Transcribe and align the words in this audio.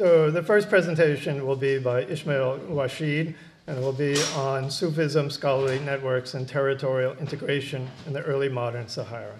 So 0.00 0.30
the 0.30 0.42
first 0.42 0.70
presentation 0.70 1.46
will 1.46 1.56
be 1.56 1.78
by 1.78 2.04
Ismail 2.04 2.60
Warscheid, 2.70 3.34
and 3.66 3.76
it 3.76 3.82
will 3.82 3.92
be 3.92 4.16
on 4.34 4.70
Sufism, 4.70 5.28
scholarly 5.28 5.78
networks, 5.80 6.32
and 6.32 6.48
territorial 6.48 7.14
integration 7.18 7.86
in 8.06 8.14
the 8.14 8.22
early 8.22 8.48
modern 8.48 8.88
Sahara, 8.88 9.36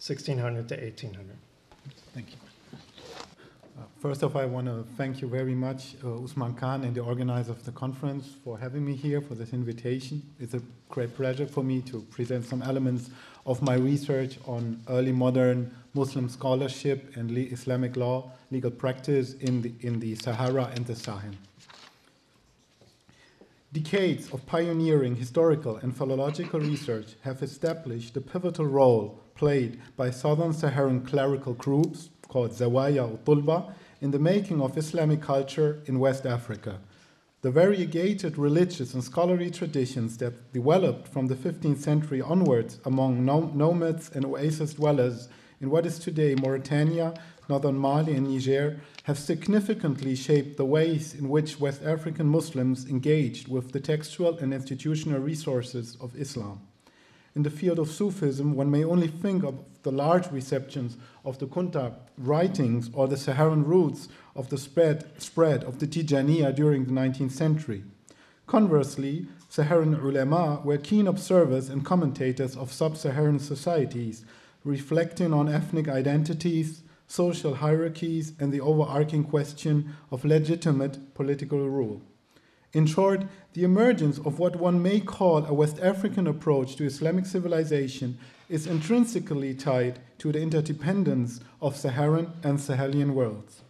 1600 0.00 0.68
to 0.70 0.74
1800. 0.74 1.36
Thank 2.14 2.30
you. 2.32 2.36
Uh, 3.78 3.82
first 4.00 4.24
off, 4.24 4.34
I 4.34 4.44
want 4.44 4.66
to 4.66 4.84
thank 4.96 5.20
you 5.20 5.28
very 5.28 5.54
much, 5.54 5.94
uh, 6.02 6.24
Usman 6.24 6.54
Khan 6.54 6.82
and 6.82 6.96
the 6.96 7.02
organizer 7.02 7.52
of 7.52 7.64
the 7.64 7.70
conference 7.70 8.28
for 8.42 8.58
having 8.58 8.84
me 8.84 8.96
here, 8.96 9.20
for 9.20 9.36
this 9.36 9.52
invitation. 9.52 10.20
It's 10.40 10.54
a 10.54 10.62
great 10.88 11.14
pleasure 11.14 11.46
for 11.46 11.62
me 11.62 11.80
to 11.82 12.00
present 12.10 12.44
some 12.44 12.60
elements 12.62 13.10
of 13.44 13.62
my 13.62 13.74
research 13.74 14.38
on 14.46 14.80
early 14.88 15.12
modern 15.12 15.74
Muslim 15.94 16.28
scholarship 16.28 17.16
and 17.16 17.36
Islamic 17.36 17.96
law, 17.96 18.30
legal 18.50 18.70
practice 18.70 19.34
in 19.34 19.62
the, 19.62 19.72
in 19.80 20.00
the 20.00 20.14
Sahara 20.14 20.70
and 20.74 20.86
the 20.86 20.94
Sahel. 20.96 21.32
Decades 23.72 24.30
of 24.32 24.44
pioneering 24.46 25.16
historical 25.16 25.76
and 25.76 25.96
philological 25.96 26.60
research 26.60 27.14
have 27.22 27.42
established 27.42 28.14
the 28.14 28.20
pivotal 28.20 28.66
role 28.66 29.18
played 29.34 29.80
by 29.96 30.10
southern 30.10 30.52
Saharan 30.52 31.04
clerical 31.04 31.54
groups 31.54 32.10
called 32.28 32.52
Zawaya 32.52 33.10
or 33.10 33.18
Tulba 33.18 33.74
in 34.00 34.10
the 34.10 34.18
making 34.18 34.60
of 34.60 34.76
Islamic 34.76 35.22
culture 35.22 35.82
in 35.86 35.98
West 35.98 36.26
Africa– 36.26 36.78
the 37.42 37.50
variegated 37.50 38.38
religious 38.38 38.94
and 38.94 39.02
scholarly 39.02 39.50
traditions 39.50 40.16
that 40.18 40.52
developed 40.52 41.08
from 41.08 41.26
the 41.26 41.34
15th 41.34 41.78
century 41.78 42.22
onwards 42.22 42.78
among 42.84 43.24
nomads 43.24 44.10
and 44.14 44.24
oasis 44.24 44.74
dwellers 44.74 45.28
in 45.60 45.68
what 45.68 45.84
is 45.84 45.98
today 45.98 46.36
Mauritania, 46.36 47.12
northern 47.48 47.76
Mali, 47.76 48.14
and 48.14 48.28
Niger 48.28 48.80
have 49.04 49.18
significantly 49.18 50.14
shaped 50.14 50.56
the 50.56 50.64
ways 50.64 51.14
in 51.14 51.28
which 51.28 51.58
West 51.58 51.82
African 51.82 52.28
Muslims 52.28 52.88
engaged 52.88 53.48
with 53.48 53.72
the 53.72 53.80
textual 53.80 54.38
and 54.38 54.54
institutional 54.54 55.18
resources 55.18 55.96
of 56.00 56.14
Islam. 56.14 56.60
In 57.34 57.42
the 57.42 57.50
field 57.50 57.80
of 57.80 57.90
Sufism, 57.90 58.54
one 58.54 58.70
may 58.70 58.84
only 58.84 59.08
think 59.08 59.42
of 59.42 59.58
the 59.82 59.90
large 59.90 60.30
receptions 60.30 60.96
of 61.24 61.38
the 61.38 61.46
Kunta 61.46 61.94
writings 62.18 62.90
or 62.92 63.08
the 63.08 63.16
Saharan 63.16 63.64
roots 63.64 64.08
of 64.34 64.48
the 64.48 64.58
spread, 64.58 65.04
spread 65.20 65.64
of 65.64 65.78
the 65.78 65.86
Tijaniya 65.86 66.54
during 66.54 66.84
the 66.84 66.92
19th 66.92 67.32
century. 67.32 67.84
Conversely, 68.46 69.26
Saharan 69.48 69.94
ulama 69.94 70.60
were 70.64 70.78
keen 70.78 71.06
observers 71.06 71.68
and 71.68 71.84
commentators 71.84 72.56
of 72.56 72.72
sub 72.72 72.96
Saharan 72.96 73.38
societies, 73.38 74.24
reflecting 74.64 75.32
on 75.32 75.48
ethnic 75.48 75.88
identities, 75.88 76.82
social 77.06 77.56
hierarchies, 77.56 78.32
and 78.40 78.52
the 78.52 78.60
overarching 78.60 79.24
question 79.24 79.94
of 80.10 80.24
legitimate 80.24 81.14
political 81.14 81.68
rule. 81.68 82.00
In 82.72 82.86
short, 82.86 83.26
the 83.52 83.64
emergence 83.64 84.18
of 84.18 84.38
what 84.38 84.56
one 84.56 84.80
may 84.82 85.00
call 85.00 85.44
a 85.44 85.52
West 85.52 85.78
African 85.80 86.26
approach 86.26 86.76
to 86.76 86.86
Islamic 86.86 87.26
civilization 87.26 88.18
is 88.48 88.66
intrinsically 88.66 89.54
tied 89.54 89.98
to 90.18 90.32
the 90.32 90.40
interdependence 90.40 91.40
of 91.60 91.76
Saharan 91.76 92.32
and 92.42 92.58
Sahelian 92.58 93.12
worlds. 93.12 93.62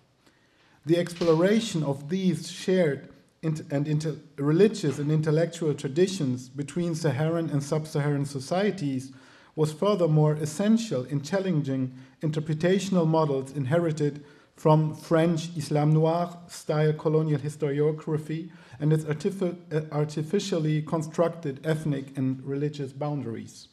The 0.85 0.99
exploration 0.99 1.85
of 1.85 2.09
these 2.09 2.51
shared 2.51 3.09
and 3.43 3.89
inter- 3.89 4.17
religious 4.37 4.99
and 4.99 5.11
intellectual 5.11 5.75
traditions 5.75 6.49
between 6.49 6.95
Saharan 6.95 7.51
and 7.51 7.63
sub 7.63 7.87
Saharan 7.87 8.25
societies 8.25 9.13
was 9.55 9.73
furthermore 9.73 10.35
essential 10.35 11.05
in 11.05 11.23
challenging 11.23 11.93
interpretational 12.23 13.07
models 13.07 13.53
inherited 13.53 14.25
from 14.57 14.95
French 14.95 15.51
Islam 15.57 15.93
noir 15.93 16.39
style 16.49 16.93
colonial 16.93 17.41
historiography 17.41 18.51
and 18.79 18.93
its 18.93 19.05
artific- 19.05 19.57
uh, 19.73 19.83
artificially 19.93 20.83
constructed 20.83 21.61
ethnic 21.65 22.17
and 22.17 22.43
religious 22.45 22.93
boundaries. 22.93 23.69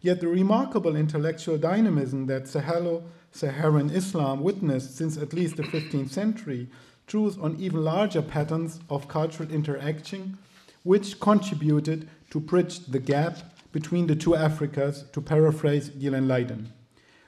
Yet 0.00 0.20
the 0.20 0.28
remarkable 0.28 0.96
intellectual 0.96 1.58
dynamism 1.58 2.26
that 2.26 2.44
Sahelo 2.44 3.04
Saharan 3.30 3.90
Islam 3.90 4.42
witnessed 4.42 4.96
since 4.96 5.16
at 5.16 5.32
least 5.32 5.56
the 5.56 5.62
15th 5.62 6.10
century 6.10 6.68
draws 7.06 7.38
on 7.38 7.56
even 7.58 7.84
larger 7.84 8.22
patterns 8.22 8.80
of 8.90 9.08
cultural 9.08 9.50
interaction, 9.50 10.38
which 10.82 11.20
contributed 11.20 12.08
to 12.30 12.40
bridge 12.40 12.80
the 12.86 12.98
gap 12.98 13.38
between 13.72 14.06
the 14.06 14.16
two 14.16 14.30
Africas, 14.30 15.10
to 15.12 15.20
paraphrase 15.20 15.90
Ghislaine 15.90 16.26
Lydon. 16.26 16.72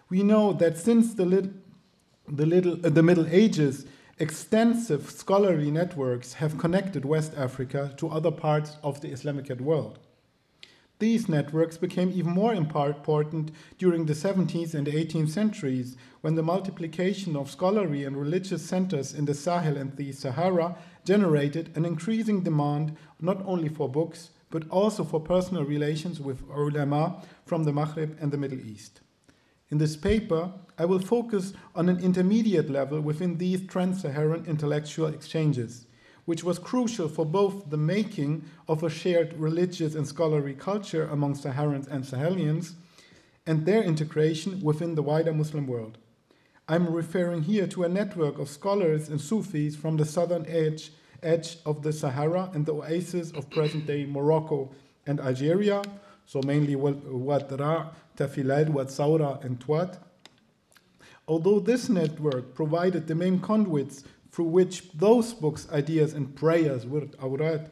We 0.09 0.23
know 0.23 0.53
that 0.55 0.79
since 0.79 1.15
the, 1.15 1.25
lit- 1.25 1.53
the, 2.27 2.47
little, 2.47 2.75
uh, 2.85 2.89
the 2.89 3.03
Middle 3.03 3.27
Ages, 3.29 3.87
extensive 4.19 5.11
scholarly 5.11 5.71
networks 5.71 6.35
have 6.35 6.59
connected 6.59 7.05
West 7.05 7.33
Africa 7.37 7.95
to 7.99 8.09
other 8.09 8.31
parts 8.31 8.77
of 8.83 9.01
the 9.01 9.09
Islamic 9.09 9.49
world. 9.61 9.99
These 11.01 11.31
networks 11.31 11.79
became 11.79 12.11
even 12.11 12.33
more 12.33 12.53
important 12.53 13.53
during 13.79 14.05
the 14.05 14.13
17th 14.13 14.75
and 14.75 14.87
18th 14.87 15.31
centuries 15.31 15.97
when 16.21 16.35
the 16.35 16.43
multiplication 16.43 17.37
of 17.37 17.51
scholarly 17.51 18.05
and 18.05 18.15
religious 18.15 18.63
centers 18.63 19.15
in 19.15 19.25
the 19.25 19.33
Sahel 19.33 19.79
and 19.79 19.97
the 19.97 20.13
Sahara 20.13 20.77
generated 21.07 21.75
an 21.75 21.87
increasing 21.87 22.43
demand 22.43 22.99
not 23.19 23.43
only 23.47 23.71
for 23.71 23.89
books 23.89 24.29
but 24.51 24.69
also 24.69 25.03
for 25.03 25.21
personal 25.21 25.65
relations 25.65 26.21
with 26.21 26.43
ulama 26.51 27.23
from 27.47 27.65
the 27.65 27.73
Maghreb 27.73 28.21
and 28.21 28.31
the 28.31 28.37
Middle 28.37 28.61
East. 28.61 29.01
In 29.71 29.79
this 29.79 29.97
paper, 29.97 30.53
I 30.77 30.85
will 30.85 30.99
focus 30.99 31.55
on 31.75 31.89
an 31.89 32.01
intermediate 32.01 32.69
level 32.69 33.01
within 33.01 33.39
these 33.39 33.67
trans 33.67 34.03
Saharan 34.03 34.45
intellectual 34.45 35.07
exchanges 35.07 35.87
which 36.31 36.45
was 36.45 36.61
crucial 36.61 37.09
for 37.09 37.27
both 37.27 37.71
the 37.71 37.77
making 37.77 38.45
of 38.69 38.85
a 38.85 38.89
shared 38.89 39.37
religious 39.37 39.97
and 39.97 40.07
scholarly 40.07 40.55
culture 40.55 41.09
among 41.11 41.35
Saharans 41.35 41.89
and 41.89 42.05
Sahelians 42.05 42.75
and 43.49 43.67
their 43.67 43.83
integration 43.83 44.61
within 44.61 44.95
the 44.95 45.03
wider 45.03 45.35
Muslim 45.35 45.67
world. 45.67 45.99
I'm 46.69 46.87
referring 46.87 47.43
here 47.43 47.67
to 47.67 47.83
a 47.83 47.89
network 47.89 48.39
of 48.39 48.49
scholars 48.49 49.09
and 49.09 49.21
Sufis 49.21 49.75
from 49.75 49.97
the 49.97 50.05
southern 50.05 50.47
edge, 50.47 50.93
edge 51.21 51.59
of 51.67 51.83
the 51.83 51.93
Sahara 51.93 52.49
and 52.55 52.65
the 52.65 52.75
oases 52.75 53.33
of 53.33 53.51
present 53.51 53.89
day 53.89 54.07
Morocco 54.07 54.71
and 55.09 55.19
Algeria, 55.19 55.83
so 56.27 56.41
mainly 56.47 56.77
Ouattara, 56.77 57.93
Tafilalt, 58.17 58.69
Saura, 58.87 59.45
and 59.45 59.59
Tuat. 59.59 59.99
Although 61.27 61.59
this 61.59 61.89
network 61.89 62.55
provided 62.55 63.09
the 63.09 63.17
main 63.17 63.41
conduits 63.41 64.05
through 64.31 64.47
which 64.47 64.93
those 64.93 65.33
books, 65.33 65.69
ideas, 65.73 66.15
and 66.15 66.35
prayers, 66.37 66.85
awrat, 66.85 67.71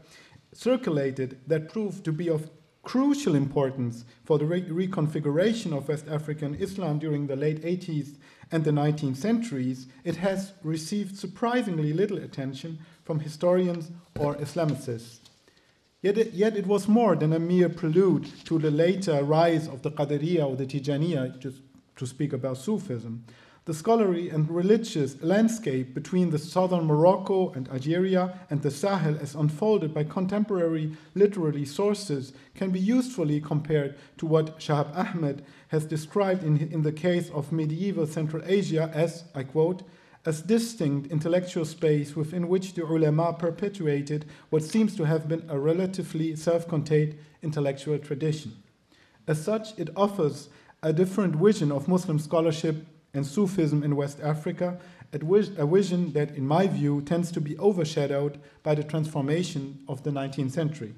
circulated 0.52 1.38
that 1.46 1.68
proved 1.68 2.04
to 2.04 2.12
be 2.12 2.28
of 2.28 2.50
crucial 2.82 3.34
importance 3.34 4.04
for 4.24 4.38
the 4.38 4.46
re- 4.46 4.62
reconfiguration 4.62 5.76
of 5.76 5.88
West 5.88 6.08
African 6.08 6.54
Islam 6.54 6.98
during 6.98 7.26
the 7.26 7.36
late 7.36 7.62
80s 7.62 8.16
and 8.50 8.64
the 8.64 8.70
19th 8.70 9.16
centuries, 9.16 9.88
it 10.04 10.16
has 10.16 10.52
received 10.62 11.16
surprisingly 11.16 11.92
little 11.92 12.18
attention 12.18 12.78
from 13.04 13.20
historians 13.20 13.90
or 14.18 14.36
Islamicists. 14.36 15.18
Yet 16.00 16.16
it, 16.16 16.32
yet 16.32 16.56
it 16.56 16.66
was 16.66 16.88
more 16.88 17.16
than 17.16 17.32
a 17.32 17.38
mere 17.38 17.68
prelude 17.68 18.26
to 18.46 18.58
the 18.58 18.70
later 18.70 19.22
rise 19.22 19.68
of 19.68 19.82
the 19.82 19.90
Qadiriyya 19.90 20.48
or 20.48 20.56
the 20.56 20.64
Tijaniya, 20.64 21.38
just 21.38 21.60
to 21.96 22.06
speak 22.06 22.32
about 22.32 22.56
Sufism 22.56 23.24
the 23.68 23.74
scholarly 23.74 24.30
and 24.30 24.48
religious 24.48 25.22
landscape 25.22 25.92
between 25.92 26.30
the 26.30 26.38
southern 26.38 26.86
Morocco 26.86 27.52
and 27.52 27.68
Algeria 27.68 28.38
and 28.48 28.62
the 28.62 28.70
Sahel, 28.70 29.18
as 29.20 29.34
unfolded 29.34 29.92
by 29.92 30.04
contemporary 30.04 30.96
literary 31.14 31.66
sources, 31.66 32.32
can 32.54 32.70
be 32.70 32.80
usefully 32.80 33.42
compared 33.42 33.94
to 34.16 34.24
what 34.24 34.58
Shahab 34.58 34.96
Ahmed 34.96 35.44
has 35.68 35.84
described 35.84 36.44
in, 36.44 36.56
in 36.72 36.80
the 36.80 36.92
case 36.92 37.28
of 37.28 37.52
medieval 37.52 38.06
Central 38.06 38.42
Asia 38.46 38.90
as, 38.94 39.24
I 39.34 39.42
quote, 39.42 39.82
as 40.24 40.40
distinct 40.40 41.12
intellectual 41.12 41.66
space 41.66 42.16
within 42.16 42.48
which 42.48 42.72
the 42.72 42.86
ulama 42.86 43.34
perpetuated 43.34 44.24
what 44.48 44.62
seems 44.62 44.96
to 44.96 45.04
have 45.04 45.28
been 45.28 45.44
a 45.46 45.58
relatively 45.58 46.36
self 46.36 46.66
contained 46.66 47.18
intellectual 47.42 47.98
tradition. 47.98 48.62
As 49.26 49.44
such, 49.44 49.78
it 49.78 49.90
offers 49.94 50.48
a 50.82 50.94
different 50.94 51.36
vision 51.36 51.70
of 51.70 51.86
Muslim 51.86 52.18
scholarship 52.18 52.86
and 53.14 53.26
Sufism 53.26 53.82
in 53.82 53.96
West 53.96 54.20
Africa, 54.20 54.78
a 55.12 55.66
vision 55.66 56.12
that, 56.12 56.36
in 56.36 56.46
my 56.46 56.66
view, 56.66 57.00
tends 57.02 57.32
to 57.32 57.40
be 57.40 57.58
overshadowed 57.58 58.38
by 58.62 58.74
the 58.74 58.84
transformation 58.84 59.78
of 59.88 60.02
the 60.02 60.10
19th 60.10 60.50
century. 60.50 60.94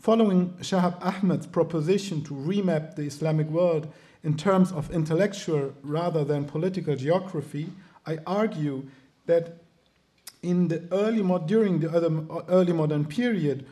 Following 0.00 0.50
Shahab 0.60 0.96
Ahmed's 1.04 1.46
proposition 1.46 2.22
to 2.24 2.34
remap 2.34 2.94
the 2.94 3.02
Islamic 3.02 3.48
world 3.48 3.92
in 4.22 4.36
terms 4.36 4.72
of 4.72 4.90
intellectual 4.90 5.74
rather 5.82 6.24
than 6.24 6.44
political 6.44 6.96
geography, 6.96 7.70
I 8.06 8.18
argue 8.26 8.86
that 9.26 9.58
in 10.42 10.68
the 10.68 10.82
early 10.92 11.22
during 11.46 11.80
the 11.80 11.90
early 12.48 12.72
modern 12.72 13.04
period, 13.04 13.66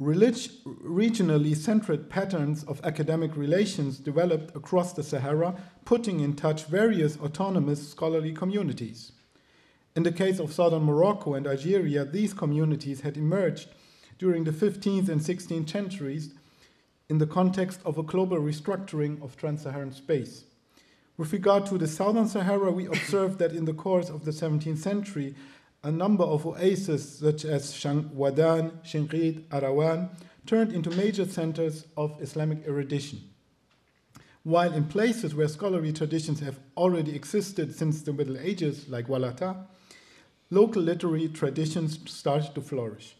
regionally 0.00 1.56
centered 1.56 2.08
patterns 2.08 2.62
of 2.64 2.80
academic 2.84 3.36
relations 3.36 3.98
developed 3.98 4.54
across 4.54 4.92
the 4.92 5.02
Sahara, 5.02 5.60
putting 5.84 6.20
in 6.20 6.34
touch 6.36 6.64
various 6.64 7.18
autonomous 7.18 7.90
scholarly 7.90 8.32
communities. 8.32 9.12
In 9.96 10.04
the 10.04 10.12
case 10.12 10.38
of 10.38 10.52
southern 10.52 10.84
Morocco 10.84 11.34
and 11.34 11.46
Algeria, 11.46 12.04
these 12.04 12.32
communities 12.32 13.00
had 13.00 13.16
emerged 13.16 13.68
during 14.18 14.44
the 14.44 14.52
15th 14.52 15.08
and 15.08 15.20
16th 15.20 15.68
centuries 15.68 16.34
in 17.08 17.18
the 17.18 17.26
context 17.26 17.80
of 17.84 17.98
a 17.98 18.02
global 18.02 18.36
restructuring 18.36 19.20
of 19.22 19.36
trans 19.36 19.62
Saharan 19.62 19.90
space. 19.90 20.44
With 21.16 21.32
regard 21.32 21.66
to 21.66 21.78
the 21.78 21.88
southern 21.88 22.28
Sahara, 22.28 22.70
we 22.70 22.86
observed 22.86 23.40
that 23.40 23.52
in 23.52 23.64
the 23.64 23.74
course 23.74 24.08
of 24.08 24.24
the 24.24 24.30
17th 24.30 24.78
century, 24.78 25.34
a 25.82 25.90
number 25.90 26.24
of 26.24 26.46
oases 26.46 27.18
such 27.18 27.44
as 27.44 27.72
Wadan, 27.72 28.72
Shinqid, 28.84 29.44
Arawan 29.48 30.10
turned 30.46 30.72
into 30.72 30.90
major 30.90 31.24
centers 31.24 31.86
of 31.96 32.20
Islamic 32.20 32.66
erudition. 32.66 33.20
While 34.42 34.72
in 34.72 34.86
places 34.86 35.34
where 35.34 35.48
scholarly 35.48 35.92
traditions 35.92 36.40
have 36.40 36.58
already 36.76 37.14
existed 37.14 37.74
since 37.74 38.02
the 38.02 38.12
Middle 38.12 38.38
Ages, 38.38 38.88
like 38.88 39.06
Walata, 39.06 39.66
local 40.50 40.82
literary 40.82 41.28
traditions 41.28 41.98
started 42.10 42.54
to 42.54 42.62
flourish. 42.62 43.14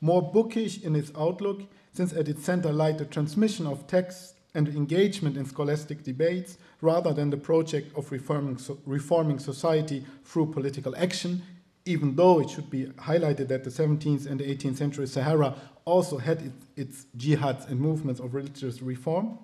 More 0.00 0.22
bookish 0.22 0.82
in 0.82 0.96
its 0.96 1.10
outlook, 1.18 1.62
since 1.92 2.12
at 2.12 2.28
its 2.28 2.44
center 2.44 2.72
lied 2.72 2.98
the 2.98 3.04
transmission 3.04 3.66
of 3.66 3.86
texts 3.86 4.34
and 4.54 4.68
engagement 4.68 5.36
in 5.36 5.44
scholastic 5.44 6.02
debates 6.02 6.56
rather 6.80 7.12
than 7.12 7.30
the 7.30 7.36
project 7.36 7.96
of 7.96 8.10
reforming, 8.10 8.58
reforming 8.86 9.38
society 9.38 10.04
through 10.24 10.52
political 10.52 10.96
action, 10.96 11.42
even 11.90 12.14
though 12.14 12.40
it 12.40 12.48
should 12.48 12.70
be 12.70 12.86
highlighted 13.10 13.48
that 13.48 13.64
the 13.64 13.70
17th 13.70 14.26
and 14.26 14.40
18th 14.40 14.76
century 14.76 15.06
Sahara 15.06 15.54
also 15.84 16.18
had 16.18 16.40
its, 16.42 16.66
its 16.76 17.06
jihads 17.16 17.68
and 17.68 17.80
movements 17.80 18.20
of 18.20 18.34
religious 18.34 18.80
reform. 18.80 19.38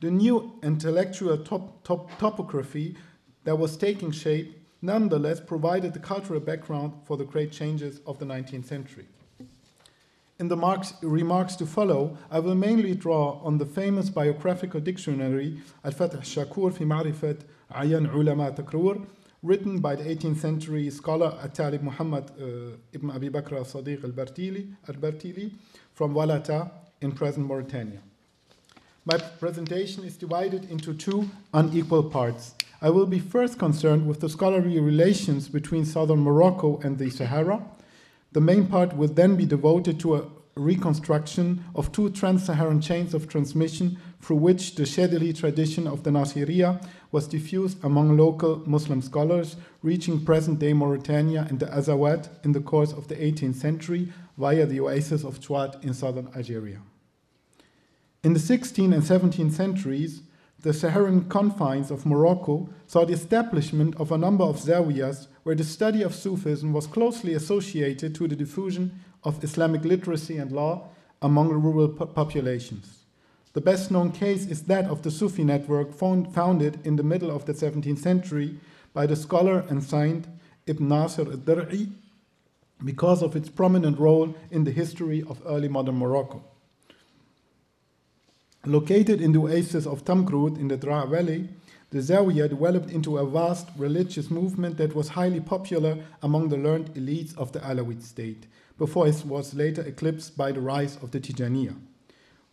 The 0.00 0.10
new 0.10 0.52
intellectual 0.62 1.38
top, 1.38 1.82
top, 1.84 2.18
topography 2.18 2.96
that 3.44 3.56
was 3.56 3.76
taking 3.76 4.10
shape 4.10 4.54
nonetheless 4.82 5.40
provided 5.40 5.92
the 5.94 5.98
cultural 5.98 6.40
background 6.40 6.92
for 7.04 7.16
the 7.16 7.24
great 7.24 7.50
changes 7.50 8.00
of 8.06 8.18
the 8.18 8.26
19th 8.26 8.66
century. 8.66 9.06
In 10.38 10.46
the 10.46 10.56
marks, 10.56 10.94
remarks 11.02 11.56
to 11.56 11.66
follow, 11.66 12.16
I 12.30 12.38
will 12.38 12.54
mainly 12.54 12.94
draw 12.94 13.40
on 13.42 13.58
the 13.58 13.66
famous 13.66 14.08
biographical 14.08 14.80
dictionary 14.80 15.60
Al-Fath 15.84 16.12
Shakur 16.20 16.72
fi 16.72 16.84
Ma'rifat 16.84 17.40
Ayan 17.74 18.12
Ulama 18.14 18.52
Takrur, 18.52 19.04
written 19.42 19.78
by 19.78 19.94
the 19.94 20.04
18th 20.04 20.38
century 20.38 20.90
scholar 20.90 21.38
At-Talib 21.42 21.82
Muhammad 21.82 22.30
uh, 22.40 22.76
ibn 22.92 23.10
Abi 23.10 23.28
Bakr 23.28 23.58
al-Sadiq 23.58 24.02
al-Bartili, 24.04 25.52
from 25.94 26.14
Walata 26.14 26.70
in 27.00 27.12
present 27.12 27.46
Mauritania. 27.46 28.00
My 29.04 29.16
presentation 29.16 30.04
is 30.04 30.16
divided 30.16 30.70
into 30.70 30.92
two 30.92 31.30
unequal 31.54 32.04
parts. 32.04 32.54
I 32.82 32.90
will 32.90 33.06
be 33.06 33.18
first 33.18 33.58
concerned 33.58 34.06
with 34.06 34.20
the 34.20 34.28
scholarly 34.28 34.78
relations 34.80 35.48
between 35.48 35.84
southern 35.84 36.20
Morocco 36.20 36.78
and 36.84 36.98
the 36.98 37.10
Sahara, 37.10 37.62
the 38.32 38.40
main 38.40 38.66
part 38.66 38.96
will 38.96 39.08
then 39.08 39.36
be 39.36 39.46
devoted 39.46 39.98
to 40.00 40.16
a 40.16 40.24
reconstruction 40.58 41.64
of 41.74 41.92
two 41.92 42.10
trans-Saharan 42.10 42.80
chains 42.80 43.14
of 43.14 43.28
transmission 43.28 43.98
through 44.20 44.36
which 44.36 44.74
the 44.74 44.82
Shadili 44.82 45.36
tradition 45.38 45.86
of 45.86 46.02
the 46.02 46.10
Nasiriyah 46.10 46.84
was 47.12 47.28
diffused 47.28 47.82
among 47.84 48.16
local 48.16 48.62
Muslim 48.68 49.00
scholars, 49.00 49.56
reaching 49.82 50.24
present-day 50.24 50.72
Mauritania 50.72 51.46
and 51.48 51.60
the 51.60 51.66
Azawad 51.66 52.28
in 52.44 52.52
the 52.52 52.60
course 52.60 52.92
of 52.92 53.08
the 53.08 53.16
18th 53.16 53.56
century 53.56 54.12
via 54.36 54.66
the 54.66 54.80
oasis 54.80 55.24
of 55.24 55.40
Tuat 55.40 55.82
in 55.84 55.94
southern 55.94 56.28
Algeria. 56.36 56.80
In 58.22 58.32
the 58.32 58.40
16th 58.40 58.92
and 58.92 59.02
17th 59.02 59.52
centuries, 59.52 60.22
the 60.60 60.72
Saharan 60.72 61.28
confines 61.28 61.90
of 61.92 62.04
Morocco 62.04 62.68
saw 62.88 63.04
the 63.04 63.12
establishment 63.12 63.94
of 63.96 64.10
a 64.10 64.18
number 64.18 64.42
of 64.42 64.56
zawiyas 64.56 65.28
where 65.44 65.54
the 65.54 65.62
study 65.62 66.02
of 66.02 66.16
Sufism 66.16 66.72
was 66.72 66.88
closely 66.88 67.32
associated 67.34 68.12
to 68.16 68.26
the 68.26 68.34
diffusion 68.34 68.98
of 69.24 69.42
Islamic 69.42 69.84
literacy 69.84 70.36
and 70.36 70.52
law 70.52 70.88
among 71.22 71.48
rural 71.48 71.88
po- 71.88 72.06
populations. 72.06 73.04
The 73.52 73.60
best 73.60 73.90
known 73.90 74.12
case 74.12 74.46
is 74.46 74.62
that 74.64 74.84
of 74.86 75.02
the 75.02 75.10
Sufi 75.10 75.42
network 75.42 75.92
found, 75.92 76.34
founded 76.34 76.78
in 76.84 76.96
the 76.96 77.02
middle 77.02 77.30
of 77.30 77.44
the 77.44 77.54
17th 77.54 77.98
century 77.98 78.58
by 78.92 79.06
the 79.06 79.16
scholar 79.16 79.64
and 79.68 79.82
saint 79.82 80.26
Ibn 80.66 80.88
Nasir 80.88 81.26
al-Dir'i 81.30 81.88
because 82.84 83.22
of 83.22 83.34
its 83.34 83.48
prominent 83.48 83.98
role 83.98 84.34
in 84.50 84.64
the 84.64 84.70
history 84.70 85.24
of 85.28 85.42
early 85.46 85.68
modern 85.68 85.96
Morocco. 85.98 86.44
Located 88.64 89.20
in 89.20 89.32
the 89.32 89.40
oasis 89.40 89.86
of 89.86 90.04
Tamkrut 90.04 90.58
in 90.58 90.68
the 90.68 90.76
Dra 90.76 91.06
Valley, 91.06 91.48
the 91.90 91.98
Zawiya 91.98 92.50
developed 92.50 92.90
into 92.90 93.16
a 93.16 93.26
vast 93.26 93.68
religious 93.76 94.30
movement 94.30 94.76
that 94.76 94.94
was 94.94 95.08
highly 95.08 95.40
popular 95.40 95.96
among 96.22 96.48
the 96.50 96.56
learned 96.56 96.92
elites 96.94 97.36
of 97.38 97.52
the 97.52 97.60
Alawite 97.60 98.02
state, 98.02 98.46
before 98.78 99.06
it 99.08 99.24
was 99.26 99.54
later 99.54 99.82
eclipsed 99.82 100.36
by 100.36 100.52
the 100.52 100.60
rise 100.60 100.96
of 101.02 101.10
the 101.10 101.20
Tijaniya. 101.20 101.74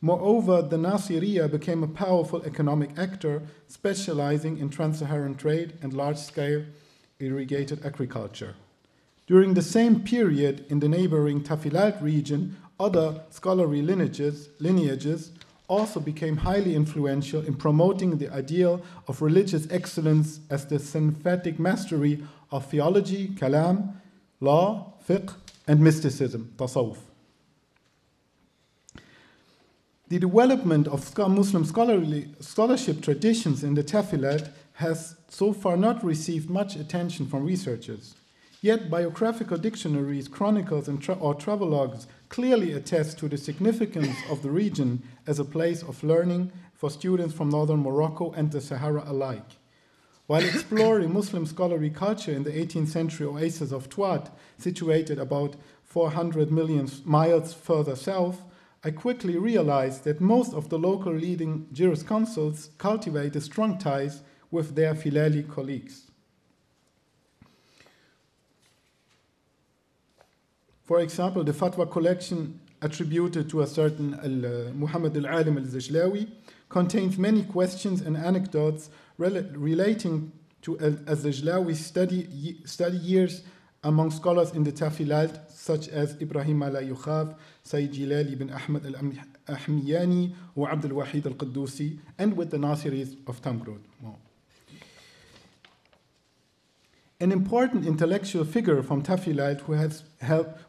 Moreover, 0.02 0.62
the 0.62 0.78
Nasiriyah 0.78 1.50
became 1.50 1.82
a 1.82 1.88
powerful 1.88 2.44
economic 2.44 2.98
actor 2.98 3.44
specializing 3.68 4.58
in 4.58 4.70
trans 4.70 5.00
Saharan 5.00 5.36
trade 5.36 5.74
and 5.82 5.94
large 5.94 6.18
scale 6.18 6.64
irrigated 7.20 7.86
agriculture. 7.86 8.56
During 9.28 9.54
the 9.54 9.62
same 9.62 10.02
period, 10.02 10.66
in 10.70 10.80
the 10.80 10.90
neighboring 10.90 11.42
Tafilalt 11.42 12.02
region, 12.02 12.58
other 12.80 13.22
scholarly 13.32 13.82
lineages, 13.82 14.50
lineages 14.60 15.32
also 15.68 16.00
became 16.00 16.38
highly 16.38 16.76
influential 16.76 17.42
in 17.42 17.56
promoting 17.56 18.18
the 18.18 18.32
ideal 18.32 18.82
of 19.08 19.22
religious 19.22 19.68
excellence 19.72 20.40
as 20.50 20.68
the 20.68 20.78
synthetic 20.78 21.58
mastery 21.58 22.24
of 22.52 22.66
theology, 22.68 23.30
kalam, 23.30 23.96
law, 24.40 24.94
fiqh, 25.08 25.34
and 25.68 25.80
mysticism, 25.80 26.54
tasawwuf. 26.58 26.98
The 30.08 30.20
development 30.20 30.88
of 30.88 31.18
Muslim 31.18 31.66
scholarly, 31.66 32.30
scholarship 32.40 33.02
traditions 33.02 33.64
in 33.64 33.74
the 33.74 33.84
Tafilalt 33.84 34.52
has 34.74 35.16
so 35.30 35.52
far 35.52 35.76
not 35.78 36.04
received 36.04 36.50
much 36.50 36.76
attention 36.76 37.26
from 37.26 37.44
researchers. 37.44 38.14
Yet 38.62 38.90
biographical 38.90 39.58
dictionaries, 39.58 40.28
chronicles, 40.28 40.88
and 40.88 41.02
tra- 41.02 41.16
or 41.16 41.34
travelogues 41.34 42.06
clearly 42.30 42.74
attest 42.74 43.18
to 43.20 43.28
the 43.28 43.38
significance 43.38 44.16
of 44.30 44.44
the 44.44 44.52
region 44.52 45.02
as 45.26 45.40
a 45.40 45.46
place 45.46 45.82
of 45.82 46.04
learning 46.04 46.52
for 46.74 46.90
students 46.92 47.34
from 47.34 47.50
northern 47.50 47.82
Morocco 47.82 48.32
and 48.32 48.52
the 48.52 48.62
Sahara 48.62 49.04
alike. 49.08 49.58
While 50.28 50.44
exploring 50.44 51.14
Muslim 51.14 51.46
scholarly 51.46 51.92
culture 51.92 52.32
in 52.32 52.44
the 52.44 52.52
18th 52.52 52.88
century 52.88 53.28
oasis 53.28 53.72
of 53.72 53.90
Tuat, 53.90 54.32
situated 54.58 55.20
about 55.20 55.56
400 55.84 56.52
million 56.52 56.90
miles 57.04 57.54
further 57.54 57.96
south, 57.96 58.42
I 58.84 58.92
quickly 58.92 59.38
realized 59.38 60.04
that 60.04 60.22
most 60.22 60.54
of 60.54 60.70
the 60.70 60.80
local 60.80 61.14
leading 61.14 61.68
jurisconsulates 61.74 62.70
cultivated 62.78 63.42
strong 63.42 63.78
ties 63.78 64.22
with 64.50 64.76
their 64.76 64.96
Filali 64.96 65.48
colleagues. 65.48 66.12
For 70.84 71.00
example, 71.02 71.44
the 71.44 71.52
fatwa 71.52 71.90
collection 71.90 72.60
attributed 72.82 73.50
to 73.50 73.62
a 73.62 73.68
certain 73.68 74.14
uh, 74.14 74.72
Muhammad 74.74 75.18
al 75.18 75.26
Alim 75.26 75.58
al 75.58 75.64
Zajlawi 75.64 76.30
contains 76.70 77.18
many 77.18 77.44
questions 77.44 78.02
and 78.02 78.16
anecdotes 78.16 78.90
rel 79.18 79.44
relating 79.54 80.32
to 80.62 80.80
al 80.80 81.16
Zajlawi's 81.16 81.86
study, 81.86 82.60
study 82.66 82.98
years 82.98 83.44
among 83.84 84.10
scholars 84.12 84.52
in 84.52 84.64
the 84.64 84.72
Tafilalt, 84.72 85.52
such 85.52 85.90
as 85.90 86.20
Ibrahim 86.20 86.64
al 86.64 86.74
Yukhaf, 86.74 87.36
Sayyid 87.64 87.94
Jilali 87.94 88.34
ibn 88.34 88.52
Ahmad 88.52 88.86
al 88.86 89.56
Ahmiyani, 89.56 90.34
or 90.56 90.72
Abdul 90.72 90.92
Wahid 90.92 91.26
al 91.28 91.34
Qaddusi, 91.34 92.00
and 92.18 92.36
with 92.36 92.50
the 92.50 92.58
Nasiris 92.58 93.16
of. 93.28 93.80
Well, 94.02 94.20
an 97.20 97.32
important 97.32 97.86
intellectual 97.86 98.44
figure 98.44 98.84
from 98.84 99.02
Tafilalt 99.02 99.62
who, 99.62 99.74
has 99.74 100.04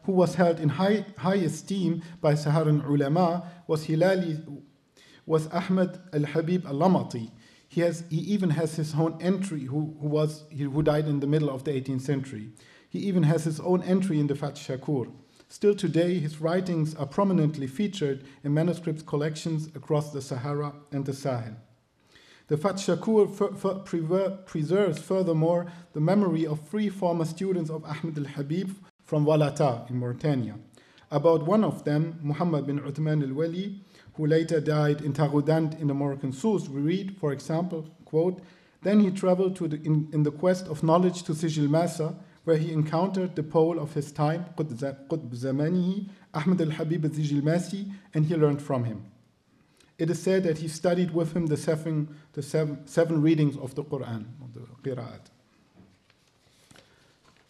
who 0.03 0.11
was 0.11 0.35
held 0.35 0.59
in 0.59 0.69
high, 0.69 1.05
high 1.17 1.35
esteem 1.35 2.01
by 2.21 2.35
Saharan 2.35 2.81
ulama 2.81 3.43
was 3.67 3.85
Hilali, 3.87 4.61
was 5.25 5.47
Ahmed 5.47 5.99
al-Habib 6.13 6.65
al-Lamati. 6.65 7.31
He, 7.77 7.83
has, 7.83 8.03
he 8.09 8.17
even 8.21 8.49
has 8.49 8.75
his 8.75 8.95
own 8.95 9.19
entry, 9.21 9.65
who, 9.65 9.95
who, 10.01 10.07
was, 10.07 10.45
who 10.49 10.81
died 10.81 11.07
in 11.07 11.19
the 11.19 11.27
middle 11.27 11.51
of 11.51 11.63
the 11.63 11.79
18th 11.79 12.01
century. 12.01 12.49
He 12.89 12.97
even 12.97 13.21
has 13.21 13.43
his 13.43 13.59
own 13.59 13.83
entry 13.83 14.19
in 14.19 14.25
the 14.25 14.33
Fath 14.33 14.55
Shakur. 14.55 15.11
Still 15.47 15.75
today, 15.75 16.17
his 16.17 16.41
writings 16.41 16.95
are 16.95 17.05
prominently 17.05 17.67
featured 17.67 18.25
in 18.43 18.55
manuscript 18.55 19.05
collections 19.05 19.67
across 19.75 20.11
the 20.11 20.23
Sahara 20.23 20.73
and 20.91 21.05
the 21.05 21.13
Sahel. 21.13 21.53
The 22.47 22.57
Fath 22.57 22.77
Shakur 22.77 24.43
preserves 24.47 24.97
furthermore 24.97 25.67
the 25.93 26.01
memory 26.01 26.47
of 26.47 26.67
three 26.67 26.89
former 26.89 27.25
students 27.25 27.69
of 27.69 27.85
Ahmed 27.85 28.17
al 28.17 28.25
Habib 28.25 28.71
from 29.03 29.23
Walata 29.23 29.87
in 29.87 29.99
Mauritania. 29.99 30.55
About 31.11 31.45
one 31.45 31.63
of 31.63 31.83
them, 31.83 32.19
Muhammad 32.23 32.65
bin 32.65 32.79
Uthman 32.79 33.21
al 33.21 33.35
Wali, 33.35 33.81
who 34.17 34.25
later 34.25 34.59
died 34.59 35.01
in 35.01 35.13
Taroudant 35.13 35.79
in 35.79 35.87
the 35.87 35.93
Moroccan 35.93 36.33
Sous, 36.33 36.67
we 36.67 36.81
read, 36.81 37.15
for 37.17 37.31
example, 37.31 37.87
quote, 38.03 38.41
Then 38.81 38.99
he 38.99 39.11
traveled 39.11 39.55
the, 39.57 39.79
in, 39.83 40.09
in 40.11 40.23
the 40.23 40.31
quest 40.31 40.67
of 40.67 40.83
knowledge 40.83 41.23
to 41.23 41.33
Sijilmasa, 41.33 42.15
where 42.43 42.57
he 42.57 42.71
encountered 42.71 43.35
the 43.35 43.43
Pole 43.43 43.79
of 43.79 43.93
his 43.93 44.11
time, 44.11 44.45
Qutb 44.57 45.35
Zamanihi, 45.35 46.09
Ahmed 46.33 46.61
al 46.61 46.71
Habib 46.71 47.05
al 47.05 47.11
Sijilmasi, 47.11 47.91
and 48.13 48.25
he 48.25 48.35
learned 48.35 48.61
from 48.61 48.85
him. 48.85 49.05
It 49.99 50.09
is 50.09 50.21
said 50.21 50.43
that 50.43 50.59
he 50.59 50.67
studied 50.67 51.13
with 51.13 51.35
him 51.35 51.47
the 51.47 51.57
seven, 51.57 52.15
the 52.33 52.41
seven, 52.41 52.87
seven 52.87 53.21
readings 53.21 53.57
of 53.57 53.75
the 53.75 53.83
Quran, 53.83 54.25
of 54.41 54.53
the 54.53 54.61
Qira'at. 54.83 55.21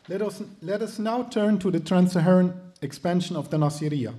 Let 0.10 0.22
us, 0.22 0.42
let 0.62 0.82
us 0.82 1.00
now 1.00 1.24
turn 1.24 1.60
to 1.60 1.72
the 1.72 1.80
trans 1.80 2.14
Saharan 2.14 2.60
expansion 2.82 3.36
of 3.36 3.50
the 3.50 3.58
Nasiriyah. 3.58 4.16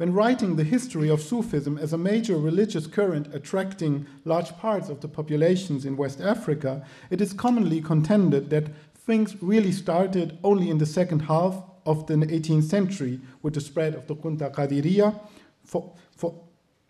When 0.00 0.14
writing 0.14 0.56
the 0.56 0.64
history 0.64 1.10
of 1.10 1.20
Sufism 1.20 1.76
as 1.76 1.92
a 1.92 1.98
major 1.98 2.38
religious 2.38 2.86
current 2.86 3.34
attracting 3.34 4.06
large 4.24 4.56
parts 4.56 4.88
of 4.88 5.02
the 5.02 5.08
populations 5.08 5.84
in 5.84 5.98
West 5.98 6.22
Africa, 6.22 6.86
it 7.10 7.20
is 7.20 7.34
commonly 7.34 7.82
contended 7.82 8.48
that 8.48 8.70
things 8.94 9.36
really 9.42 9.72
started 9.72 10.38
only 10.42 10.70
in 10.70 10.78
the 10.78 10.86
second 10.86 11.20
half 11.20 11.62
of 11.84 12.06
the 12.06 12.14
18th 12.14 12.62
century 12.62 13.20
with 13.42 13.52
the 13.52 13.60
spread 13.60 13.94
of 13.94 14.06
the 14.06 14.16
Kunta 14.16 14.50
Qadiriyya, 14.50 15.20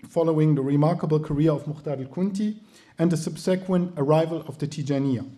following 0.09 0.55
the 0.55 0.63
remarkable 0.63 1.19
career 1.19 1.51
of 1.51 1.67
Mukhtar 1.67 1.99
al 1.99 2.05
Kunti 2.05 2.61
and 2.97 3.11
the 3.11 3.17
subsequent 3.17 3.93
arrival 3.97 4.45
of 4.47 4.59
the 4.59 4.69
Tijaniyya. 4.69 5.29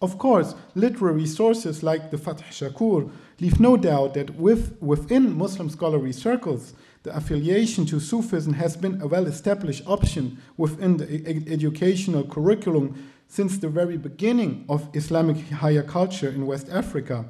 Of 0.00 0.18
course, 0.18 0.56
literary 0.74 1.26
sources 1.26 1.84
like 1.84 2.10
the 2.10 2.18
Fath 2.18 2.42
Shakur 2.50 3.08
leave 3.38 3.60
no 3.60 3.76
doubt 3.76 4.14
that 4.14 4.34
with, 4.34 4.76
within 4.82 5.38
Muslim 5.38 5.70
scholarly 5.70 6.10
circles, 6.10 6.74
the 7.02 7.16
affiliation 7.16 7.84
to 7.86 7.98
Sufism 7.98 8.54
has 8.54 8.76
been 8.76 9.00
a 9.00 9.06
well 9.06 9.26
established 9.26 9.82
option 9.86 10.38
within 10.56 10.98
the 10.98 11.06
ed 11.26 11.44
educational 11.48 12.24
curriculum 12.24 13.10
since 13.28 13.58
the 13.58 13.68
very 13.68 13.96
beginning 13.96 14.64
of 14.68 14.88
Islamic 14.94 15.48
higher 15.50 15.82
culture 15.82 16.28
in 16.28 16.46
West 16.46 16.68
Africa, 16.70 17.24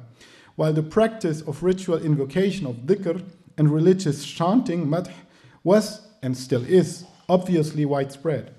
while 0.55 0.73
the 0.73 0.83
practice 0.83 1.41
of 1.41 1.63
ritual 1.63 1.97
invocation 1.97 2.67
of 2.67 2.75
dhikr 2.85 3.23
and 3.57 3.73
religious 3.73 4.25
chanting, 4.25 4.85
madh, 4.87 5.11
was 5.63 6.07
and 6.21 6.37
still 6.37 6.63
is 6.65 7.05
obviously 7.29 7.85
widespread. 7.85 8.53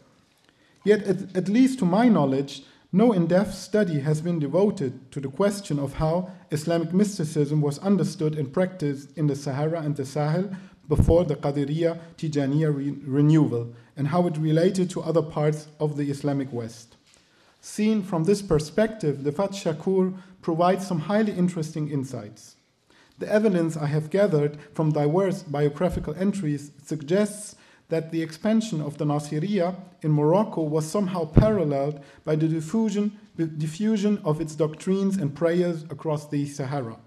Yet, 0.85 1.03
at, 1.05 1.37
at 1.37 1.49
least 1.49 1.79
to 1.79 1.85
my 1.85 2.09
knowledge, 2.09 2.63
no 2.93 3.13
in 3.13 3.27
depth 3.27 3.55
study 3.55 4.01
has 4.01 4.21
been 4.21 4.39
devoted 4.39 5.11
to 5.13 5.21
the 5.21 5.29
question 5.29 5.79
of 5.79 5.95
how 5.95 6.31
Islamic 6.51 6.93
mysticism 6.93 7.61
was 7.61 7.79
understood 7.81 8.39
and 8.39 8.53
practiced 8.53 9.17
in 9.17 9.27
the 9.27 9.37
Sahara 9.37 9.81
and 9.81 9.97
the 9.97 10.07
Sahel 10.07 10.51
before 10.89 11.25
the 11.25 11.37
Qadiriyya 11.37 11.99
Tijaniya 12.17 12.75
re- 12.75 12.97
renewal 13.05 13.75
and 13.97 14.09
how 14.09 14.27
it 14.27 14.37
related 14.37 14.91
to 14.91 15.03
other 15.03 15.23
parts 15.23 15.69
of 15.81 15.97
the 15.97 16.11
Islamic 16.11 16.53
West. 16.53 16.97
Seen 17.61 18.03
from 18.03 18.25
this 18.25 18.43
perspective, 18.43 19.25
the 19.25 19.33
Shakur 19.33 20.15
provides 20.43 20.87
some 20.87 21.01
highly 21.01 21.33
interesting 21.33 21.91
insights. 21.91 22.57
The 23.19 23.33
evidence 23.33 23.77
I 23.77 23.87
have 23.87 24.11
gathered 24.11 24.59
from 24.75 24.93
diverse 24.93 25.43
biographical 25.43 26.15
entries 26.17 26.73
suggests 26.85 27.57
that 27.89 28.11
the 28.11 28.23
expansion 28.23 28.81
of 28.81 28.99
the 28.99 29.05
Nasiriyya 29.05 29.77
in 30.03 30.11
Morocco 30.11 30.63
was 30.63 30.91
somehow 30.91 31.25
paralleled 31.27 32.01
by 32.25 32.35
the 32.35 32.49
diffusion, 32.49 33.19
diffusion 33.37 34.21
of 34.25 34.41
its 34.41 34.55
doctrines 34.55 35.17
and 35.17 35.35
prayers 35.35 35.85
across 35.85 36.29
the 36.29 36.45
Sahara. 36.47 36.99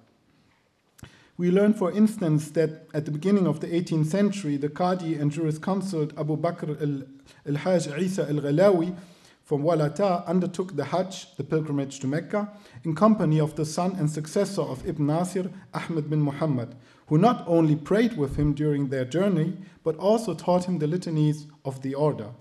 We 1.39 1.51
learn, 1.51 1.73
for 1.75 1.91
instance, 1.91 2.49
that 2.51 2.87
at 2.95 3.05
the 3.05 3.11
beginning 3.11 3.45
of 3.45 3.59
the 3.59 3.67
18th 3.67 4.07
century, 4.07 4.57
the 4.57 4.69
Qadi 4.69 5.21
and 5.21 5.31
jurisconsult 5.31 6.17
Abu 6.19 6.35
Bakr 6.35 7.05
al 7.45 7.55
Hajj 7.55 7.87
Isa 7.99 8.23
al 8.23 8.41
Ghalawi 8.41 8.97
from 9.43 9.61
Walata 9.61 10.25
undertook 10.25 10.75
the 10.75 10.85
Hajj, 10.85 11.35
the 11.37 11.43
pilgrimage 11.43 11.99
to 11.99 12.07
Mecca, 12.07 12.51
in 12.83 12.95
company 12.95 13.39
of 13.39 13.55
the 13.55 13.65
son 13.65 13.95
and 13.99 14.09
successor 14.09 14.63
of 14.63 14.83
Ibn 14.87 15.05
Nasir, 15.05 15.51
Ahmad 15.75 16.09
bin 16.09 16.21
Muhammad, 16.21 16.73
who 17.05 17.19
not 17.19 17.43
only 17.47 17.75
prayed 17.75 18.17
with 18.17 18.35
him 18.35 18.53
during 18.53 18.87
their 18.87 19.05
journey, 19.05 19.57
but 19.83 19.95
also 19.97 20.33
taught 20.33 20.65
him 20.65 20.79
the 20.79 20.87
litanies 20.87 21.45
of 21.63 21.83
the 21.83 21.93
order, 21.93 22.31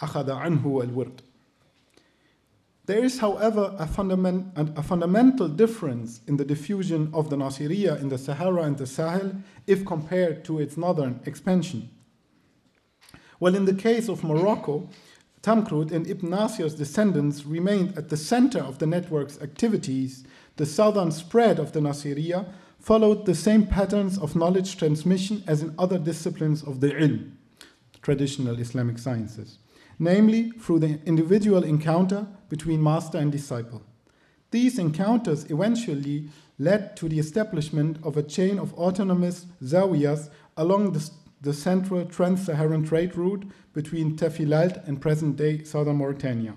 Akhada 0.00 0.40
Anhu 0.40 0.80
al 0.80 0.94
Wird. 0.94 1.22
There 2.86 3.02
is, 3.02 3.18
however, 3.18 3.74
a, 3.78 3.86
fundament, 3.86 4.52
a, 4.56 4.82
fundamental 4.82 5.48
difference 5.48 6.20
in 6.26 6.36
the 6.36 6.44
diffusion 6.44 7.10
of 7.14 7.30
the 7.30 7.36
Nasiriyya 7.36 7.98
in 7.98 8.10
the 8.10 8.18
Sahara 8.18 8.64
and 8.64 8.76
the 8.76 8.86
Sahel 8.86 9.32
if 9.66 9.86
compared 9.86 10.44
to 10.44 10.58
its 10.58 10.76
northern 10.76 11.20
expansion. 11.24 11.88
Well, 13.40 13.54
in 13.54 13.64
the 13.64 13.72
case 13.72 14.10
of 14.10 14.22
Morocco, 14.22 14.90
Tamkrut 15.40 15.92
and 15.92 16.06
Ibn 16.06 16.28
Nasir's 16.28 16.74
descendants 16.74 17.46
remained 17.46 17.96
at 17.96 18.10
the 18.10 18.18
center 18.18 18.60
of 18.60 18.78
the 18.78 18.86
network's 18.86 19.40
activities. 19.40 20.24
The 20.56 20.66
southern 20.66 21.10
spread 21.10 21.58
of 21.58 21.72
the 21.72 21.80
Nasiriyya 21.80 22.52
followed 22.78 23.24
the 23.24 23.34
same 23.34 23.66
patterns 23.66 24.18
of 24.18 24.36
knowledge 24.36 24.76
transmission 24.76 25.42
as 25.46 25.62
in 25.62 25.74
other 25.78 25.98
disciplines 25.98 26.62
of 26.62 26.80
the 26.80 26.90
ilm, 26.90 27.32
traditional 28.02 28.58
Islamic 28.58 28.98
sciences 28.98 29.58
namely 29.98 30.50
through 30.52 30.80
the 30.80 31.00
individual 31.04 31.64
encounter 31.64 32.26
between 32.48 32.82
master 32.82 33.18
and 33.18 33.30
disciple. 33.32 33.82
These 34.50 34.78
encounters 34.78 35.50
eventually 35.50 36.28
led 36.58 36.96
to 36.96 37.08
the 37.08 37.18
establishment 37.18 37.98
of 38.04 38.16
a 38.16 38.22
chain 38.22 38.58
of 38.58 38.72
autonomous 38.74 39.46
zawiyas 39.62 40.30
along 40.56 40.92
the, 40.92 41.10
the 41.40 41.52
central 41.52 42.04
trans 42.04 42.44
Saharan 42.46 42.84
trade 42.84 43.16
route 43.16 43.44
between 43.72 44.16
Tafilalt 44.16 44.86
and 44.86 45.00
present 45.00 45.36
day 45.36 45.64
southern 45.64 45.96
Mauritania. 45.96 46.54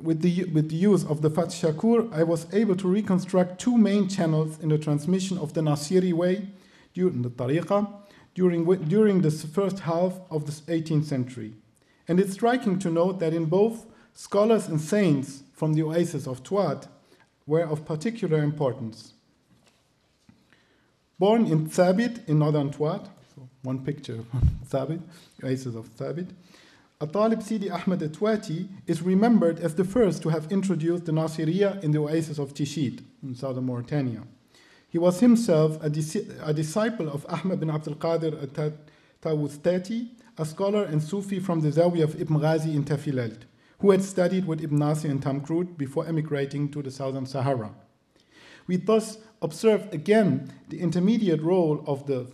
With 0.00 0.22
the, 0.22 0.44
with 0.44 0.70
the 0.70 0.76
use 0.76 1.04
of 1.04 1.20
the 1.20 1.30
Fath 1.30 1.48
Shakur, 1.48 2.10
I 2.12 2.22
was 2.22 2.46
able 2.54 2.76
to 2.76 2.88
reconstruct 2.88 3.60
two 3.60 3.76
main 3.76 4.08
channels 4.08 4.58
in 4.60 4.68
the 4.68 4.78
transmission 4.78 5.36
of 5.36 5.52
the 5.52 5.60
Nasiri 5.60 6.12
way, 6.12 6.48
during 6.94 7.22
the 7.22 7.30
Tariqah, 7.30 7.92
during, 8.34 8.64
during 8.88 9.22
the 9.22 9.30
first 9.30 9.80
half 9.80 10.20
of 10.30 10.46
the 10.46 10.52
18th 10.72 11.04
century. 11.04 11.54
And 12.08 12.20
it's 12.20 12.34
striking 12.34 12.78
to 12.80 12.90
note 12.90 13.20
that 13.20 13.32
in 13.32 13.46
both, 13.46 13.86
scholars 14.12 14.68
and 14.68 14.80
saints 14.80 15.42
from 15.52 15.74
the 15.74 15.82
oasis 15.82 16.26
of 16.26 16.42
Tuat 16.42 16.88
were 17.46 17.64
of 17.64 17.84
particular 17.84 18.42
importance. 18.42 19.14
Born 21.18 21.46
in 21.46 21.68
Thabit 21.68 22.28
in 22.28 22.38
northern 22.40 22.70
Tuat, 22.70 23.08
so 23.34 23.48
one 23.62 23.84
picture 23.84 24.14
of 24.14 24.26
Thabit, 24.68 25.00
oasis 25.42 25.74
of 25.74 25.88
Thabit, 25.96 26.30
Atalib 27.00 27.42
Sidi 27.42 27.70
Ahmed 27.70 28.00
Atwati 28.00 28.68
is 28.86 29.02
remembered 29.02 29.58
as 29.58 29.74
the 29.74 29.84
first 29.84 30.22
to 30.22 30.28
have 30.28 30.50
introduced 30.50 31.04
the 31.04 31.12
Nasiriyah 31.12 31.82
in 31.82 31.90
the 31.90 31.98
oasis 31.98 32.38
of 32.38 32.54
Tishit 32.54 33.02
in 33.22 33.34
southern 33.34 33.66
Mauritania. 33.66 34.22
He 34.94 34.98
was 34.98 35.18
himself 35.18 35.82
a, 35.82 35.86
a 36.48 36.54
disciple 36.54 37.08
of 37.08 37.26
Ahmed 37.28 37.58
bin 37.58 37.68
Abdul 37.68 37.96
Qadir 37.96 38.72
Tawustati, 39.20 40.10
a 40.38 40.44
scholar 40.44 40.84
and 40.84 41.02
Sufi 41.02 41.40
from 41.40 41.62
the 41.62 41.70
Zawiya 41.70 42.04
of 42.04 42.20
Ibn 42.20 42.38
Ghazi 42.38 42.76
in 42.76 42.84
Tafilalt, 42.84 43.38
who 43.80 43.90
had 43.90 44.04
studied 44.04 44.46
with 44.46 44.62
Ibn 44.62 44.78
Nasir 44.78 45.10
and 45.10 45.20
Tamkrut 45.20 45.76
before 45.76 46.06
emigrating 46.06 46.70
to 46.70 46.80
the 46.80 46.92
southern 46.92 47.26
Sahara. 47.26 47.72
We 48.68 48.76
thus 48.76 49.18
observe 49.42 49.92
again 49.92 50.52
the 50.68 50.80
intermediate 50.80 51.42
role 51.42 51.82
of 51.88 52.06
the 52.06 52.26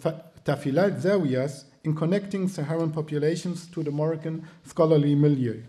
Tafilalt 0.45 1.01
Zawiyas 1.01 1.65
in 1.85 1.97
connecting 1.97 2.47
Saharan 2.47 2.91
populations 2.91 3.69
to 3.69 3.83
the 3.83 3.91
Moroccan 3.91 4.47
scholarly 4.67 5.15
milieu. 5.15 5.63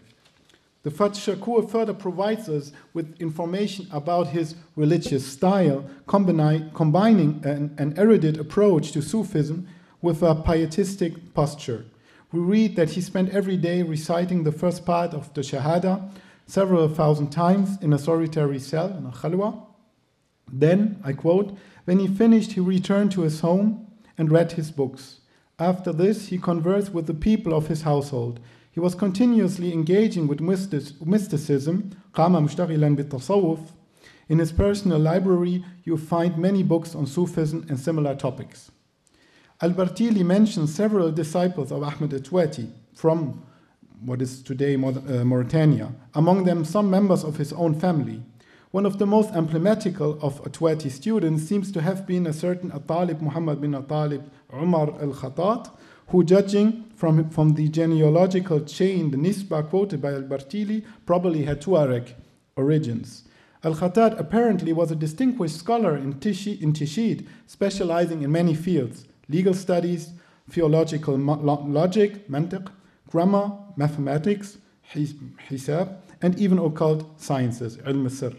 The 0.84 0.90
Shakur 0.90 1.70
further 1.70 1.94
provides 1.94 2.50
us 2.50 2.72
with 2.94 3.20
information 3.22 3.88
about 3.92 4.28
his 4.28 4.56
religious 4.76 5.26
style, 5.26 5.86
combining 6.08 7.42
an, 7.46 7.76
an 7.78 7.94
erudite 7.98 8.38
approach 8.38 8.92
to 8.94 9.02
Sufism 9.02 9.68
with 10.02 10.24
a 10.24 10.34
pietistic 10.34 11.36
posture. 11.36 11.86
We 12.32 12.40
read 12.40 12.76
that 12.78 12.92
he 12.92 13.02
spent 13.02 13.30
every 13.30 13.58
day 13.58 13.84
reciting 13.84 14.44
the 14.44 14.52
first 14.52 14.86
part 14.86 15.14
of 15.14 15.32
the 15.34 15.42
Shahada 15.42 16.10
several 16.48 16.90
thousand 16.90 17.30
times 17.30 17.78
in 17.82 17.94
a 17.94 18.00
solitary 18.00 18.60
cell, 18.60 18.88
in 18.88 19.06
a 19.06 19.12
khalwa. 19.12 19.68
Then, 20.52 21.00
I 21.04 21.14
quote, 21.14 21.56
when 21.86 22.00
he 22.00 22.08
finished, 22.08 22.54
he 22.54 22.60
returned 22.60 23.12
to 23.14 23.22
his 23.22 23.42
home 23.42 23.88
and 24.18 24.32
read 24.32 24.54
his 24.54 24.72
books. 24.72 25.20
After 25.60 25.94
this, 25.94 26.28
he 26.28 26.38
conversed 26.38 26.92
with 26.94 27.06
the 27.06 27.14
people 27.14 27.54
of 27.54 27.68
his 27.68 27.84
household 27.84 28.40
he 28.72 28.80
was 28.80 28.96
continuously 28.96 29.74
engaging 29.74 30.28
with 30.28 30.40
mysticism, 30.40 31.92
In 34.30 34.40
his 34.40 34.52
personal 34.54 35.00
library, 35.00 35.66
you 35.84 35.98
find 35.98 36.38
many 36.38 36.64
books 36.64 36.96
on 36.96 37.06
Sufism 37.06 37.66
and 37.68 37.80
similar 37.80 38.16
topics. 38.16 38.72
Al-Bartili 39.60 40.24
mentions 40.24 40.74
several 40.74 41.12
disciples 41.12 41.72
of 41.72 41.84
Ahmed 41.84 42.12
Atwati 42.12 42.72
from 42.96 43.44
what 44.04 44.22
is 44.22 44.42
today 44.42 44.76
uh, 44.76 45.24
Mauritania, 45.24 45.94
among 46.16 46.46
them 46.46 46.66
some 46.66 46.90
members 46.90 47.24
of 47.24 47.38
his 47.38 47.54
own 47.54 47.80
family. 47.80 48.24
One 48.72 48.86
of 48.86 48.98
the 49.00 49.06
most 49.06 49.32
emblematical 49.36 50.18
of 50.22 50.42
Atwati's 50.44 50.96
students 50.96 51.44
seems 51.44 51.72
to 51.74 51.82
have 51.82 52.08
been 52.08 52.26
a 52.26 52.34
certain 52.34 52.72
Atalib 52.72 53.22
Muhammad 53.22 53.60
bin 53.60 53.74
Atalib 53.74 54.24
Umar 54.54 54.92
al-Khatat, 55.02 55.70
who, 56.08 56.24
judging 56.24 56.91
from, 57.02 57.32
from 57.32 57.56
the 57.56 57.68
genealogical 57.68 58.60
chain, 58.60 59.10
the 59.10 59.18
Nisba 59.18 59.68
quoted 59.68 60.04
by 60.04 60.14
Al 60.14 60.22
Bartili, 60.22 60.86
probably 61.08 61.46
had 61.46 61.60
Tuareg 61.60 62.14
origins. 62.56 63.24
Al 63.64 63.74
Khattat 63.74 64.20
apparently 64.20 64.72
was 64.72 64.92
a 64.92 64.96
distinguished 64.96 65.58
scholar 65.58 65.98
in, 65.98 66.14
Tishi, 66.20 66.62
in 66.62 66.74
Tishit, 66.74 67.26
specializing 67.48 68.22
in 68.22 68.32
many 68.32 68.54
fields 68.54 69.06
legal 69.30 69.56
studies, 69.56 70.12
theological 70.48 71.18
logic, 71.18 72.28
mantiq, 72.30 72.68
grammar, 73.10 73.52
mathematics, 73.76 74.60
hisab, 74.94 75.96
and 76.22 76.38
even 76.38 76.60
occult 76.60 77.20
sciences, 77.20 77.78
ilm 77.78 78.12
sir. 78.12 78.32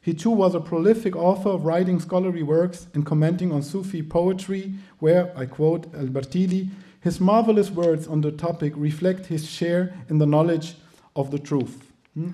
He 0.00 0.14
too 0.14 0.30
was 0.30 0.56
a 0.56 0.60
prolific 0.60 1.14
author 1.14 1.50
of 1.50 1.64
writing 1.64 2.00
scholarly 2.00 2.42
works 2.42 2.88
and 2.92 3.06
commenting 3.06 3.52
on 3.52 3.62
Sufi 3.62 4.02
poetry, 4.02 4.74
where, 4.98 5.32
I 5.38 5.46
quote 5.46 5.94
Al 5.94 6.06
Bartili, 6.06 6.70
his 7.00 7.20
marvelous 7.20 7.70
words 7.70 8.06
on 8.06 8.20
the 8.20 8.30
topic 8.30 8.72
reflect 8.76 9.26
his 9.26 9.48
share 9.48 9.94
in 10.08 10.18
the 10.18 10.26
knowledge 10.26 10.74
of 11.16 11.30
the 11.30 11.38
truth. 11.38 11.92
Hmm? 12.14 12.32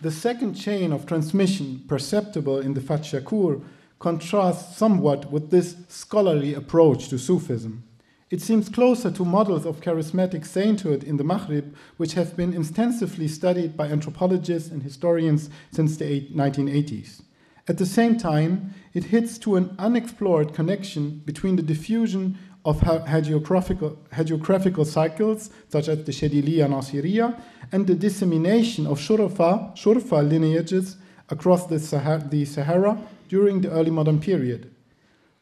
The 0.00 0.10
second 0.10 0.54
chain 0.54 0.92
of 0.92 1.06
transmission 1.06 1.84
perceptible 1.88 2.60
in 2.60 2.74
the 2.74 2.80
Fath 2.80 3.02
Shakur 3.02 3.62
contrasts 3.98 4.76
somewhat 4.76 5.32
with 5.32 5.50
this 5.50 5.76
scholarly 5.88 6.52
approach 6.54 7.08
to 7.08 7.18
Sufism. 7.18 7.84
It 8.30 8.42
seems 8.42 8.68
closer 8.68 9.10
to 9.12 9.24
models 9.24 9.64
of 9.64 9.80
charismatic 9.80 10.44
sainthood 10.44 11.04
in 11.04 11.16
the 11.16 11.24
Maghrib, 11.24 11.74
which 11.96 12.14
have 12.14 12.36
been 12.36 12.52
extensively 12.52 13.28
studied 13.28 13.76
by 13.76 13.86
anthropologists 13.88 14.70
and 14.70 14.82
historians 14.82 15.48
since 15.70 15.96
the 15.96 16.28
1980s. 16.28 17.22
At 17.66 17.78
the 17.78 17.86
same 17.86 18.18
time, 18.18 18.74
it 18.92 19.04
hits 19.04 19.38
to 19.38 19.56
an 19.56 19.74
unexplored 19.78 20.52
connection 20.52 21.22
between 21.24 21.56
the 21.56 21.62
diffusion 21.62 22.38
of 22.64 22.80
hagiographical, 22.80 23.96
hagiographical 24.08 24.86
cycles, 24.86 25.50
such 25.68 25.88
as 25.88 26.04
the 26.04 26.12
Shadiliya 26.12 26.68
Nasiriya, 26.68 27.40
and 27.72 27.86
the 27.86 27.94
dissemination 27.94 28.86
of 28.86 28.98
Shurafa, 28.98 29.74
Shurfa 29.76 30.28
lineages 30.28 30.96
across 31.30 31.66
the 31.66 31.78
Sahara, 31.78 32.26
the 32.30 32.44
Sahara 32.44 32.98
during 33.28 33.62
the 33.62 33.70
early 33.70 33.90
modern 33.90 34.20
period. 34.20 34.70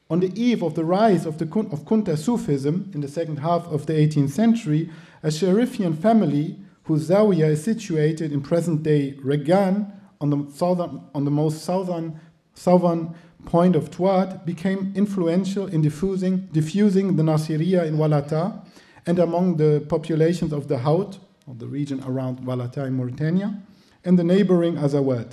On 0.08 0.20
the 0.20 0.32
eve 0.40 0.62
of 0.62 0.74
the 0.74 0.84
rise 0.84 1.26
of, 1.26 1.38
the, 1.38 1.44
of 1.44 1.84
Kunta 1.84 2.16
Sufism 2.16 2.90
in 2.94 3.00
the 3.00 3.08
second 3.08 3.38
half 3.38 3.66
of 3.66 3.86
the 3.86 3.94
18th 3.94 4.30
century, 4.30 4.90
a 5.22 5.28
Sharifian 5.28 5.96
family 5.96 6.58
whose 6.84 7.08
zawiya 7.08 7.50
is 7.50 7.64
situated 7.64 8.32
in 8.32 8.42
present-day 8.42 9.14
Reggan 9.24 9.90
on 10.22 10.30
the, 10.30 10.50
southern, 10.52 11.02
on 11.14 11.24
the 11.24 11.30
most 11.30 11.64
southern, 11.64 12.18
southern 12.54 13.14
point 13.44 13.74
of 13.74 13.90
Tuat 13.90 14.46
became 14.46 14.92
influential 14.94 15.66
in 15.66 15.82
diffusing, 15.82 16.48
diffusing 16.52 17.16
the 17.16 17.22
Nasiriya 17.22 17.86
in 17.86 17.96
Walata 17.96 18.64
and 19.04 19.18
among 19.18 19.56
the 19.56 19.84
populations 19.88 20.52
of 20.52 20.68
the 20.68 20.78
Haut, 20.78 21.18
of 21.48 21.58
the 21.58 21.66
region 21.66 22.02
around 22.06 22.38
Walata 22.38 22.86
in 22.86 22.94
Mauritania, 22.94 23.60
and 24.04 24.18
the 24.18 24.24
neighboring 24.24 24.76
Azawad. 24.76 25.32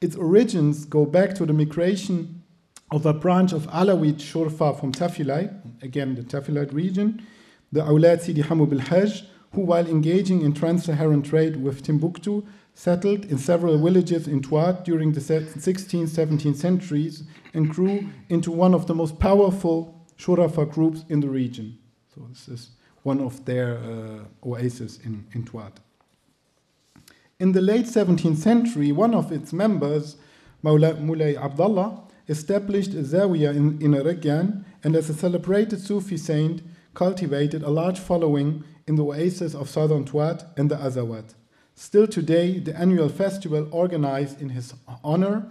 Its 0.00 0.16
origins 0.16 0.86
go 0.86 1.04
back 1.04 1.34
to 1.34 1.44
the 1.46 1.52
migration 1.52 2.42
of 2.90 3.04
a 3.04 3.12
branch 3.12 3.52
of 3.52 3.66
Alawite 3.68 4.16
Shurfa 4.16 4.78
from 4.78 4.92
Tafilalt, 4.92 5.82
again 5.82 6.14
the 6.14 6.22
Tafilalt 6.22 6.72
region, 6.72 7.26
the 7.72 7.80
Awlad 7.80 8.22
Sidi 8.22 8.40
Hamu 8.40 8.66
bil 8.66 8.78
Hajj, 8.78 9.24
who, 9.52 9.60
while 9.60 9.86
engaging 9.86 10.42
in 10.42 10.52
trans 10.52 10.84
Saharan 10.84 11.22
trade 11.22 11.56
with 11.56 11.82
Timbuktu, 11.82 12.44
settled 12.74 13.24
in 13.26 13.38
several 13.38 13.78
villages 13.78 14.26
in 14.26 14.42
Tuat 14.42 14.84
during 14.84 15.12
the 15.12 15.20
16th, 15.20 16.08
17th 16.08 16.56
centuries 16.56 17.22
and 17.54 17.70
grew 17.70 18.08
into 18.28 18.50
one 18.50 18.74
of 18.74 18.86
the 18.86 18.94
most 18.94 19.18
powerful 19.18 20.04
Shurafa 20.18 20.70
groups 20.70 21.04
in 21.08 21.20
the 21.20 21.28
region. 21.28 21.78
So, 22.14 22.26
this 22.28 22.48
is 22.48 22.70
one 23.02 23.20
of 23.20 23.44
their 23.44 23.78
uh, 23.78 24.24
oases 24.46 24.98
in, 25.04 25.26
in 25.32 25.44
Tuat. 25.44 25.72
In 27.38 27.52
the 27.52 27.60
late 27.60 27.86
17th 27.86 28.36
century, 28.36 28.92
one 28.92 29.14
of 29.14 29.30
its 29.32 29.52
members, 29.52 30.16
Mawla, 30.62 30.94
Mulay 30.96 31.36
Abdullah, 31.36 32.02
established 32.28 32.94
a 32.94 33.02
zawiya 33.02 33.54
in, 33.54 33.80
in 33.82 33.92
Eregyan 33.92 34.64
and 34.82 34.96
as 34.96 35.10
a 35.10 35.14
celebrated 35.14 35.80
Sufi 35.80 36.16
saint 36.16 36.62
cultivated 36.94 37.62
a 37.62 37.70
large 37.70 37.98
following 37.98 38.64
in 38.86 38.96
the 38.96 39.04
oasis 39.04 39.54
of 39.54 39.68
southern 39.68 40.04
Tuat 40.04 40.46
and 40.56 40.70
the 40.70 40.76
Azawad. 40.76 41.34
Still 41.76 42.06
today, 42.06 42.58
the 42.58 42.76
annual 42.76 43.08
festival 43.08 43.68
organized 43.72 44.40
in 44.40 44.50
his 44.50 44.74
honor, 45.02 45.50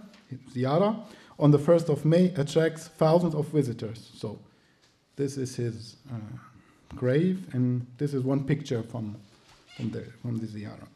Ziyara, 0.52 1.04
on 1.38 1.50
the 1.50 1.58
1st 1.58 1.88
of 1.90 2.04
May 2.04 2.26
attracts 2.36 2.88
thousands 2.88 3.34
of 3.34 3.48
visitors. 3.48 4.10
So, 4.16 4.38
this 5.16 5.36
is 5.36 5.56
his 5.56 5.96
uh, 6.10 6.16
grave, 6.96 7.54
and 7.54 7.86
this 7.98 8.14
is 8.14 8.22
one 8.22 8.44
picture 8.44 8.82
from, 8.82 9.16
from, 9.76 9.90
the, 9.90 10.06
from 10.22 10.38
the 10.38 10.46
Ziyara. 10.46 10.86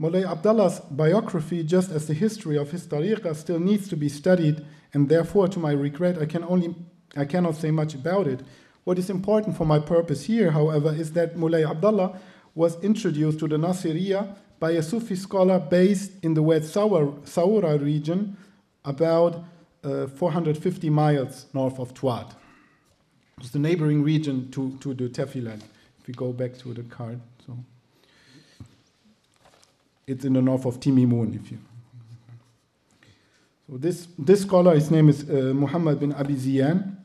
Mulay 0.00 0.28
Abdullah's 0.28 0.80
biography, 0.90 1.62
just 1.62 1.90
as 1.92 2.08
the 2.08 2.14
history 2.14 2.58
of 2.58 2.72
his 2.72 2.86
tariqah, 2.86 3.36
still 3.36 3.60
needs 3.60 3.88
to 3.88 3.96
be 3.96 4.08
studied, 4.08 4.64
and 4.92 5.08
therefore, 5.08 5.46
to 5.48 5.60
my 5.60 5.70
regret, 5.70 6.18
I, 6.18 6.26
can 6.26 6.42
only, 6.44 6.74
I 7.16 7.24
cannot 7.24 7.54
say 7.54 7.70
much 7.70 7.94
about 7.94 8.26
it. 8.26 8.40
What 8.82 8.98
is 8.98 9.08
important 9.08 9.56
for 9.56 9.64
my 9.64 9.78
purpose 9.78 10.24
here, 10.24 10.50
however, 10.50 10.92
is 10.92 11.12
that 11.12 11.36
Mulay 11.36 11.68
Abdullah 11.68 12.18
was 12.54 12.82
introduced 12.82 13.38
to 13.40 13.48
the 13.48 13.56
Nasiriyah 13.56 14.36
by 14.60 14.72
a 14.72 14.82
Sufi 14.82 15.16
scholar 15.16 15.58
based 15.58 16.12
in 16.22 16.34
the 16.34 16.42
West 16.42 16.74
Saura 16.74 17.82
region, 17.82 18.36
about 18.84 19.44
uh, 19.82 20.06
450 20.06 20.90
miles 20.90 21.46
north 21.52 21.78
of 21.78 21.94
Tuat. 21.94 22.32
It's 23.38 23.50
the 23.50 23.58
neighboring 23.58 24.02
region 24.02 24.50
to, 24.52 24.76
to 24.80 24.94
the 24.94 25.08
Tefilan. 25.08 25.60
If 26.00 26.06
we 26.06 26.14
go 26.14 26.32
back 26.32 26.56
to 26.58 26.72
the 26.74 26.82
card, 26.84 27.20
so 27.46 27.56
it's 30.06 30.24
in 30.24 30.34
the 30.34 30.42
north 30.42 30.66
of 30.66 30.80
Timimun. 30.80 31.34
If 31.34 31.50
you 31.50 31.58
so 33.70 33.78
this 33.78 34.08
this 34.18 34.42
scholar, 34.42 34.74
his 34.74 34.90
name 34.90 35.08
is 35.08 35.28
uh, 35.28 35.52
Muhammad 35.54 35.98
bin 35.98 36.12
Abi 36.12 36.34
Ziyan, 36.34 36.96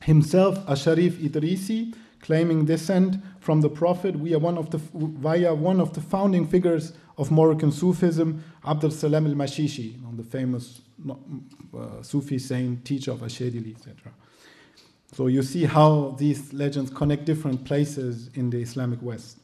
himself 0.00 0.58
a 0.68 0.76
Sharif 0.76 1.14
Idrisi, 1.18 1.94
claiming 2.20 2.64
descent 2.64 3.16
from 3.42 3.60
the 3.60 3.68
Prophet 3.68 4.14
we 4.16 4.34
are 4.34 4.38
one 4.38 4.56
of 4.56 4.70
the, 4.70 4.78
via 4.78 5.52
one 5.52 5.80
of 5.80 5.94
the 5.94 6.00
founding 6.00 6.46
figures 6.46 6.92
of 7.18 7.32
Moroccan 7.32 7.72
Sufism, 7.72 8.42
Abdul 8.64 8.92
Salam 8.92 9.26
al 9.26 9.34
Mashishi, 9.34 9.96
the 10.16 10.22
famous 10.22 10.80
uh, 11.10 12.02
Sufi 12.02 12.38
saint, 12.38 12.84
teacher 12.84 13.10
of 13.10 13.18
Ashadili, 13.18 13.74
etc. 13.74 14.12
So 15.12 15.26
you 15.26 15.42
see 15.42 15.64
how 15.64 16.14
these 16.18 16.52
legends 16.52 16.90
connect 16.90 17.24
different 17.24 17.64
places 17.64 18.30
in 18.34 18.50
the 18.50 18.62
Islamic 18.62 19.02
West. 19.02 19.38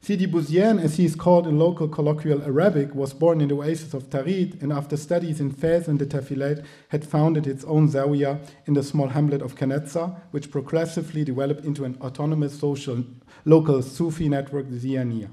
Sidi 0.00 0.26
Bouziane, 0.26 0.82
as 0.82 0.96
he 0.98 1.06
is 1.06 1.14
called 1.14 1.46
in 1.46 1.58
local 1.58 1.88
colloquial 1.88 2.42
Arabic, 2.42 2.94
was 2.94 3.14
born 3.14 3.40
in 3.40 3.48
the 3.48 3.54
oasis 3.54 3.94
of 3.94 4.10
Tarid 4.10 4.62
and 4.62 4.70
after 4.70 4.98
studies 4.98 5.40
in 5.40 5.50
Fez 5.50 5.88
and 5.88 5.98
the 5.98 6.04
Tafilalt 6.04 6.62
had 6.88 7.06
founded 7.06 7.46
its 7.46 7.64
own 7.64 7.88
zawiya 7.88 8.46
in 8.66 8.74
the 8.74 8.82
small 8.82 9.08
hamlet 9.08 9.40
of 9.40 9.54
Kenadsa, 9.54 10.20
which 10.30 10.50
progressively 10.50 11.24
developed 11.24 11.64
into 11.64 11.84
an 11.84 11.96
autonomous 12.02 12.58
social 12.58 13.02
local 13.44 13.82
Sufi 13.82 14.28
network, 14.28 14.70
the 14.70 14.76
Ziyaniya. 14.76 15.28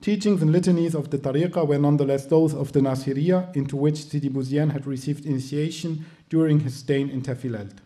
Teachings 0.00 0.42
and 0.42 0.50
litanies 0.50 0.96
of 0.96 1.10
the 1.10 1.18
Tariqa 1.18 1.66
were 1.66 1.78
nonetheless 1.78 2.26
those 2.26 2.54
of 2.54 2.72
the 2.72 2.80
Nasiriya, 2.80 3.54
into 3.54 3.76
which 3.76 4.04
Sidi 4.08 4.28
Bouziane 4.28 4.72
had 4.72 4.84
received 4.84 5.24
initiation 5.24 6.04
during 6.28 6.60
his 6.60 6.74
stay 6.74 7.00
in 7.00 7.22
Tafilalt. 7.22 7.78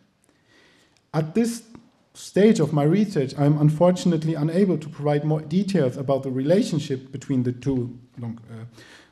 At 1.13 1.35
this 1.35 1.65
stage 2.15 2.59
of 2.59 2.73
my 2.73 2.85
research, 2.85 3.35
I 3.37 3.45
am 3.45 3.61
unfortunately 3.61 4.35
unable 4.35 4.79
to 4.79 4.89
provide 4.89 5.25
more 5.25 5.43
details 5.43 5.99
about 5.99 6.23
the 6.23 6.31
relationship 6.31 7.13
between 7.13 7.43
the 7.43 7.53
two, 7.53 7.99
uh, 8.23 8.29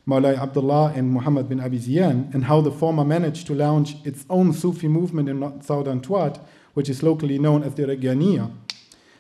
Maulay 0.07 0.39
Abdullah 0.39 0.93
and 0.95 1.11
Muhammad 1.11 1.49
bin 1.49 1.61
Abi 1.61 1.79
Ziyan, 1.79 2.35
and 2.35 2.45
how 2.45 2.63
the 2.63 2.71
former 2.71 3.05
managed 3.05 3.47
to 3.49 3.55
launch 3.55 3.97
its 4.05 4.25
own 4.31 4.55
Sufi 4.55 4.89
movement 4.89 5.29
in 5.29 5.61
southern 5.61 6.01
Tuat, 6.01 6.41
which 6.73 6.89
is 6.89 7.03
locally 7.03 7.39
known 7.39 7.63
as 7.63 7.75
the 7.75 7.85
Reganiya. 7.85 8.51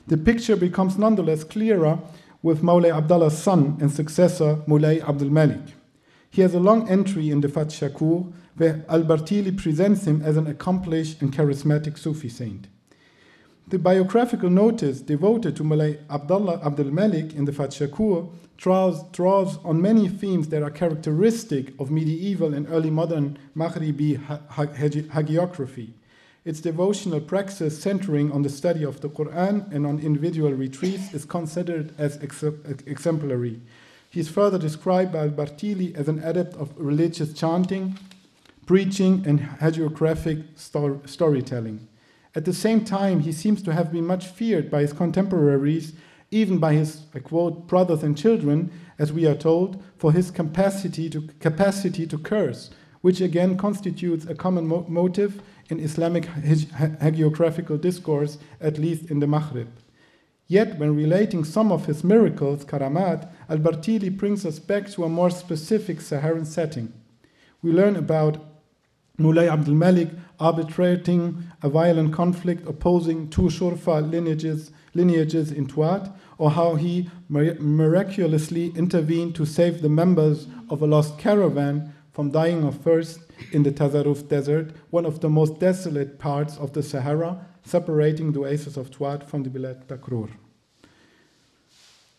The 0.06 0.18
picture 0.18 0.56
becomes 0.56 0.98
nonetheless 0.98 1.44
clearer 1.44 1.98
with 2.42 2.60
Maulay 2.62 2.94
Abdullah's 2.94 3.38
son 3.38 3.78
and 3.80 3.90
successor, 3.90 4.56
Mulay 4.68 5.02
Abdul 5.08 5.30
Malik. 5.30 5.74
He 6.28 6.42
has 6.42 6.52
a 6.52 6.60
long 6.60 6.86
entry 6.90 7.30
in 7.30 7.40
the 7.40 7.48
Fath 7.48 7.68
Shakur, 7.68 8.30
where 8.56 8.84
Al 8.90 9.02
Bartili 9.02 9.56
presents 9.56 10.06
him 10.06 10.20
as 10.20 10.36
an 10.36 10.46
accomplished 10.46 11.22
and 11.22 11.32
charismatic 11.32 11.96
Sufi 11.96 12.28
saint. 12.28 12.68
The 13.68 13.78
biographical 13.78 14.50
notice 14.50 15.00
devoted 15.00 15.56
to 15.56 15.64
Mulay 15.64 15.98
Abdullah 16.10 16.60
Abdul 16.62 16.90
Malik 16.90 17.32
in 17.32 17.46
the 17.46 17.52
Fath 17.52 17.70
Shakur 17.70 18.30
draws, 18.58 19.08
draws 19.10 19.56
on 19.64 19.80
many 19.80 20.08
themes 20.08 20.48
that 20.48 20.62
are 20.62 20.70
characteristic 20.70 21.72
of 21.80 21.90
medieval 21.90 22.52
and 22.52 22.68
early 22.68 22.90
modern 22.90 23.38
Maghribi 23.56 24.18
hagiography. 24.50 25.92
Its 26.44 26.60
devotional 26.60 27.20
praxis, 27.20 27.80
centering 27.80 28.30
on 28.30 28.42
the 28.42 28.50
study 28.50 28.84
of 28.84 29.00
the 29.00 29.08
Quran 29.08 29.72
and 29.72 29.86
on 29.86 29.98
individual 29.98 30.52
retreats, 30.52 31.14
is 31.14 31.24
considered 31.24 31.94
as 31.96 32.22
ex 32.22 32.42
exemplary. 32.86 33.60
He 34.10 34.20
is 34.20 34.28
further 34.28 34.58
described 34.58 35.12
by 35.12 35.28
Bartili 35.28 35.96
as 35.96 36.06
an 36.06 36.18
adept 36.22 36.54
of 36.56 36.72
religious 36.76 37.32
chanting, 37.32 37.98
preaching, 38.66 39.24
and 39.26 39.40
hagiographic 39.40 40.44
storytelling. 41.08 41.88
At 42.34 42.44
the 42.44 42.52
same 42.52 42.84
time, 42.84 43.20
he 43.20 43.32
seems 43.32 43.62
to 43.62 43.72
have 43.72 43.90
been 43.90 44.06
much 44.06 44.26
feared 44.26 44.70
by 44.70 44.82
his 44.82 44.92
contemporaries, 44.92 45.94
even 46.30 46.58
by 46.58 46.74
his, 46.74 47.06
I 47.14 47.20
quote, 47.20 47.66
brothers 47.66 48.02
and 48.02 48.18
children, 48.18 48.70
as 48.98 49.12
we 49.12 49.26
are 49.26 49.34
told, 49.34 49.82
for 49.96 50.12
his 50.12 50.30
capacity 50.30 51.08
to, 51.10 51.22
capacity 51.40 52.06
to 52.06 52.18
curse, 52.18 52.70
which 53.00 53.20
again 53.20 53.56
constitutes 53.56 54.26
a 54.26 54.34
common 54.34 54.66
mo- 54.66 54.84
motive 54.88 55.40
in 55.70 55.80
Islamic 55.80 56.24
hagiographical 56.24 57.80
discourse, 57.80 58.38
at 58.60 58.78
least 58.78 59.10
in 59.10 59.20
the 59.20 59.26
Maghrib. 59.26 59.68
Yet, 60.46 60.78
when 60.78 60.94
relating 60.94 61.42
some 61.44 61.72
of 61.72 61.86
his 61.86 62.04
miracles, 62.04 62.64
karamat, 62.64 63.30
Al 63.48 63.58
Bartili 63.58 64.14
brings 64.14 64.44
us 64.44 64.58
back 64.58 64.90
to 64.90 65.04
a 65.04 65.08
more 65.08 65.30
specific 65.30 66.00
Saharan 66.00 66.44
setting. 66.44 66.92
We 67.62 67.72
learn 67.72 67.96
about 67.96 68.44
Mulay 69.18 69.50
Abdul 69.50 69.74
Malik 69.74 70.10
arbitrating 70.38 71.44
a 71.62 71.68
violent 71.70 72.12
conflict 72.12 72.66
opposing 72.68 73.30
two 73.30 73.42
Shurfa 73.42 74.10
lineages, 74.10 74.70
lineages 74.92 75.50
in 75.50 75.66
Tuat, 75.66 76.12
or 76.36 76.50
how 76.50 76.74
he 76.74 77.08
miraculously 77.30 78.72
intervened 78.76 79.34
to 79.36 79.46
save 79.46 79.80
the 79.80 79.88
members 79.88 80.46
of 80.68 80.82
a 80.82 80.86
lost 80.86 81.16
caravan 81.16 81.94
from 82.12 82.32
dying 82.32 82.64
of 82.64 82.78
thirst 82.78 83.20
in 83.52 83.62
the 83.62 83.72
Tanezrouft 83.72 84.28
Desert, 84.28 84.72
one 84.90 85.06
of 85.06 85.20
the 85.20 85.28
most 85.28 85.58
desolate 85.58 86.18
parts 86.18 86.56
of 86.56 86.72
the 86.72 86.82
Sahara, 86.82 87.46
separating 87.64 88.32
the 88.32 88.40
oasis 88.40 88.76
of 88.76 88.90
Tuat 88.90 89.24
from 89.24 89.42
the 89.42 89.50
Bilad 89.50 89.86
Takrur. 89.86 90.30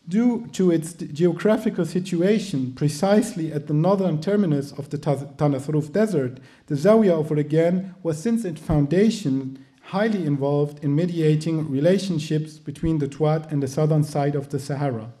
Due 0.08 0.46
to 0.52 0.70
its 0.70 0.92
geographical 0.92 1.84
situation 1.84 2.72
precisely 2.72 3.52
at 3.52 3.66
the 3.66 3.74
northern 3.74 4.20
terminus 4.20 4.70
of 4.72 4.88
the 4.90 4.98
Tanezrouft 4.98 5.92
Desert, 5.92 6.38
the 6.68 6.76
Zawiya 6.76 7.18
of 7.20 7.30
Reggan 7.30 7.94
was 8.04 8.22
since 8.22 8.44
its 8.44 8.60
foundation 8.60 9.64
highly 9.82 10.24
involved 10.24 10.84
in 10.84 10.94
mediating 10.94 11.68
relationships 11.70 12.58
between 12.58 12.98
the 12.98 13.08
Tuat 13.08 13.50
and 13.50 13.62
the 13.62 13.68
southern 13.68 14.04
side 14.04 14.34
of 14.34 14.50
the 14.50 14.58
Sahara. 14.58 15.12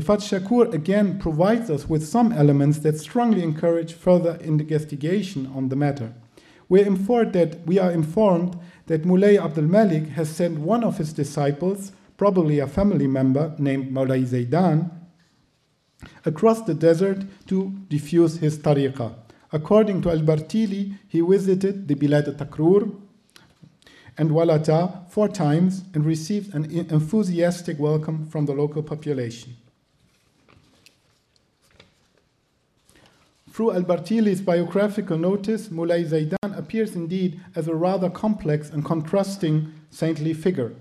The 0.00 0.06
Fath 0.06 0.20
Shakur 0.20 0.72
again 0.72 1.18
provides 1.18 1.68
us 1.68 1.86
with 1.86 2.08
some 2.08 2.32
elements 2.32 2.78
that 2.78 2.98
strongly 2.98 3.42
encourage 3.42 3.92
further 3.92 4.36
investigation 4.36 5.52
on 5.54 5.68
the 5.68 5.76
matter. 5.76 6.14
We 6.70 6.80
are 6.80 6.86
informed 6.86 7.34
that, 7.34 7.66
we 7.66 7.78
are 7.78 7.90
informed 7.90 8.58
that 8.86 9.02
Mulay 9.02 9.38
Abdul 9.38 9.64
Malik 9.64 10.06
has 10.16 10.30
sent 10.30 10.58
one 10.58 10.84
of 10.84 10.96
his 10.96 11.12
disciples, 11.12 11.92
probably 12.16 12.60
a 12.60 12.66
family 12.66 13.06
member 13.06 13.54
named 13.58 13.92
Maulay 13.92 14.24
Zaidan, 14.24 14.90
across 16.24 16.62
the 16.62 16.72
desert 16.72 17.26
to 17.48 17.70
diffuse 17.90 18.38
his 18.38 18.58
tariqah. 18.58 19.12
According 19.52 20.00
to 20.00 20.10
Al 20.12 20.20
Bartili, 20.20 20.96
he 21.08 21.20
visited 21.20 21.88
the 21.88 21.94
Bilad 21.94 22.38
Takrur 22.38 22.90
and 24.16 24.30
Walata 24.30 25.10
four 25.10 25.28
times 25.28 25.84
and 25.92 26.06
received 26.06 26.54
an 26.54 26.70
enthusiastic 26.70 27.78
welcome 27.78 28.24
from 28.24 28.46
the 28.46 28.54
local 28.54 28.82
population. 28.82 29.56
Through 33.50 33.72
Al 33.72 33.82
Bartili's 33.82 34.40
biographical 34.40 35.18
notice, 35.18 35.68
Mulay 35.70 36.06
Zaidan 36.06 36.56
appears 36.56 36.94
indeed 36.94 37.40
as 37.56 37.66
a 37.66 37.74
rather 37.74 38.08
complex 38.08 38.70
and 38.70 38.84
contrasting 38.84 39.72
saintly 39.90 40.32
figure. 40.32 40.72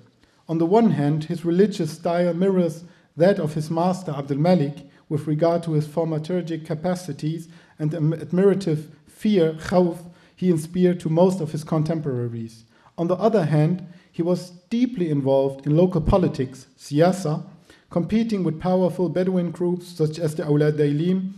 On 0.48 0.60
the 0.60 0.68
one 0.68 0.92
hand, 0.92 1.24
his 1.26 1.44
religious 1.44 1.92
style 1.92 2.32
mirrors 2.36 2.84
that 3.18 3.40
of 3.40 3.56
his 3.56 3.72
master 3.72 4.12
Abdul 4.12 4.38
Malik 4.38 4.88
with 5.10 5.26
regard 5.26 5.64
to 5.64 5.74
his 5.74 5.88
thaumaturgic 5.88 6.64
capacities 6.64 7.50
and 7.80 7.92
admirative 7.92 8.90
fear, 9.08 9.54
khawf, 9.54 9.98
he 10.36 10.52
inspired 10.52 11.00
to 11.00 11.10
most 11.10 11.42
of 11.42 11.52
his 11.52 11.64
contemporaries. 11.64 12.66
On 13.00 13.08
the 13.08 13.16
other 13.16 13.46
hand, 13.46 13.86
he 14.12 14.22
was 14.22 14.52
deeply 14.70 15.10
involved 15.10 15.66
in 15.66 15.76
local 15.76 16.02
politics, 16.02 16.68
siyasa, 16.78 17.44
competing 17.90 18.44
with 18.44 18.62
powerful 18.62 19.10
Bedouin 19.10 19.50
groups 19.50 19.88
such 19.88 20.20
as 20.20 20.36
the 20.36 20.44
Awlad 20.44 20.74
Dailim, 20.74 21.34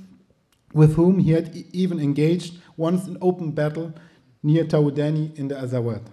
with 0.73 0.95
whom 0.95 1.19
he 1.19 1.31
had 1.31 1.55
even 1.71 1.99
engaged 1.99 2.57
once 2.77 3.07
in 3.07 3.17
open 3.21 3.51
battle 3.51 3.93
near 4.43 4.65
Tawdani 4.65 5.37
in 5.37 5.47
the 5.47 5.55
Azawad. 5.55 6.03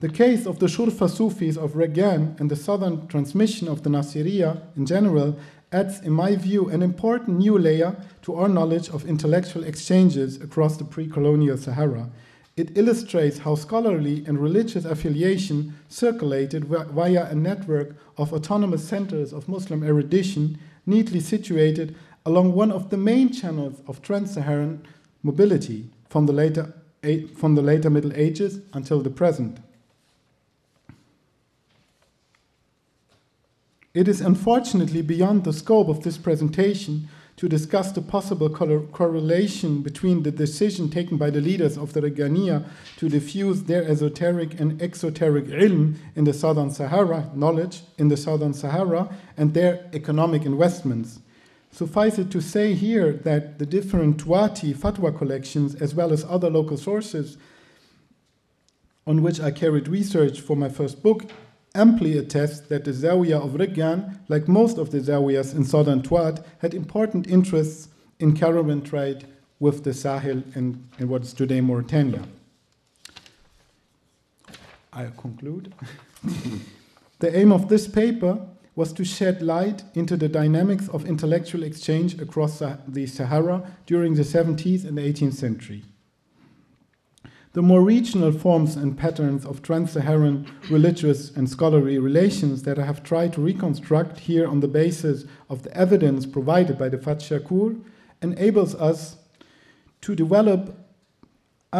The 0.00 0.08
case 0.08 0.46
of 0.46 0.58
the 0.58 0.66
Shurfa 0.66 1.10
Sufis 1.10 1.58
of 1.58 1.72
Reggan 1.72 2.40
and 2.40 2.50
the 2.50 2.56
southern 2.56 3.06
transmission 3.06 3.68
of 3.68 3.82
the 3.82 3.90
Nasiriyah 3.90 4.76
in 4.76 4.86
general 4.86 5.38
adds, 5.72 6.00
in 6.00 6.12
my 6.12 6.36
view, 6.36 6.68
an 6.70 6.82
important 6.82 7.38
new 7.38 7.58
layer 7.58 7.96
to 8.22 8.34
our 8.34 8.48
knowledge 8.48 8.88
of 8.88 9.04
intellectual 9.06 9.62
exchanges 9.62 10.40
across 10.40 10.78
the 10.78 10.84
pre 10.84 11.06
colonial 11.06 11.58
Sahara. 11.58 12.08
It 12.56 12.76
illustrates 12.76 13.38
how 13.38 13.54
scholarly 13.54 14.24
and 14.26 14.38
religious 14.38 14.84
affiliation 14.84 15.74
circulated 15.88 16.64
via 16.64 17.30
a 17.30 17.34
network 17.34 17.96
of 18.16 18.32
autonomous 18.32 18.86
centers 18.86 19.32
of 19.32 19.48
Muslim 19.48 19.84
erudition 19.84 20.58
neatly 20.86 21.20
situated 21.20 21.94
along 22.30 22.52
one 22.52 22.70
of 22.70 22.90
the 22.90 22.96
main 22.96 23.32
channels 23.32 23.82
of 23.88 24.00
trans 24.02 24.34
Saharan 24.34 24.86
mobility 25.24 25.90
from 26.08 26.26
the, 26.26 26.32
later, 26.32 26.72
from 27.36 27.56
the 27.56 27.62
later 27.62 27.90
Middle 27.90 28.12
Ages 28.14 28.60
until 28.72 29.00
the 29.00 29.10
present. 29.10 29.58
It 33.92 34.06
is 34.06 34.20
unfortunately 34.20 35.02
beyond 35.02 35.42
the 35.42 35.52
scope 35.52 35.88
of 35.88 36.04
this 36.04 36.16
presentation 36.16 37.08
to 37.36 37.48
discuss 37.48 37.90
the 37.90 38.02
possible 38.02 38.48
correlation 38.48 39.82
between 39.82 40.22
the 40.22 40.30
decision 40.30 40.88
taken 40.88 41.16
by 41.16 41.30
the 41.30 41.40
leaders 41.40 41.76
of 41.76 41.94
the 41.94 42.00
Regania 42.00 42.64
to 42.98 43.08
diffuse 43.08 43.64
their 43.64 43.82
esoteric 43.82 44.60
and 44.60 44.80
exoteric 44.80 45.46
ilm 45.46 45.96
in 46.14 46.22
the 46.22 46.34
southern 46.34 46.70
Sahara, 46.70 47.28
knowledge 47.34 47.80
in 47.98 48.06
the 48.06 48.16
southern 48.16 48.54
Sahara, 48.54 49.12
and 49.36 49.52
their 49.52 49.90
economic 49.92 50.44
investments. 50.44 51.18
Suffice 51.72 52.18
it 52.18 52.30
to 52.32 52.40
say 52.40 52.74
here 52.74 53.12
that 53.12 53.58
the 53.58 53.66
different 53.66 54.18
Tuati 54.18 54.74
fatwa 54.74 55.16
collections, 55.16 55.74
as 55.76 55.94
well 55.94 56.12
as 56.12 56.24
other 56.24 56.50
local 56.50 56.76
sources 56.76 57.38
on 59.06 59.22
which 59.22 59.40
I 59.40 59.50
carried 59.50 59.88
research 59.88 60.40
for 60.40 60.56
my 60.56 60.68
first 60.68 61.02
book, 61.02 61.30
amply 61.74 62.18
attest 62.18 62.68
that 62.68 62.84
the 62.84 62.90
Zawiya 62.90 63.42
of 63.42 63.52
Reggan, 63.52 64.18
like 64.28 64.48
most 64.48 64.78
of 64.78 64.90
the 64.90 64.98
Zawiyas 64.98 65.54
in 65.54 65.64
southern 65.64 66.02
Tuat, 66.02 66.44
had 66.58 66.74
important 66.74 67.26
interests 67.28 67.88
in 68.18 68.36
caravan 68.36 68.82
trade 68.82 69.26
with 69.58 69.84
the 69.84 69.94
Sahel 69.94 70.42
and, 70.54 70.88
and 70.98 71.08
what 71.08 71.22
is 71.22 71.32
today 71.32 71.60
Mauritania. 71.60 72.22
I 74.92 75.06
conclude. 75.16 75.72
the 77.20 77.36
aim 77.36 77.52
of 77.52 77.68
this 77.68 77.86
paper 77.86 78.38
was 78.74 78.92
to 78.92 79.04
shed 79.04 79.42
light 79.42 79.82
into 79.94 80.16
the 80.16 80.28
dynamics 80.28 80.88
of 80.88 81.04
intellectual 81.04 81.62
exchange 81.62 82.20
across 82.20 82.62
the 82.86 83.06
Sahara 83.06 83.70
during 83.86 84.14
the 84.14 84.22
17th 84.22 84.84
and 84.84 84.98
18th 84.98 85.34
century. 85.34 85.84
The 87.52 87.62
more 87.62 87.82
regional 87.82 88.30
forms 88.30 88.76
and 88.76 88.96
patterns 88.96 89.44
of 89.44 89.60
trans 89.60 89.90
Saharan 89.90 90.46
religious 90.70 91.36
and 91.36 91.50
scholarly 91.50 91.98
relations 91.98 92.62
that 92.62 92.78
I 92.78 92.86
have 92.86 93.02
tried 93.02 93.32
to 93.32 93.40
reconstruct 93.40 94.20
here 94.20 94.46
on 94.46 94.60
the 94.60 94.68
basis 94.68 95.24
of 95.48 95.64
the 95.64 95.76
evidence 95.76 96.26
provided 96.26 96.78
by 96.78 96.88
the 96.88 96.98
Fath 96.98 97.18
Shakur 97.18 97.80
enables 98.22 98.76
us 98.76 99.16
to 100.02 100.14
develop 100.14 100.78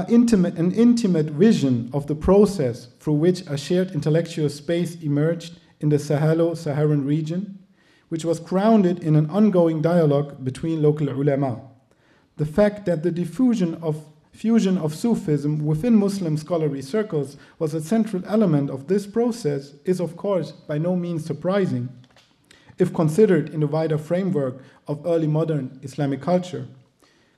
intimate, 0.08 0.56
an 0.56 0.72
intimate 0.72 1.26
vision 1.26 1.88
of 1.92 2.08
the 2.08 2.16
process 2.16 2.88
through 2.98 3.14
which 3.14 3.42
a 3.42 3.56
shared 3.56 3.92
intellectual 3.92 4.48
space 4.48 4.96
emerged 4.96 5.60
in 5.80 5.88
the 5.88 5.96
Sahelo 5.96 6.56
Saharan 6.56 7.04
region, 7.04 7.58
which 8.08 8.24
was 8.24 8.38
grounded 8.40 9.02
in 9.02 9.16
an 9.16 9.28
ongoing 9.30 9.80
dialogue 9.82 10.44
between 10.44 10.82
local 10.82 11.08
ulama. 11.08 11.60
The 12.36 12.46
fact 12.46 12.86
that 12.86 13.02
the 13.02 13.10
diffusion 13.10 13.74
of 13.82 14.04
fusion 14.32 14.78
of 14.78 14.94
Sufism 14.94 15.66
within 15.66 15.96
Muslim 15.96 16.36
scholarly 16.36 16.80
circles 16.80 17.36
was 17.58 17.74
a 17.74 17.80
central 17.80 18.22
element 18.26 18.70
of 18.70 18.86
this 18.86 19.06
process 19.06 19.74
is, 19.84 20.00
of 20.00 20.16
course, 20.16 20.52
by 20.52 20.78
no 20.78 20.96
means 20.96 21.26
surprising, 21.26 21.88
if 22.78 22.94
considered 22.94 23.50
in 23.50 23.60
the 23.60 23.66
wider 23.66 23.98
framework 23.98 24.62
of 24.86 25.04
early 25.04 25.26
modern 25.26 25.78
Islamic 25.82 26.22
culture. 26.22 26.66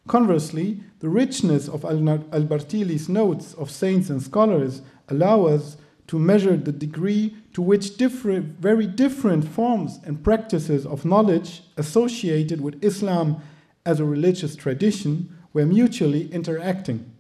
Conversely, 0.07 0.81
the 1.01 1.09
richness 1.09 1.69
of 1.69 1.85
Al 1.85 2.45
Bartili's 2.45 3.09
notes 3.09 3.55
of 3.55 3.71
saints 3.71 4.11
and 4.11 4.23
scholars 4.23 4.83
allow 5.09 5.47
us 5.47 5.77
to 6.07 6.19
measure 6.19 6.57
the 6.57 6.73
degree 6.73 7.37
to 7.55 7.63
which 7.63 7.97
different, 7.97 8.59
very 8.59 8.87
different 8.87 9.47
forms 9.47 10.01
and 10.05 10.23
practices 10.23 10.85
of 10.85 11.05
knowledge 11.05 11.63
associated 11.77 12.61
with 12.61 12.83
Islam 12.85 13.41
as 13.85 14.01
a 14.01 14.05
religious 14.05 14.57
tradition 14.57 15.37
were 15.53 15.67
mutually 15.67 16.33
interacting, 16.33 17.11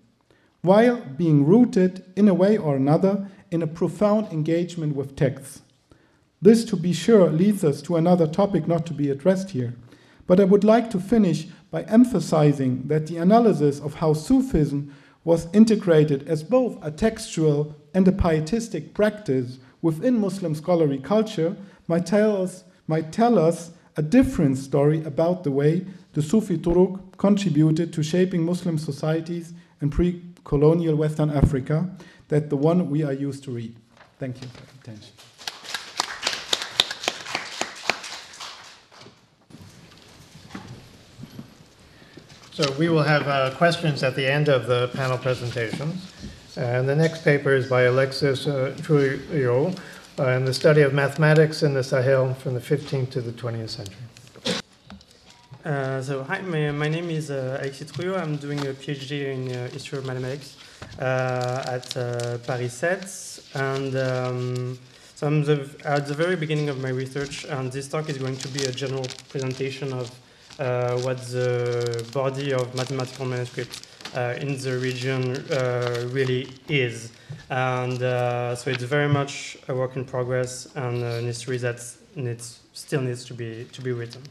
while 0.62 1.01
being 1.01 1.45
rooted 1.45 2.05
in 2.16 2.29
a 2.29 2.35
way 2.35 2.57
or 2.57 2.77
another 2.77 3.29
in 3.51 3.62
a 3.62 3.66
profound 3.66 4.33
engagement 4.33 4.97
with 4.97 5.16
texts. 5.16 5.62
This, 6.40 6.64
to 6.66 6.77
be 6.77 6.92
sure, 6.92 7.31
leads 7.31 7.62
us 7.62 7.83
to 7.83 7.97
another 7.97 8.27
topic 8.27 8.66
not 8.66 8.85
to 8.87 8.95
be 8.95 9.11
addressed 9.11 9.51
here. 9.51 9.75
But 10.27 10.40
I 10.40 10.45
would 10.45 10.64
like 10.64 10.90
to 10.90 11.01
finish 11.01 11.47
by 11.71 11.83
emphasizing 11.83 12.88
that 12.88 13.07
the 13.07 13.18
analysis 13.18 13.81
of 13.81 13.95
how 13.95 14.14
Sufism 14.14 14.95
was 15.25 15.47
integrated 15.53 16.29
as 16.29 16.42
both 16.42 16.79
a 16.83 16.90
textual 16.90 17.77
and 17.94 18.07
a 18.09 18.12
pietistic 18.12 18.94
practice 18.94 19.59
within 19.81 20.20
Muslim 20.20 20.55
scholarly 20.55 20.98
culture 20.98 21.57
might 21.88 22.07
tell 22.07 22.40
us, 22.42 22.64
might 22.87 23.12
tell 23.12 23.38
us 23.38 23.72
a 23.96 24.02
different 24.02 24.57
story 24.59 25.02
about 25.05 25.44
the 25.44 25.50
way 25.50 25.85
the 26.14 26.22
Sufi 26.22 26.57
Turuk 26.57 27.16
contributed 27.16 27.92
to 27.92 28.02
shaping 28.02 28.44
Muslim 28.44 28.78
societies 28.78 29.52
in 29.81 29.90
pre 29.90 30.22
colonial 30.44 30.96
Western 30.96 31.31
Africa 31.31 31.88
than 32.28 32.48
the 32.48 32.57
one 32.57 32.90
we 32.90 33.02
are 33.02 33.12
used 33.12 33.44
to 33.44 33.50
read. 33.50 33.74
Thank 34.18 34.40
you 34.40 34.48
for 34.48 34.61
your 34.61 34.81
attention. 34.81 35.12
So 42.52 42.70
we 42.78 42.90
will 42.90 43.02
have 43.02 43.26
uh, 43.26 43.55
questions 43.57 44.02
at 44.02 44.14
the 44.14 44.31
end 44.31 44.48
of 44.48 44.66
the 44.66 44.88
panel 44.88 45.16
presentations. 45.16 46.12
And 46.57 46.87
the 46.87 46.95
next 46.95 47.25
paper 47.25 47.55
is 47.55 47.67
by 47.69 47.83
Alexis 47.83 48.47
uh, 48.47 48.77
Trujillo 48.83 49.75
uh, 50.19 50.27
and 50.27 50.47
the 50.47 50.53
study 50.53 50.83
of 50.83 50.93
mathematics 50.93 51.62
in 51.62 51.73
the 51.73 51.83
Sahel 51.83 52.35
from 52.35 52.53
the 52.53 52.61
15th 52.61 53.11
to 53.12 53.23
the 53.23 53.33
20th 53.33 53.71
century. 53.71 53.97
Uh, 55.65 56.03
so 56.03 56.23
hi, 56.25 56.43
my, 56.43 56.71
my 56.73 56.88
name 56.88 57.09
is 57.09 57.31
uh, 57.31 57.57
Alexis 57.59 57.91
Trujillo. 57.91 58.19
I'm 58.19 58.37
doing 58.37 58.61
a 58.67 58.73
PhD 58.73 59.33
in 59.33 59.51
uh, 59.51 59.71
history 59.71 59.99
of 59.99 60.05
mathematics 60.05 60.59
uh, 60.99 61.65
at 61.67 61.97
uh, 61.97 62.37
Paris 62.47 62.75
7, 62.75 63.09
and 63.55 63.97
um, 63.97 64.79
so 65.15 65.27
I'm 65.27 65.45
the, 65.45 65.71
at 65.87 66.07
the 66.07 66.15
very 66.15 66.37
beginning 66.37 66.69
of 66.69 66.83
my 66.83 66.91
research. 66.91 67.45
And 67.45 67.73
this 67.73 67.88
talk 67.88 68.11
is 68.11 68.19
going 68.19 68.37
to 68.37 68.49
be 68.49 68.65
a 68.65 68.73
general 68.73 69.07
presentation 69.31 69.95
of 69.95 70.11
uh, 70.59 70.99
what 70.99 71.19
the 71.29 72.07
body 72.12 72.53
of 72.53 72.75
mathematical 72.75 73.27
manuscripts 73.27 73.83
uh, 74.15 74.37
in 74.41 74.59
the 74.59 74.79
region 74.79 75.37
uh, 75.51 76.09
really 76.11 76.49
is. 76.69 77.12
And 77.51 78.03
uh, 78.03 78.55
so 78.55 78.71
it's 78.71 78.83
very 78.83 79.09
much 79.09 79.57
a 79.69 79.75
work 79.75 79.97
in 79.97 80.05
progress 80.05 80.69
and 80.75 81.03
an 81.03 81.25
history 81.25 81.59
that 81.59 81.81
needs, 82.17 82.61
still 82.73 83.01
needs 83.01 83.25
to 83.27 83.35
be, 83.35 83.67
to 83.73 83.83
be 83.83 83.93
written. 83.93 84.23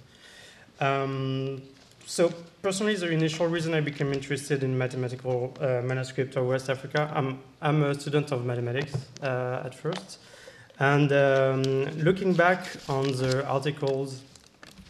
Um, 0.80 1.62
so 2.06 2.34
personally, 2.62 2.96
the 2.96 3.10
initial 3.10 3.48
reason 3.48 3.74
I 3.74 3.82
became 3.82 4.12
interested 4.12 4.64
in 4.64 4.78
mathematical 4.78 5.56
uh, 5.60 5.82
manuscript 5.84 6.36
of 6.36 6.48
West 6.48 6.70
Africa, 6.70 7.12
I'm, 7.14 7.40
I'm 7.62 7.84
a 7.84 7.96
student 7.96 8.32
of 8.32 8.46
mathematics 8.46 8.94
uh, 9.22 9.64
at 9.66 9.74
first. 9.74 10.20
And 10.80 11.12
um, 11.12 11.64
looking 12.00 12.34
back 12.34 12.66
on 12.90 13.12
the 13.12 13.46
articles 13.46 14.24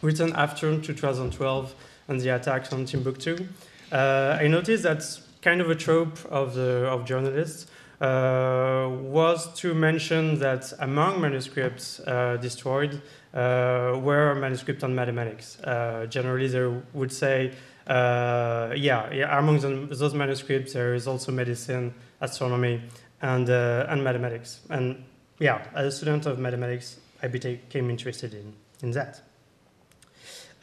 written 0.02 0.32
after 0.34 0.78
2012 0.78 1.74
and 2.08 2.20
the 2.20 2.28
attacks 2.28 2.72
on 2.72 2.84
Timbuktu, 2.84 3.46
uh, 3.90 4.38
I 4.40 4.48
noticed 4.48 4.82
that 4.82 5.04
kind 5.40 5.60
of 5.60 5.70
a 5.70 5.74
trope 5.74 6.18
of, 6.30 6.54
the, 6.54 6.86
of 6.88 7.04
journalists 7.04 7.66
uh, 8.00 8.88
was 8.90 9.52
to 9.54 9.74
mention 9.74 10.38
that 10.40 10.72
among 10.80 11.20
manuscripts 11.20 12.00
uh, 12.00 12.36
destroyed 12.40 13.00
uh, 13.32 13.96
were 14.02 14.34
manuscripts 14.34 14.82
on 14.82 14.94
mathematics. 14.94 15.60
Uh, 15.60 16.06
generally, 16.08 16.48
they 16.48 16.66
would 16.94 17.12
say, 17.12 17.52
uh, 17.86 18.72
yeah, 18.76 19.12
yeah, 19.12 19.38
among 19.38 19.60
those 19.88 20.14
manuscripts, 20.14 20.72
there 20.72 20.94
is 20.94 21.06
also 21.06 21.30
medicine, 21.30 21.94
astronomy, 22.20 22.82
and, 23.20 23.48
and 23.48 24.02
mathematics. 24.02 24.60
And 24.68 25.04
yeah, 25.38 25.64
as 25.74 25.86
a 25.86 25.96
student 25.96 26.26
of 26.26 26.38
mathematics, 26.38 26.98
I 27.22 27.28
became 27.28 27.88
interested 27.88 28.34
in, 28.34 28.52
in 28.82 28.90
that. 28.92 29.20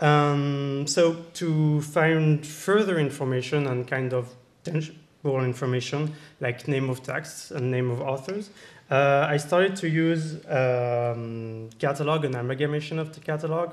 Um, 0.01 0.87
so 0.87 1.15
to 1.33 1.81
find 1.81 2.45
further 2.45 2.99
information 2.99 3.67
and 3.67 3.87
kind 3.87 4.13
of 4.13 4.33
tangible 4.63 5.43
information 5.43 6.13
like 6.39 6.67
name 6.67 6.89
of 6.89 7.03
texts 7.03 7.51
and 7.51 7.69
name 7.69 7.91
of 7.91 8.01
authors, 8.01 8.49
uh, 8.89 9.27
I 9.29 9.37
started 9.37 9.75
to 9.77 9.89
use 9.89 10.35
um, 10.47 11.69
catalog, 11.79 12.25
an 12.25 12.35
amalgamation 12.35 12.97
of 12.97 13.13
the 13.13 13.19
catalog, 13.19 13.71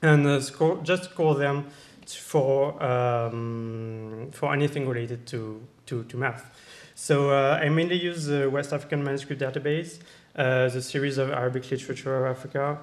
and 0.00 0.26
uh, 0.26 0.40
score, 0.40 0.78
just 0.82 1.14
call 1.14 1.34
them 1.34 1.66
for 2.06 2.82
um, 2.82 4.30
for 4.32 4.52
anything 4.54 4.88
related 4.88 5.26
to 5.26 5.60
to, 5.86 6.04
to 6.04 6.16
math. 6.16 6.50
So 6.94 7.30
uh, 7.30 7.60
I 7.62 7.68
mainly 7.68 7.96
use 7.96 8.26
the 8.26 8.48
West 8.50 8.72
African 8.72 9.04
Manuscript 9.04 9.40
Database, 9.40 10.00
uh, 10.34 10.68
the 10.68 10.82
series 10.82 11.18
of 11.18 11.30
Arabic 11.30 11.70
literature 11.70 12.24
of 12.24 12.36
Africa, 12.36 12.78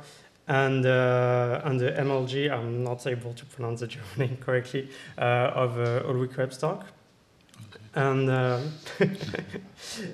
and 0.48 0.86
uh, 0.86 1.62
and 1.64 1.80
the 1.80 1.92
MLG. 1.92 2.52
I'm 2.52 2.84
not 2.84 3.06
able 3.08 3.34
to 3.34 3.46
pronounce 3.46 3.80
the 3.80 3.88
German 3.88 4.10
name 4.18 4.38
correctly 4.38 4.90
uh, 5.18 5.52
of 5.54 5.78
uh, 5.80 6.08
Ulrich 6.08 6.32
Rebstock. 6.32 6.84
And, 7.96 8.30
uh, 8.30 8.60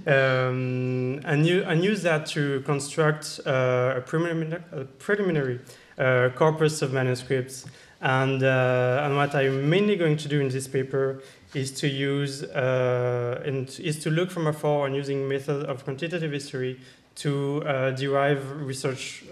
um, 0.06 1.20
and, 1.26 1.48
you, 1.48 1.64
and 1.64 1.84
use 1.84 2.04
that 2.04 2.28
to 2.28 2.62
construct 2.62 3.40
uh, 3.44 3.96
a 3.98 4.02
preliminary, 4.02 4.62
a 4.72 4.84
preliminary 4.86 5.60
uh, 5.98 6.30
corpus 6.36 6.84
of 6.84 6.94
manuscripts. 6.94 7.66
And, 8.00 8.44
uh, 8.44 9.02
and 9.04 9.16
what 9.16 9.34
I'm 9.34 9.68
mainly 9.68 9.96
going 9.96 10.18
to 10.18 10.28
do 10.28 10.40
in 10.40 10.50
this 10.50 10.68
paper 10.68 11.24
is 11.56 11.72
to 11.72 11.88
use 11.88 12.44
uh, 12.44 13.42
and 13.46 13.68
is 13.80 14.00
to 14.04 14.10
look 14.10 14.32
from 14.32 14.48
afar 14.48 14.86
and 14.86 14.96
using 14.96 15.28
method 15.28 15.66
of 15.66 15.84
quantitative 15.84 16.32
history 16.32 16.80
to 17.16 17.64
uh, 17.66 17.92
derive 17.92 18.62
research 18.62 19.24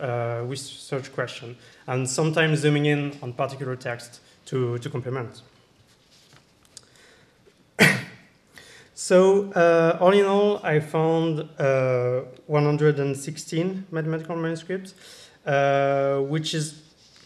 research 0.43 1.13
question, 1.13 1.55
and 1.87 2.09
sometimes 2.09 2.59
zooming 2.59 2.85
in 2.85 3.17
on 3.21 3.33
particular 3.33 3.75
text 3.75 4.21
to, 4.49 4.77
to 4.79 4.89
complement. 4.89 5.41
So 8.95 9.49
uh, 9.53 9.97
all 10.01 10.11
in 10.11 10.25
all, 10.25 10.59
I 10.61 10.81
found 10.81 11.47
uh, 11.57 12.23
116 12.47 13.85
mathematical 13.91 14.35
manuscripts, 14.35 14.93
uh, 15.45 16.17
which 16.17 16.53
is 16.53 16.81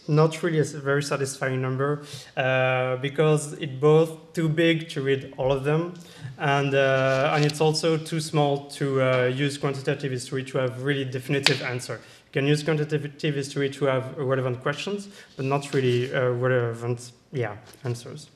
not 0.06 0.42
really 0.42 0.58
a 0.58 0.64
very 0.64 1.02
satisfying 1.02 1.60
number 1.62 2.04
uh, 2.36 2.96
because 2.96 3.54
it's 3.54 3.72
both 3.80 4.32
too 4.32 4.48
big 4.48 4.88
to 4.90 5.02
read 5.02 5.32
all 5.36 5.52
of 5.52 5.64
them, 5.64 5.94
and 6.38 6.74
uh, 6.74 7.32
and 7.34 7.44
it's 7.44 7.60
also 7.60 7.96
too 7.96 8.20
small 8.20 8.66
to 8.70 9.02
uh, 9.02 9.24
use 9.26 9.58
quantitative 9.58 10.12
history 10.12 10.44
to 10.44 10.58
have 10.58 10.82
really 10.82 11.04
definitive 11.04 11.62
answer. 11.62 11.94
You 11.94 12.32
can 12.32 12.46
use 12.46 12.62
quantitative 12.62 13.34
history 13.34 13.70
to 13.70 13.84
have 13.86 14.16
relevant 14.16 14.62
questions, 14.62 15.08
but 15.36 15.44
not 15.44 15.72
really 15.72 16.10
relevant 16.10 17.12
yeah 17.32 17.56
answers. 17.84 18.28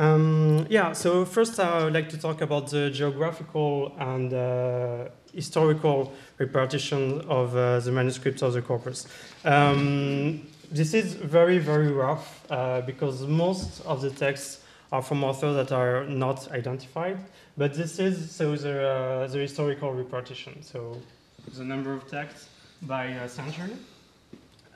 Um, 0.00 0.66
yeah, 0.70 0.94
so 0.94 1.26
first 1.26 1.60
I 1.60 1.84
would 1.84 1.92
like 1.92 2.08
to 2.08 2.16
talk 2.16 2.40
about 2.40 2.70
the 2.70 2.88
geographical 2.88 3.92
and 3.98 4.32
uh, 4.32 5.08
historical 5.34 6.12
repartition 6.38 7.20
of 7.22 7.56
uh, 7.56 7.80
the 7.80 7.92
manuscripts 7.92 8.42
of 8.42 8.52
the 8.52 8.62
corpus. 8.62 9.06
Um, 9.44 10.46
this 10.70 10.94
is 10.94 11.14
very, 11.14 11.58
very 11.58 11.90
rough 11.90 12.44
uh, 12.50 12.80
because 12.82 13.22
most 13.22 13.84
of 13.86 14.02
the 14.02 14.10
texts 14.10 14.62
are 14.92 15.02
from 15.02 15.24
authors 15.24 15.54
that 15.56 15.72
are 15.72 16.04
not 16.04 16.50
identified, 16.50 17.18
but 17.56 17.74
this 17.74 17.98
is 17.98 18.30
so 18.30 18.56
the, 18.56 18.88
uh, 18.88 19.26
the 19.26 19.38
historical 19.38 19.92
repartition, 19.92 20.62
so 20.62 20.96
the 21.56 21.64
number 21.64 21.92
of 21.92 22.08
texts 22.08 22.48
by 22.82 23.12
uh, 23.12 23.28
century. 23.28 23.76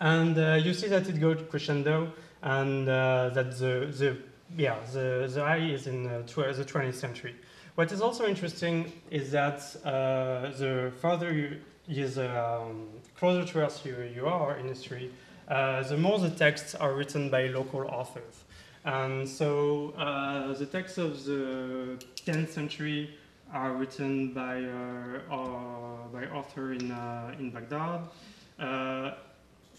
And 0.01 0.37
uh, 0.39 0.55
you 0.55 0.75
see 0.75 0.89
that 0.89 1.09
it 1.09 1.21
goes 1.21 1.39
crescendo 1.49 2.13
and 2.43 2.87
that 2.89 3.59
the, 3.59 3.93
the 3.99 4.17
yeah, 4.57 4.77
the, 4.93 5.31
the 5.33 5.43
eye 5.43 5.59
is 5.59 5.87
in 5.87 6.07
uh, 6.07 6.23
the 6.27 6.65
20th 6.65 6.95
century. 6.95 7.35
What 7.75 7.91
is 7.91 8.01
also 8.01 8.29
interesting 8.29 8.93
is 9.11 9.33
that 9.33 9.59
uh, 9.85 10.53
the 10.57 10.93
further 11.01 11.33
you, 11.33 11.61
is 11.89 12.19
um, 12.19 12.87
closer 13.17 13.45
to 13.53 13.67
us 13.67 13.85
you, 13.85 13.97
you 14.15 14.27
are 14.27 14.57
in 14.57 14.69
history, 14.69 15.11
uh, 15.49 15.83
the 15.83 15.97
more 15.97 16.21
the 16.21 16.31
texts 16.31 16.77
are 16.77 16.95
written 16.95 17.31
by 17.31 17.49
local 17.49 17.81
authors. 17.81 18.45
And 18.85 19.29
so 19.29 19.93
uh, 19.99 20.53
the 20.53 20.67
texts 20.67 20.99
of 20.99 21.25
the 21.25 21.99
10th 22.25 22.51
century 22.51 23.11
are 23.53 23.73
written 23.73 24.33
by, 24.33 24.63
uh, 24.63 25.35
uh, 25.35 26.07
by 26.13 26.27
author 26.27 26.75
in, 26.75 26.93
in 27.41 27.51
Baghdad. 27.51 28.03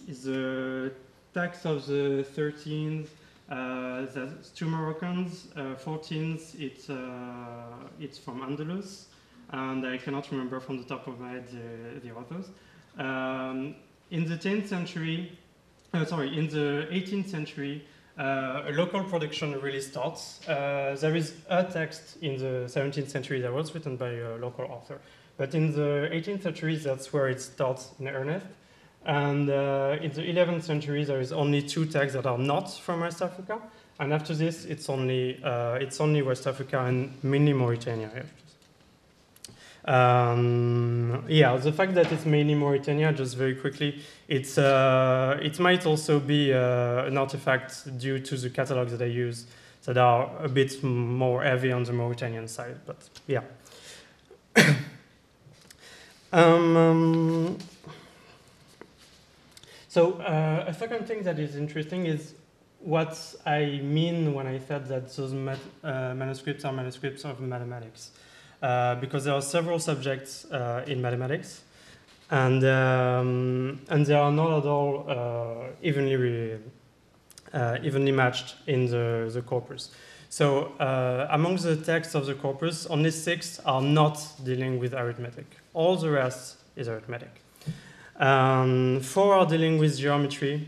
the 0.10 0.92
text 1.34 1.66
of 1.66 1.86
the 1.86 2.26
13th 2.36 3.08
uh, 3.50 4.06
there's 4.14 4.50
two 4.50 4.66
Moroccans. 4.66 5.48
Uh, 5.56 5.76
14th, 5.76 6.60
it's, 6.60 6.90
uh, 6.90 7.64
it's 8.00 8.18
from 8.18 8.42
Andalus, 8.42 9.06
and 9.52 9.86
I 9.86 9.98
cannot 9.98 10.32
remember 10.32 10.60
from 10.60 10.78
the 10.78 10.84
top 10.84 11.08
of 11.08 11.20
my 11.20 11.32
head 11.32 11.48
the, 11.50 12.00
the 12.00 12.16
authors. 12.16 12.50
Um, 12.98 13.76
in 14.10 14.26
the 14.28 14.36
10th 14.36 14.68
century, 14.68 15.38
uh, 15.94 16.06
sorry, 16.06 16.38
in 16.38 16.48
the 16.48 16.88
18th 16.92 17.30
century, 17.30 17.86
uh, 18.18 18.64
a 18.68 18.72
local 18.72 19.04
production 19.04 19.60
really 19.60 19.82
starts. 19.82 20.40
There 20.48 21.16
is 21.16 21.34
a 21.50 21.64
text 21.66 22.18
in 22.22 22.38
the 22.38 22.66
17th 22.68 23.10
century 23.10 23.42
that 23.42 23.54
was 23.54 23.74
written 23.76 23.98
by 23.98 24.12
a 24.12 24.38
local 24.38 24.66
author. 24.66 25.00
But 25.38 25.54
in 25.54 25.74
the 25.74 26.10
18th 26.12 26.44
century, 26.44 26.78
that's 26.78 27.12
where 27.12 27.28
it 27.28 27.42
starts 27.42 27.92
in 28.00 28.08
earnest. 28.08 28.46
And 29.06 29.50
uh, 29.50 29.98
in 30.02 30.12
the 30.12 30.22
11th 30.22 30.64
century, 30.64 31.04
there 31.04 31.20
is 31.20 31.32
only 31.32 31.62
two 31.62 31.86
texts 31.86 32.16
that 32.16 32.26
are 32.26 32.40
not 32.40 32.72
from 32.72 33.02
West 33.02 33.22
Africa. 33.22 33.60
And 34.00 34.12
after 34.12 34.34
this, 34.34 34.66
it's 34.66 34.90
only, 34.90 35.42
uh, 35.44 35.76
it's 35.76 36.02
only 36.02 36.22
West 36.22 36.48
Africa 36.48 36.84
and 36.84 37.14
mainly 37.24 37.54
Mauritania. 37.54 38.26
Um, 39.86 41.24
yeah, 41.28 41.56
the 41.58 41.72
fact 41.72 41.94
that 41.94 42.12
it's 42.12 42.26
mainly 42.26 42.56
Mauritania, 42.56 43.14
just 43.14 43.38
very 43.38 43.56
quickly, 43.56 44.02
it's, 44.28 44.58
uh, 44.58 45.40
it 45.42 45.60
might 45.60 45.86
also 45.86 46.20
be 46.20 46.52
uh, 46.52 47.06
an 47.06 47.18
artifact 47.18 47.98
due 48.00 48.20
to 48.20 48.36
the 48.36 48.50
catalogs 48.50 48.92
that 48.92 49.04
I 49.04 49.10
use 49.10 49.46
that 49.84 49.98
are 49.98 50.32
a 50.40 50.50
bit 50.50 50.84
more 50.84 51.44
heavy 51.44 51.72
on 51.72 51.84
the 51.84 51.94
Mauritanian 51.94 52.48
side, 52.48 52.78
but 52.88 52.98
yeah. 53.28 53.42
um, 56.34 56.76
um, 56.76 57.58
so 59.96 60.16
uh, 60.16 60.66
a 60.68 60.74
second 60.74 61.08
thing 61.08 61.24
that 61.24 61.40
is 61.40 61.56
interesting 61.56 62.06
is 62.06 62.34
what 62.80 63.18
I 63.46 63.80
mean 63.82 64.34
when 64.34 64.46
I 64.46 64.60
said 64.60 64.90
that 64.90 65.08
those 65.16 65.32
uh, 65.32 66.14
manuscripts 66.14 66.66
are 66.66 66.74
manuscripts 66.74 67.24
of 67.24 67.40
mathematics, 67.40 68.12
uh, 68.62 68.96
because 68.96 69.24
there 69.24 69.34
are 69.34 69.42
several 69.42 69.80
subjects 69.80 70.52
uh, 70.52 70.84
in 70.86 71.02
mathematics, 71.02 71.62
and 72.30 72.62
um, 72.66 73.80
and 73.88 74.06
they 74.06 74.16
are 74.16 74.34
not 74.34 74.58
at 74.58 74.66
all 74.66 75.06
uh, 75.08 75.72
evenly 75.82 76.60
uh, 77.54 77.78
evenly 77.82 78.12
matched 78.12 78.56
in 78.68 78.88
the, 78.88 79.32
the 79.34 79.42
corpus. 79.42 79.92
So 80.28 80.74
among 81.30 81.56
the 81.68 81.78
texts 81.78 82.16
of 82.16 82.26
the 82.26 82.34
corpus, 82.34 82.86
only 82.88 83.12
six 83.12 83.62
are 83.66 83.82
not 83.82 84.20
dealing 84.44 84.78
with 84.78 84.94
arithmetic. 84.94 85.46
All 85.74 85.96
the 85.96 86.10
rest 86.10 86.58
is 86.76 86.90
arithmetic. 86.90 87.45
Um, 88.18 89.02
four 89.02 89.36
are 89.36 89.46
dealing 89.46 89.78
with 89.78 89.98
geometry, 89.98 90.68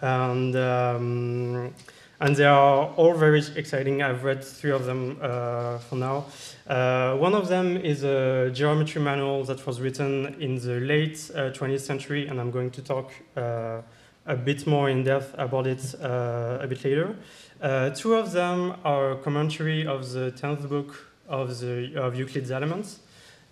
and 0.00 0.56
um, 0.56 1.72
and 2.20 2.36
they 2.36 2.44
are 2.44 2.88
all 2.96 3.14
very 3.14 3.42
exciting. 3.54 4.02
I've 4.02 4.24
read 4.24 4.42
three 4.42 4.72
of 4.72 4.86
them 4.86 5.16
uh, 5.22 5.78
for 5.78 5.94
now. 5.94 6.26
Uh, 6.66 7.16
one 7.16 7.34
of 7.34 7.48
them 7.48 7.76
is 7.76 8.02
a 8.02 8.50
geometry 8.52 9.00
manual 9.00 9.44
that 9.44 9.64
was 9.66 9.80
written 9.80 10.34
in 10.40 10.56
the 10.56 10.80
late 10.80 11.30
uh, 11.34 11.50
20th 11.50 11.80
century, 11.80 12.26
and 12.26 12.40
I'm 12.40 12.50
going 12.50 12.72
to 12.72 12.82
talk 12.82 13.12
uh, 13.36 13.82
a 14.26 14.36
bit 14.36 14.66
more 14.66 14.90
in 14.90 15.04
depth 15.04 15.32
about 15.38 15.68
it 15.68 15.94
uh, 16.02 16.58
a 16.60 16.66
bit 16.66 16.84
later. 16.84 17.16
Uh, 17.62 17.90
two 17.90 18.14
of 18.14 18.32
them 18.32 18.74
are 18.84 19.12
a 19.12 19.16
commentary 19.16 19.86
of 19.86 20.10
the 20.10 20.32
10th 20.32 20.68
book 20.68 21.06
of, 21.28 21.60
the, 21.60 21.94
of 21.96 22.16
Euclid's 22.16 22.50
Elements 22.50 22.98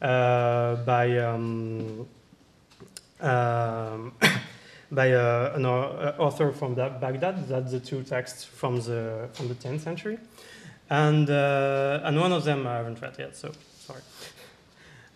by. 0.00 1.18
Um, 1.18 2.08
um, 3.20 4.12
by 4.90 5.12
uh, 5.12 5.52
an 5.54 5.66
uh, 5.66 6.14
author 6.18 6.52
from 6.52 6.74
Baghdad. 6.74 7.48
That's 7.48 7.72
the 7.72 7.80
two 7.80 8.02
texts 8.02 8.44
from 8.44 8.80
the 8.80 9.28
from 9.32 9.48
the 9.48 9.54
10th 9.54 9.80
century, 9.80 10.18
and 10.90 11.28
uh, 11.28 12.00
and 12.04 12.20
one 12.20 12.32
of 12.32 12.44
them 12.44 12.66
I 12.66 12.76
haven't 12.76 13.00
read 13.00 13.16
yet, 13.18 13.36
so 13.36 13.52
sorry. 13.78 14.02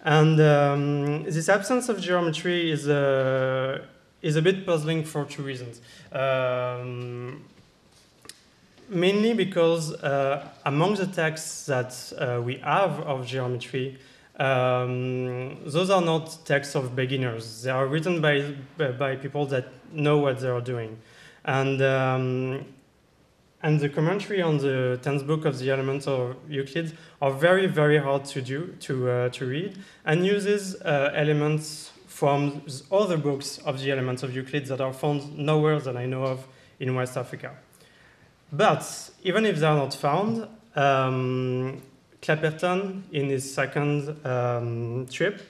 And 0.04 0.40
um, 0.40 1.22
this 1.24 1.48
absence 1.48 1.88
of 1.88 2.00
geometry 2.00 2.70
is 2.70 2.88
a 2.88 3.82
is 4.20 4.36
a 4.36 4.42
bit 4.42 4.66
puzzling 4.66 5.04
for 5.04 5.24
two 5.24 5.42
reasons. 5.42 5.80
Um, 6.12 7.44
mainly 8.88 9.32
because 9.32 9.92
uh, 9.94 10.48
among 10.66 10.94
the 10.94 11.06
texts 11.06 11.66
that 11.66 12.12
uh, 12.18 12.40
we 12.42 12.56
have 12.58 13.00
of 13.00 13.26
geometry, 13.26 13.98
um, 14.38 15.58
those 15.64 15.90
are 15.90 16.00
not 16.00 16.38
texts 16.44 16.74
of 16.74 16.96
beginners. 16.96 17.62
They 17.62 17.70
are 17.70 17.86
written 17.86 18.20
by, 18.20 18.54
by 18.92 19.16
people 19.16 19.46
that 19.46 19.66
know 19.92 20.18
what 20.18 20.40
they 20.40 20.48
are 20.48 20.60
doing. 20.60 20.98
And, 21.44 21.82
um, 21.82 22.64
and 23.62 23.78
the 23.78 23.88
commentary 23.88 24.40
on 24.40 24.58
the 24.58 24.98
10th 25.02 25.26
book 25.26 25.44
of 25.44 25.58
the 25.58 25.70
Elements 25.70 26.06
of 26.06 26.36
Euclid 26.48 26.96
are 27.20 27.30
very, 27.30 27.66
very 27.66 27.98
hard 27.98 28.24
to 28.26 28.40
do, 28.42 28.74
to, 28.80 29.10
uh, 29.10 29.28
to 29.30 29.46
read, 29.46 29.78
and 30.04 30.26
uses 30.26 30.80
uh, 30.82 31.12
elements 31.14 31.92
from 32.06 32.62
other 32.90 33.16
books 33.16 33.58
of 33.58 33.80
the 33.80 33.90
Elements 33.90 34.22
of 34.22 34.34
Euclid 34.34 34.66
that 34.66 34.80
are 34.80 34.92
found 34.92 35.36
nowhere 35.38 35.78
that 35.80 35.96
I 35.96 36.06
know 36.06 36.24
of 36.24 36.46
in 36.80 36.94
West 36.94 37.16
Africa. 37.16 37.52
But 38.52 39.10
even 39.22 39.46
if 39.46 39.58
they 39.58 39.66
are 39.66 39.76
not 39.76 39.94
found, 39.94 40.46
um, 40.74 41.82
Clapperton, 42.22 43.02
in 43.10 43.28
his 43.28 43.52
second 43.52 44.24
um, 44.24 45.06
trip, 45.10 45.42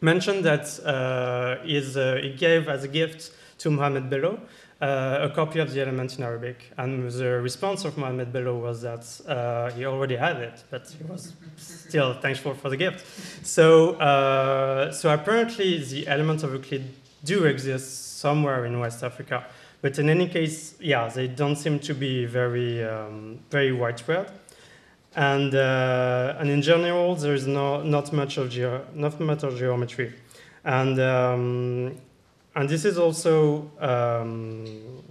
mentioned 0.00 0.44
that 0.44 0.78
uh, 0.84 0.88
uh, 0.88 2.16
he 2.22 2.34
gave 2.38 2.68
as 2.68 2.84
a 2.84 2.88
gift 2.88 3.32
to 3.58 3.70
Mohamed 3.70 4.08
Bello 4.08 4.38
uh, 4.80 5.18
a 5.22 5.30
copy 5.30 5.58
of 5.58 5.72
the 5.72 5.80
Elements 5.80 6.16
in 6.16 6.22
Arabic. 6.22 6.70
And 6.78 7.10
the 7.10 7.40
response 7.40 7.84
of 7.84 7.98
Mohamed 7.98 8.32
Bello 8.32 8.56
was 8.56 8.82
that 8.82 9.04
uh, 9.26 9.70
he 9.72 9.84
already 9.84 10.14
had 10.14 10.36
it, 10.36 10.62
but 10.70 10.88
he 10.88 11.02
was 11.04 11.32
still 11.56 12.14
thankful 12.14 12.54
for 12.54 12.68
the 12.68 12.76
gift. 12.76 13.04
So, 13.44 13.94
uh, 13.94 14.92
so 14.92 15.12
apparently, 15.12 15.82
the 15.82 16.06
Elements 16.06 16.44
of 16.44 16.52
Euclid 16.52 16.84
do 17.24 17.46
exist 17.46 18.18
somewhere 18.18 18.64
in 18.64 18.78
West 18.78 19.02
Africa. 19.02 19.44
But 19.82 19.98
in 19.98 20.08
any 20.08 20.28
case, 20.28 20.74
yeah, 20.78 21.08
they 21.08 21.26
don't 21.26 21.56
seem 21.56 21.80
to 21.80 21.94
be 21.94 22.26
very, 22.26 22.84
um, 22.84 23.40
very 23.50 23.72
widespread 23.72 24.30
and 25.16 25.54
uh, 25.54 26.36
and 26.38 26.50
in 26.50 26.60
general 26.60 27.16
there 27.16 27.34
is 27.34 27.46
no 27.46 27.82
not 27.82 28.12
much 28.12 28.36
of 28.36 28.50
geo, 28.50 28.84
not 28.94 29.18
much 29.18 29.42
of 29.42 29.58
geometry, 29.58 30.12
and 30.62 31.00
um, 31.00 31.96
and 32.54 32.68
this 32.68 32.84
is 32.84 32.98
also 32.98 33.70
um, 33.80 35.02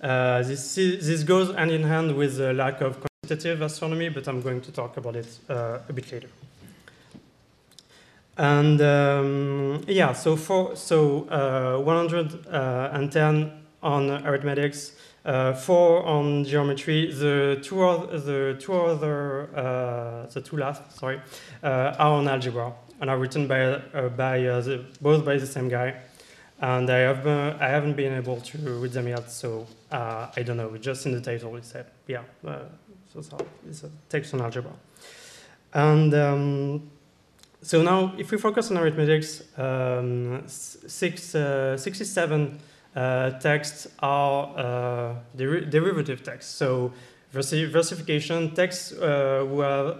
uh, 0.00 0.42
this 0.42 0.76
this 0.76 1.24
goes 1.24 1.54
hand 1.56 1.72
in 1.72 1.82
hand 1.82 2.16
with 2.16 2.36
the 2.36 2.54
lack 2.54 2.80
of 2.80 2.98
quantitative 3.00 3.62
astronomy, 3.62 4.10
but 4.10 4.28
I'm 4.28 4.40
going 4.40 4.60
to 4.60 4.70
talk 4.70 4.96
about 4.96 5.16
it 5.16 5.38
uh, 5.50 5.80
a 5.88 5.92
bit 5.92 6.10
later. 6.12 6.28
And 8.36 8.80
um, 8.80 9.84
yeah, 9.88 10.12
so 10.12 10.36
for 10.36 10.76
so 10.76 11.28
uh, 11.28 11.82
110 11.82 13.63
on 13.84 14.10
arithmetics 14.26 14.92
uh, 15.24 15.54
four 15.54 16.04
on 16.04 16.44
geometry. 16.44 17.12
The 17.12 17.60
two, 17.62 17.76
the 17.76 18.56
two 18.60 18.74
other, 18.74 19.48
uh, 19.56 20.26
the 20.26 20.40
two 20.40 20.56
last, 20.56 20.98
sorry, 20.98 21.20
uh, 21.62 21.94
are 21.98 22.12
on 22.18 22.28
algebra 22.28 22.72
and 23.00 23.10
are 23.10 23.18
written 23.18 23.46
by, 23.46 23.78
by 24.16 24.38
the, 24.40 24.84
both 25.00 25.24
by 25.24 25.36
the 25.38 25.46
same 25.46 25.68
guy. 25.68 25.94
And 26.60 26.88
I, 26.88 26.98
have 26.98 27.26
I 27.26 27.68
haven't 27.68 27.94
been 27.94 28.14
able 28.14 28.40
to 28.40 28.58
read 28.58 28.92
them 28.92 29.08
yet, 29.08 29.30
so 29.30 29.66
I 29.90 30.42
don't 30.44 30.56
know. 30.56 30.76
Just 30.78 31.04
in 31.04 31.12
the 31.12 31.20
title 31.20 31.54
it 31.56 31.64
said, 31.64 31.86
yeah, 32.06 32.22
so 32.42 33.42
it's 33.68 33.82
a 33.82 33.90
text 34.08 34.34
on 34.34 34.40
algebra. 34.40 34.72
And 35.72 36.14
um, 36.14 36.90
so 37.60 37.82
now, 37.82 38.14
if 38.16 38.30
we 38.30 38.38
focus 38.38 38.70
on 38.70 38.78
arithmetics, 38.78 39.42
um, 39.58 40.42
six, 40.46 41.22
67 41.24 42.46
uh, 42.46 42.58
texts 42.94 43.88
are 43.98 44.56
uh, 44.56 45.14
der 45.36 45.60
derivative 45.70 46.22
texts. 46.22 46.54
So 46.54 46.92
versi 47.32 47.66
versification 47.66 48.54
texts 48.54 48.92
uh, 48.92 49.44
who 49.48 49.60
have 49.60 49.98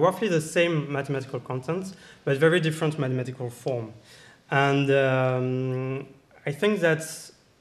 roughly 0.00 0.28
the 0.28 0.40
same 0.40 0.90
mathematical 0.90 1.40
content, 1.40 1.94
but 2.24 2.38
very 2.38 2.60
different 2.60 2.98
mathematical 2.98 3.50
form. 3.50 3.92
And 4.50 4.90
um, 4.90 6.06
I 6.44 6.52
think 6.52 6.80
that 6.80 7.02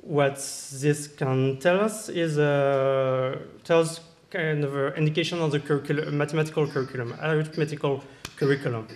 what 0.05 0.35
this 0.81 1.07
can 1.07 1.57
tell 1.57 1.79
us 1.79 2.09
is 2.09 2.37
uh, 2.37 3.39
tells 3.63 3.99
kind 4.29 4.63
of 4.63 4.75
an 4.75 4.93
indication 4.93 5.41
of 5.41 5.51
the 5.51 5.59
curriculum, 5.59 6.17
mathematical 6.17 6.67
curriculum, 6.67 7.15
arithmetical 7.21 8.03
curriculum. 8.37 8.87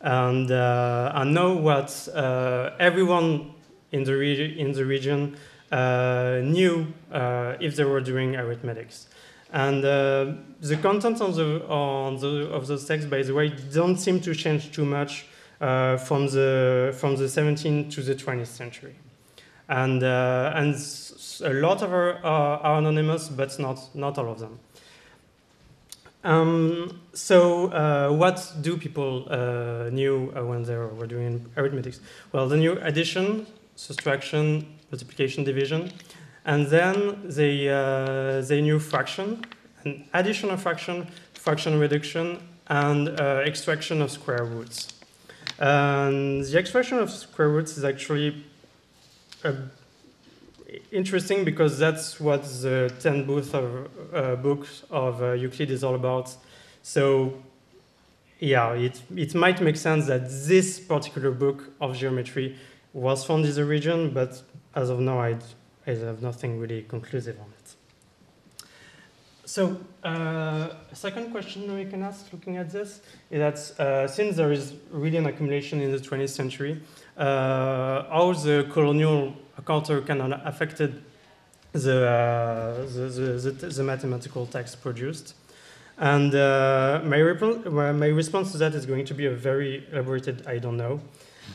And 0.00 0.50
uh, 0.50 1.12
I 1.14 1.24
know 1.24 1.56
what 1.56 2.08
uh, 2.14 2.70
everyone 2.78 3.51
in 3.92 4.04
the, 4.04 4.16
regi- 4.16 4.58
in 4.58 4.72
the 4.72 4.84
region 4.84 5.36
uh, 5.70 6.40
knew 6.42 6.92
uh, 7.10 7.54
if 7.60 7.76
they 7.76 7.84
were 7.84 8.00
doing 8.00 8.36
arithmetics. 8.36 9.06
And 9.52 9.84
uh, 9.84 10.34
the 10.60 10.76
content 10.78 11.20
on 11.20 11.32
the, 11.32 11.66
on 11.68 12.16
the, 12.16 12.50
of 12.50 12.66
those 12.66 12.86
texts, 12.86 13.08
by 13.08 13.22
the 13.22 13.34
way, 13.34 13.50
don't 13.72 13.98
seem 13.98 14.20
to 14.20 14.34
change 14.34 14.72
too 14.72 14.84
much 14.84 15.26
uh, 15.60 15.98
from, 15.98 16.26
the, 16.26 16.94
from 16.98 17.16
the 17.16 17.24
17th 17.24 17.92
to 17.92 18.02
the 18.02 18.14
20th 18.14 18.46
century. 18.46 18.94
And, 19.68 20.02
uh, 20.02 20.52
and 20.54 20.74
a 21.44 21.52
lot 21.52 21.82
of 21.82 21.92
are, 21.92 22.14
are 22.24 22.78
anonymous, 22.78 23.28
but 23.28 23.58
not, 23.58 23.94
not 23.94 24.18
all 24.18 24.30
of 24.30 24.40
them. 24.40 24.58
Um, 26.24 27.00
so, 27.12 27.66
uh, 27.72 28.10
what 28.10 28.52
do 28.60 28.76
people 28.76 29.26
uh, 29.28 29.90
knew 29.90 30.32
uh, 30.36 30.44
when 30.44 30.62
they 30.62 30.76
were 30.76 31.06
doing 31.06 31.50
arithmetics? 31.56 32.00
Well, 32.30 32.48
the 32.48 32.56
new 32.56 32.78
addition, 32.80 33.46
subtraction, 33.82 34.66
multiplication, 34.90 35.44
division. 35.44 35.90
And 36.44 36.66
then 36.66 37.20
they, 37.24 37.68
uh, 37.68 38.40
they 38.42 38.60
knew 38.60 38.78
fraction, 38.78 39.44
and 39.84 40.04
additional 40.14 40.56
fraction, 40.56 41.06
fraction 41.34 41.78
reduction, 41.78 42.38
and 42.68 43.08
uh, 43.08 43.42
extraction 43.44 44.00
of 44.00 44.10
square 44.10 44.44
roots. 44.44 44.88
And 45.58 46.44
the 46.44 46.58
extraction 46.58 46.98
of 46.98 47.10
square 47.10 47.48
roots 47.48 47.76
is 47.76 47.84
actually 47.84 48.44
uh, 49.44 49.52
interesting 50.90 51.44
because 51.44 51.78
that's 51.78 52.20
what 52.20 52.44
the 52.44 52.92
10 53.00 53.26
booth 53.26 53.54
of, 53.54 53.90
uh, 54.14 54.36
book 54.36 54.66
of 54.90 55.22
uh, 55.22 55.32
Euclid 55.32 55.70
is 55.70 55.82
all 55.84 55.94
about. 55.94 56.34
So 56.82 57.34
yeah, 58.38 58.72
it, 58.72 59.00
it 59.14 59.34
might 59.34 59.60
make 59.60 59.76
sense 59.76 60.06
that 60.06 60.28
this 60.28 60.80
particular 60.80 61.30
book 61.30 61.72
of 61.80 61.96
geometry 61.96 62.56
was 62.92 63.24
found 63.24 63.44
in 63.44 63.54
the 63.54 63.64
region, 63.64 64.10
but 64.10 64.42
as 64.74 64.90
of 64.90 65.00
now, 65.00 65.20
I, 65.20 65.38
I 65.86 65.90
have 65.90 66.22
nothing 66.22 66.58
really 66.58 66.82
conclusive 66.82 67.38
on 67.40 67.52
it. 67.58 67.74
So, 69.44 69.76
uh, 70.02 70.68
second 70.94 71.30
question 71.30 71.74
we 71.74 71.84
can 71.84 72.02
ask 72.02 72.32
looking 72.32 72.56
at 72.56 72.70
this 72.70 73.02
is 73.30 73.38
that 73.38 73.80
uh, 73.80 74.08
since 74.08 74.36
there 74.36 74.52
is 74.52 74.74
really 74.90 75.18
an 75.18 75.26
accumulation 75.26 75.80
in 75.80 75.92
the 75.92 75.98
20th 75.98 76.30
century, 76.30 76.80
uh, 77.18 78.04
how 78.04 78.32
the 78.32 78.66
colonial 78.72 79.34
culture 79.64 80.00
kind 80.00 80.22
of 80.22 80.40
affected 80.46 81.02
the, 81.72 82.08
uh, 82.08 82.76
the, 82.92 83.08
the, 83.08 83.50
the, 83.50 83.66
the 83.66 83.82
mathematical 83.82 84.46
text 84.46 84.80
produced. 84.80 85.34
And 85.98 86.34
uh, 86.34 87.00
my, 87.04 87.92
my 87.92 88.06
response 88.06 88.52
to 88.52 88.58
that 88.58 88.74
is 88.74 88.86
going 88.86 89.04
to 89.04 89.14
be 89.14 89.26
a 89.26 89.30
very 89.30 89.86
elaborated 89.92 90.46
I 90.46 90.58
don't 90.58 90.76
know. 90.76 91.00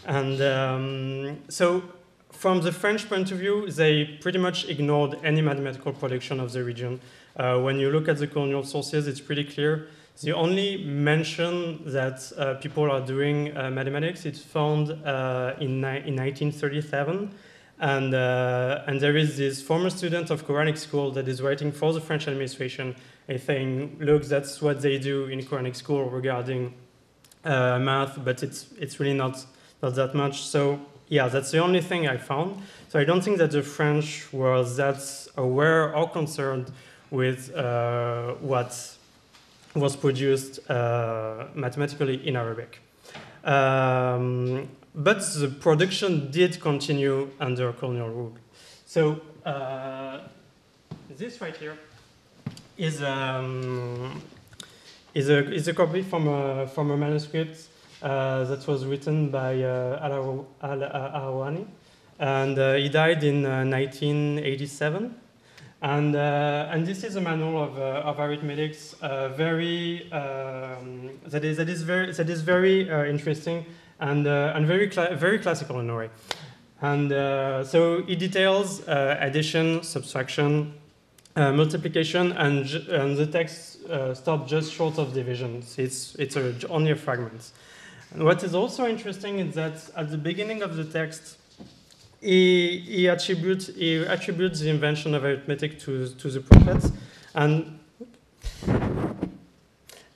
And 0.05 0.41
um, 0.41 1.39
so, 1.49 1.83
from 2.31 2.61
the 2.61 2.71
French 2.71 3.09
point 3.09 3.31
of 3.31 3.39
view, 3.39 3.69
they 3.71 4.05
pretty 4.21 4.37
much 4.37 4.67
ignored 4.69 5.17
any 5.23 5.41
mathematical 5.41 5.93
production 5.93 6.39
of 6.39 6.51
the 6.51 6.63
region. 6.63 6.99
Uh, 7.35 7.59
when 7.59 7.79
you 7.79 7.89
look 7.89 8.07
at 8.07 8.17
the 8.17 8.27
colonial 8.27 8.63
sources, 8.63 9.07
it's 9.07 9.19
pretty 9.19 9.43
clear. 9.43 9.87
The 10.21 10.33
only 10.33 10.83
mention 10.83 11.91
that 11.91 12.31
uh, 12.37 12.55
people 12.55 12.89
are 12.89 13.01
doing 13.01 13.55
uh, 13.55 13.69
mathematics 13.69 14.25
is 14.25 14.41
found 14.41 14.89
uh, 14.91 15.53
in, 15.59 15.83
in 15.83 16.15
1937. 16.15 17.31
And, 17.79 18.15
uh, 18.15 18.83
and 18.87 18.99
there 18.99 19.15
is 19.15 19.37
this 19.37 19.61
former 19.61 19.91
student 19.91 20.31
of 20.31 20.47
Quranic 20.47 20.77
school 20.77 21.11
that 21.11 21.27
is 21.27 21.41
writing 21.41 21.71
for 21.71 21.93
the 21.93 22.01
French 22.01 22.27
administration 22.27 22.95
and 23.27 23.39
saying, 23.39 23.97
look, 23.99 24.23
that's 24.23 24.61
what 24.61 24.81
they 24.81 24.97
do 24.97 25.25
in 25.25 25.39
Quranic 25.41 25.75
school 25.75 26.09
regarding 26.09 26.73
uh, 27.43 27.77
math, 27.77 28.23
but 28.23 28.41
it's, 28.41 28.73
it's 28.79 28.99
really 28.99 29.13
not, 29.15 29.45
not 29.81 29.95
that 29.95 30.13
much. 30.15 30.43
So 30.43 30.79
yeah, 31.09 31.27
that's 31.27 31.51
the 31.51 31.59
only 31.59 31.81
thing 31.81 32.07
I 32.07 32.17
found. 32.17 32.61
So 32.89 32.99
I 32.99 33.03
don't 33.03 33.21
think 33.21 33.37
that 33.37 33.51
the 33.51 33.63
French 33.63 34.31
were 34.33 34.63
that 34.63 35.27
aware 35.37 35.95
or 35.95 36.09
concerned 36.09 36.71
with 37.11 37.55
uh, 37.55 38.33
what 38.33 38.97
was 39.75 39.95
produced 39.95 40.69
uh, 40.69 41.45
mathematically 41.53 42.27
in 42.27 42.35
Arabic. 42.35 42.81
Um, 43.43 44.67
but 44.93 45.19
the 45.35 45.47
production 45.47 46.31
did 46.31 46.59
continue 46.59 47.29
under 47.39 47.71
colonial 47.71 48.09
rule. 48.09 48.33
So 48.85 49.21
uh, 49.45 50.21
this 51.09 51.39
right 51.39 51.55
here 51.55 51.77
is 52.77 53.01
um, 53.01 54.21
is 55.13 55.29
a 55.29 55.51
is 55.53 55.67
a 55.67 55.73
copy 55.73 56.01
from 56.01 56.27
a 56.27 56.67
from 56.67 56.91
a 56.91 56.97
manuscript 56.97 57.67
uh, 58.01 58.43
that 58.45 58.67
was 58.67 58.85
written 58.85 59.29
by 59.29 59.61
uh, 59.61 59.99
Al 60.01 60.45
Arawani, 60.61 61.65
and 62.19 62.57
uh, 62.57 62.73
he 62.73 62.89
died 62.89 63.23
in 63.23 63.45
uh, 63.45 63.63
1987. 63.65 65.15
And, 65.79 66.15
uh, 66.15 66.69
and 66.71 66.87
this 66.87 67.03
is 67.03 67.17
a 67.17 67.21
manual 67.21 67.63
of, 67.63 67.77
uh, 67.77 68.01
of 68.03 68.19
arithmetics, 68.19 68.95
uh, 69.01 69.29
very, 69.29 70.11
um, 70.11 71.11
that, 71.27 71.45
is, 71.45 71.57
that, 71.57 71.69
is 71.69 71.83
very, 71.83 72.11
that 72.11 72.29
is 72.29 72.41
very 72.41 72.89
uh, 72.89 73.05
interesting 73.05 73.63
and, 73.99 74.25
uh, 74.25 74.53
and 74.55 74.65
very, 74.65 74.87
very 74.87 75.37
classical 75.37 75.79
in 75.79 75.89
a 75.89 75.95
way. 75.95 76.09
And 76.81 77.11
uh, 77.11 77.63
so 77.63 78.03
it 78.07 78.17
details 78.17 78.87
uh, 78.87 79.17
addition, 79.19 79.83
subtraction, 79.83 80.73
uh, 81.35 81.51
multiplication, 81.51 82.31
and, 82.33 82.67
and 82.89 83.17
the 83.17 83.27
text 83.27 83.85
uh, 83.85 84.15
stops 84.15 84.49
just 84.49 84.73
short 84.73 84.97
of 84.97 85.13
division. 85.13 85.63
It's, 85.77 86.15
it's 86.15 86.35
a, 86.35 86.55
only 86.69 86.91
a 86.91 86.95
fragment. 86.95 87.51
And 88.13 88.23
what 88.23 88.43
is 88.43 88.55
also 88.55 88.87
interesting 88.87 89.39
is 89.39 89.55
that 89.55 89.89
at 89.95 90.09
the 90.09 90.17
beginning 90.17 90.61
of 90.61 90.75
the 90.75 90.85
text, 90.85 91.37
he, 92.21 92.79
he, 92.79 93.09
attributes, 93.09 93.67
he 93.67 94.03
attributes 94.05 94.59
the 94.59 94.69
invention 94.69 95.13
of 95.13 95.23
arithmetic 95.23 95.79
to, 95.81 96.09
to 96.09 96.29
the 96.29 96.41
prophets, 96.41 96.91
and 97.35 97.79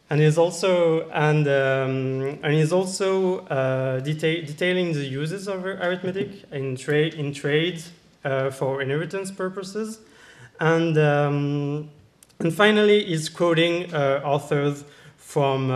and 0.10 0.20
he's 0.20 0.38
also 0.38 1.10
and 1.12 1.48
um, 1.48 2.40
and 2.44 2.54
he's 2.54 2.74
also 2.74 3.46
uh, 3.46 4.00
detail, 4.00 4.46
detailing 4.46 4.94
the 4.94 5.06
uses 5.06 5.48
of 5.48 5.66
arithmetic 5.66 6.44
in 6.52 6.76
trade 6.76 7.14
in 7.14 7.34
trade 7.34 7.82
uh, 8.26 8.50
for 8.50 8.82
inheritance 8.82 9.32
purposes, 9.32 10.00
and 10.60 10.98
um, 10.98 11.90
and 12.40 12.54
finally 12.54 13.06
he's 13.06 13.30
quoting 13.30 13.94
uh, 13.94 14.22
authors 14.24 14.84
from. 15.18 15.70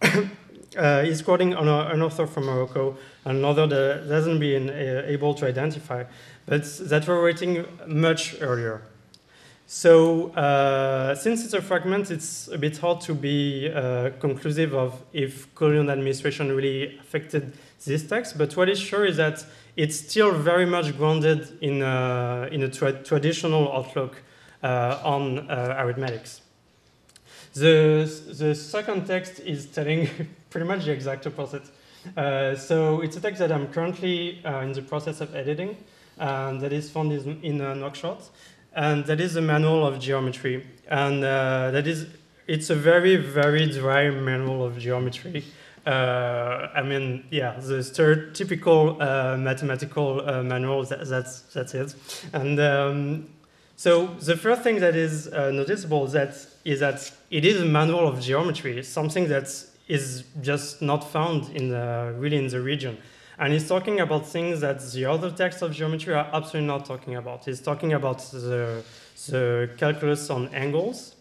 Uh, 0.76 1.02
he's 1.02 1.20
quoting 1.20 1.52
an, 1.52 1.68
an 1.68 2.02
author 2.02 2.26
from 2.26 2.46
Morocco, 2.46 2.96
another 3.24 3.66
that 3.66 4.06
hasn't 4.08 4.40
been 4.40 4.70
uh, 4.70 5.02
able 5.06 5.34
to 5.34 5.46
identify, 5.46 6.04
but 6.46 6.64
that 6.80 7.06
were 7.06 7.22
writing 7.22 7.66
much 7.86 8.36
earlier. 8.40 8.82
So, 9.66 10.28
uh, 10.32 11.14
since 11.14 11.44
it's 11.44 11.54
a 11.54 11.62
fragment, 11.62 12.10
it's 12.10 12.48
a 12.48 12.58
bit 12.58 12.76
hard 12.78 13.00
to 13.02 13.14
be 13.14 13.70
uh, 13.72 14.10
conclusive 14.20 14.74
of 14.74 15.00
if 15.12 15.54
colonial 15.54 15.90
administration 15.90 16.54
really 16.54 16.98
affected 16.98 17.52
this 17.84 18.06
text. 18.06 18.36
But 18.36 18.56
what 18.56 18.68
is 18.68 18.78
sure 18.78 19.06
is 19.06 19.16
that 19.16 19.44
it's 19.76 19.96
still 19.96 20.32
very 20.32 20.66
much 20.66 20.96
grounded 20.96 21.58
in, 21.62 21.82
uh, 21.82 22.48
in 22.52 22.62
a 22.62 22.68
tra- 22.68 23.02
traditional 23.02 23.72
outlook 23.72 24.22
uh, 24.62 25.00
on 25.02 25.50
arithmetics. 25.50 26.42
The, 27.54 28.10
the 28.38 28.54
second 28.54 29.06
text 29.06 29.40
is 29.40 29.66
telling 29.66 30.08
pretty 30.52 30.66
much 30.66 30.84
the 30.84 30.92
exact 30.92 31.26
opposite. 31.26 31.64
Uh, 32.16 32.54
so 32.54 33.00
it's 33.00 33.16
a 33.16 33.20
text 33.20 33.38
that 33.38 33.50
I'm 33.50 33.68
currently 33.68 34.44
uh, 34.44 34.60
in 34.60 34.72
the 34.72 34.82
process 34.82 35.20
of 35.20 35.34
editing, 35.34 35.76
and 36.18 36.60
that 36.60 36.72
is 36.72 36.90
found 36.90 37.12
in, 37.12 37.60
uh, 37.60 37.74
Nouakchott, 37.74 38.28
and 38.74 39.04
that 39.06 39.20
is 39.20 39.36
a 39.36 39.40
manual 39.40 39.86
of 39.86 39.98
geometry, 39.98 40.66
and 40.88 41.24
uh, 41.24 41.70
that 41.70 41.86
is 41.86 42.06
it's 42.46 42.70
a 42.70 42.74
very 42.74 43.16
very 43.16 43.66
dry 43.66 44.10
manual 44.10 44.64
of 44.64 44.78
geometry. 44.78 45.44
Uh, 45.86 46.68
I 46.74 46.82
mean, 46.82 47.24
yeah, 47.30 47.58
the 47.58 47.78
stereotypical 47.78 49.00
uh, 49.00 49.36
mathematical 49.36 50.22
manual. 50.42 50.84
That, 50.84 51.08
that's 51.08 51.42
that's 51.54 51.74
it, 51.74 51.94
and. 52.32 52.60
Um, 52.60 53.28
so 53.74 54.06
the 54.20 54.36
first 54.36 54.62
thing 54.62 54.78
that 54.78 54.94
is 54.94 55.28
noticeable 55.32 56.06
that 56.08 56.36
is 56.64 56.78
that 56.80 57.10
it 57.30 57.44
is 57.44 57.60
a 57.60 57.64
manual 57.64 58.06
of 58.06 58.20
geometry. 58.20 58.80
Something 58.84 59.26
that 59.28 59.48
is 59.88 60.24
just 60.40 60.82
not 60.82 61.10
found 61.10 61.48
in 61.56 61.68
the, 61.68 62.14
really 62.16 62.36
in 62.36 62.48
the 62.48 62.60
region. 62.60 62.98
And 63.38 63.52
he's 63.52 63.66
talking 63.66 64.00
about 64.00 64.26
things 64.26 64.60
that 64.60 64.80
the 64.92 65.06
other 65.06 65.30
texts 65.30 65.62
of 65.62 65.72
geometry 65.72 66.14
are 66.14 66.28
absolutely 66.32 66.66
not 66.66 66.84
talking 66.84 67.16
about. 67.16 67.44
He's 67.44 67.60
talking 67.60 67.92
about 67.92 68.18
the, 68.30 68.84
the 69.28 69.70
calculus 69.76 70.30
on 70.30 70.48
angles. 70.54 71.16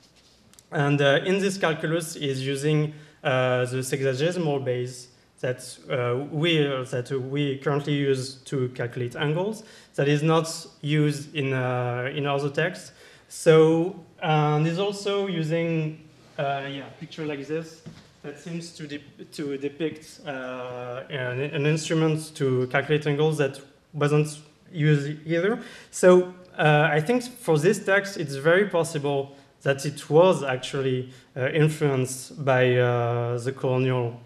And 0.72 1.02
uh, 1.02 1.22
in 1.26 1.40
this 1.40 1.58
calculus, 1.58 2.14
he's 2.14 2.46
using 2.46 2.94
uh, 3.24 3.66
the 3.66 3.78
sexagesimal 3.78 4.64
base 4.64 5.08
that, 5.40 5.78
uh, 5.90 6.26
we, 6.32 6.58
that 6.60 7.12
we 7.30 7.58
currently 7.58 7.94
use 7.94 8.36
to 8.46 8.70
calculate 8.70 9.16
angles 9.16 9.64
that 9.96 10.08
is 10.08 10.22
not 10.22 10.48
used 10.82 11.34
in, 11.34 11.54
uh, 11.54 12.12
in 12.14 12.28
other 12.28 12.50
texts. 12.50 12.92
So, 13.30 14.00
and 14.22 14.68
he's 14.68 14.80
also 14.80 15.28
using 15.28 16.08
uh, 16.38 16.68
yeah, 16.70 16.86
picture 17.00 17.26
like 17.26 17.46
this 17.48 17.82
that 18.24 18.40
seems 18.40 18.72
to, 18.74 18.88
de- 18.88 19.26
to 19.32 19.58
depict 19.58 20.22
uh, 20.26 21.04
an, 21.10 21.40
an, 21.40 21.66
instrument 21.66 22.36
to 22.36 22.68
calculate 22.68 23.08
angles 23.08 23.38
that 23.38 23.60
wasn't 23.94 24.40
used 24.72 25.26
either. 25.26 25.60
So 25.90 26.34
uh, 26.58 26.90
I 26.92 27.02
think 27.02 27.24
for 27.24 27.58
this 27.58 27.84
text, 27.84 28.18
it's 28.18 28.36
very 28.36 28.70
possible 28.70 29.36
that 29.64 29.86
it 29.86 30.10
was 30.10 30.44
actually 30.44 31.12
uh, 31.36 31.50
influenced 31.50 32.44
by 32.44 32.76
uh, 32.76 33.38
the 33.40 33.52
colonial 33.52 34.20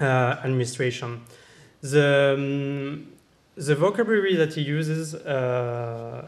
uh, 0.00 0.36
administration. 0.44 1.22
The, 1.82 2.34
um, 2.36 3.12
the 3.56 3.74
vocabulary 3.74 4.36
that 4.36 4.54
he 4.54 4.62
uses 4.62 5.14
uh, 5.14 6.26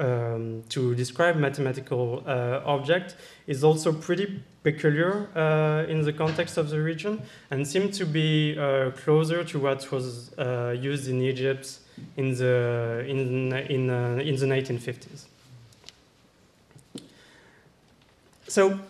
um, 0.00 0.62
to 0.70 0.94
describe 0.94 1.36
mathematical 1.36 2.24
uh, 2.26 2.62
object 2.64 3.16
is 3.46 3.62
also 3.62 3.92
pretty 3.92 4.42
peculiar 4.62 5.28
uh, 5.36 5.90
in 5.90 6.02
the 6.02 6.12
context 6.12 6.56
of 6.56 6.70
the 6.70 6.80
region 6.80 7.22
and 7.50 7.66
seems 7.66 7.96
to 7.98 8.06
be 8.06 8.58
uh, 8.58 8.90
closer 8.90 9.44
to 9.44 9.58
what 9.58 9.90
was 9.92 10.32
uh, 10.38 10.74
used 10.78 11.08
in 11.08 11.20
Egypt 11.20 11.78
in 12.16 12.34
the 12.34 13.04
in 13.06 13.52
in 13.52 13.90
uh, 13.90 14.20
in 14.22 14.36
the 14.36 14.46
1950s. 14.46 15.26
So 18.48 18.80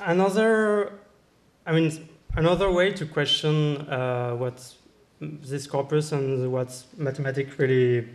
another, 0.00 0.92
I 1.64 1.72
mean, 1.72 2.08
another 2.34 2.72
way 2.72 2.92
to 2.92 3.06
question 3.06 3.76
uh, 3.88 4.34
what 4.34 4.74
this 5.20 5.66
corpus 5.66 6.12
and 6.12 6.50
what 6.50 6.82
mathematics 6.96 7.58
really 7.58 8.08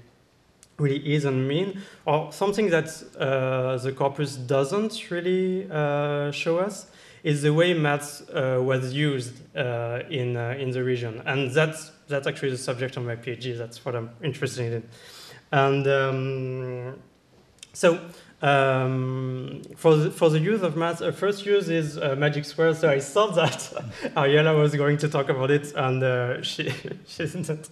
really 0.82 1.02
is 1.16 1.26
and 1.26 1.48
mean, 1.48 1.82
or 2.06 2.32
something 2.32 2.70
that 2.70 2.88
uh, 3.18 3.78
the 3.78 3.92
corpus 3.92 4.36
doesn't 4.36 4.94
really 5.12 5.70
uh, 5.72 6.32
show 6.32 6.56
us, 6.68 6.88
is 7.24 7.42
the 7.42 7.54
way 7.54 7.74
maths 7.74 8.22
uh, 8.22 8.60
was 8.62 8.94
used 8.94 9.34
uh, 9.56 10.00
in, 10.10 10.36
uh, 10.36 10.64
in 10.64 10.72
the 10.72 10.84
region. 10.84 11.22
And 11.26 11.52
that's, 11.52 11.92
that's 12.08 12.28
actually 12.28 12.52
the 12.52 12.58
subject 12.58 12.98
of 12.98 13.04
my 13.06 13.16
PhD. 13.16 13.58
That's 13.58 13.86
what 13.86 13.96
I'm 13.96 14.10
interested 14.24 14.74
in. 14.74 14.84
And 15.52 15.88
um, 15.88 17.00
so 17.74 18.00
um, 18.42 19.62
for, 19.76 19.96
the, 19.96 20.12
for 20.12 20.30
the 20.30 20.40
use 20.40 20.64
of 20.64 20.76
math, 20.76 21.02
uh, 21.02 21.12
first 21.12 21.46
use 21.46 21.70
is 21.70 21.98
uh, 21.98 22.16
magic 22.18 22.46
squares. 22.46 22.80
So 22.80 22.90
I 22.90 23.00
thought 23.00 23.36
that 23.36 23.60
Ariella 24.16 24.60
was 24.60 24.74
going 24.76 24.98
to 24.98 25.10
talk 25.10 25.30
about 25.30 25.52
it, 25.52 25.74
and 25.76 26.04
uh, 26.04 26.42
she, 26.42 26.74
she 27.08 27.28
didn't. 27.28 27.70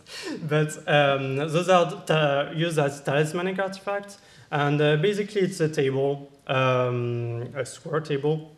But 0.48 0.78
um, 0.88 1.38
those 1.38 1.70
are 1.70 2.54
used 2.54 2.78
as 2.78 3.02
talismanic 3.02 3.58
artifacts. 3.60 4.20
And 4.52 4.82
uh, 4.82 4.98
basically, 4.98 5.42
it's 5.42 5.60
a 5.60 5.70
table, 5.70 6.32
um, 6.48 7.50
a 7.56 7.66
square 7.66 8.02
table, 8.02 8.52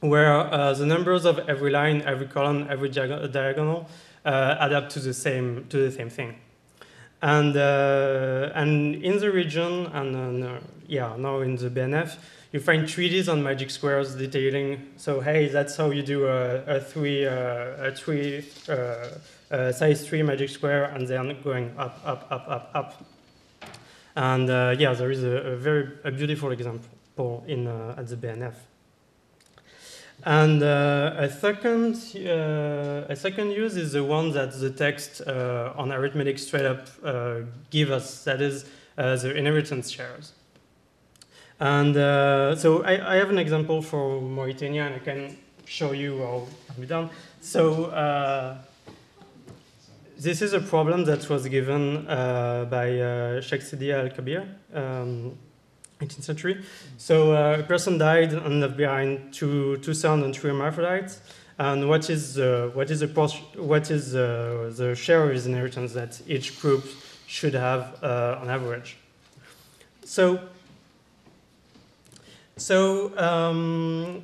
where 0.00 0.32
uh, 0.32 0.72
the 0.74 0.86
numbers 0.86 1.24
of 1.24 1.40
every 1.48 1.70
line, 1.70 2.02
every 2.02 2.26
column, 2.26 2.66
every 2.70 2.90
diag- 2.90 3.32
diagonal 3.32 3.88
uh, 4.24 4.56
add 4.60 4.72
up 4.72 4.88
to 4.90 5.00
the 5.00 5.14
same 5.14 5.66
to 5.70 5.78
the 5.78 5.90
same 5.90 6.10
thing. 6.10 6.36
And 7.20 7.56
and 7.56 8.96
in 8.96 9.18
the 9.18 9.30
region, 9.30 9.86
and 9.86 10.60
yeah, 10.88 11.14
now 11.16 11.40
in 11.40 11.56
the 11.56 11.68
BNF, 11.68 12.16
you 12.50 12.60
find 12.60 12.88
treaties 12.88 13.28
on 13.28 13.42
magic 13.42 13.70
squares 13.70 14.14
detailing. 14.14 14.92
So 14.96 15.20
hey, 15.20 15.48
that's 15.48 15.76
how 15.76 15.90
you 15.90 16.02
do 16.02 16.26
a, 16.26 16.64
a 16.64 16.80
three 16.80 17.26
uh, 17.26 17.88
a 17.88 17.92
three 17.92 18.44
uh, 18.68 19.72
size 19.72 20.08
three 20.08 20.22
magic 20.22 20.48
square, 20.48 20.84
and 20.84 21.06
then 21.06 21.36
going 21.44 21.74
up 21.78 22.00
up 22.04 22.26
up 22.30 22.48
up 22.48 22.70
up. 22.74 23.04
And 24.16 24.48
uh, 24.48 24.74
yeah, 24.78 24.94
there 24.94 25.10
is 25.10 25.22
a, 25.22 25.52
a 25.52 25.56
very 25.56 25.90
a 26.04 26.10
beautiful 26.10 26.50
example 26.50 27.44
in 27.46 27.66
at 27.68 28.08
the 28.08 28.16
BNF. 28.16 28.54
And 30.24 30.62
uh, 30.62 31.14
a 31.16 31.30
second 31.30 31.96
uh, 32.16 33.12
a 33.12 33.14
second 33.14 33.50
use 33.50 33.76
is 33.76 33.92
the 33.92 34.02
one 34.02 34.32
that 34.32 34.58
the 34.58 34.70
text 34.70 35.20
uh, 35.20 35.74
on 35.76 35.92
arithmetic 35.92 36.38
straight 36.38 36.64
up 36.64 36.88
give 37.70 37.90
us. 37.90 38.24
That 38.24 38.40
is 38.40 38.64
the 38.96 39.36
inheritance 39.36 39.90
shares. 39.90 40.32
And 41.60 41.96
uh, 41.96 42.54
so 42.54 42.82
I, 42.84 43.14
I 43.14 43.16
have 43.16 43.30
an 43.30 43.38
example 43.38 43.82
for 43.82 44.20
Mauritania, 44.20 44.86
and 44.86 44.94
I 44.94 44.98
can 44.98 45.36
show 45.64 45.92
you 45.92 46.18
how 46.18 46.46
we 46.78 46.86
done. 46.86 47.10
So 47.40 47.86
uh, 47.86 48.58
this 50.16 50.40
is 50.40 50.52
a 50.52 50.60
problem 50.60 51.04
that 51.04 51.28
was 51.28 51.48
given 51.48 52.06
uh, 52.08 52.66
by 52.70 52.98
uh, 53.00 53.40
Sheikh 53.40 53.62
Sidi 53.62 53.92
Al 53.92 54.08
Kabir, 54.10 54.46
um, 54.72 55.36
18th 56.00 56.22
century. 56.22 56.64
So 56.96 57.32
uh, 57.32 57.58
a 57.58 57.62
person 57.64 57.98
died 57.98 58.32
and 58.32 58.60
left 58.60 58.76
behind 58.76 59.34
two, 59.34 59.78
two 59.78 59.94
sons 59.94 60.24
and 60.24 60.34
three 60.34 60.50
hermaphrodites. 60.50 61.20
And 61.58 61.88
what 61.88 62.08
is 62.08 62.38
uh, 62.38 62.70
what 62.72 62.88
is 62.88 63.00
the 63.00 63.08
what 63.56 63.90
is 63.90 64.14
uh, 64.14 64.72
the 64.76 64.94
share 64.94 65.24
of 65.24 65.30
his 65.30 65.46
inheritance 65.46 65.92
that 65.94 66.20
each 66.28 66.60
group 66.60 66.84
should 67.26 67.54
have 67.54 68.00
on 68.04 68.48
average? 68.48 68.96
So 70.04 70.38
so 72.58 73.16
um, 73.18 74.22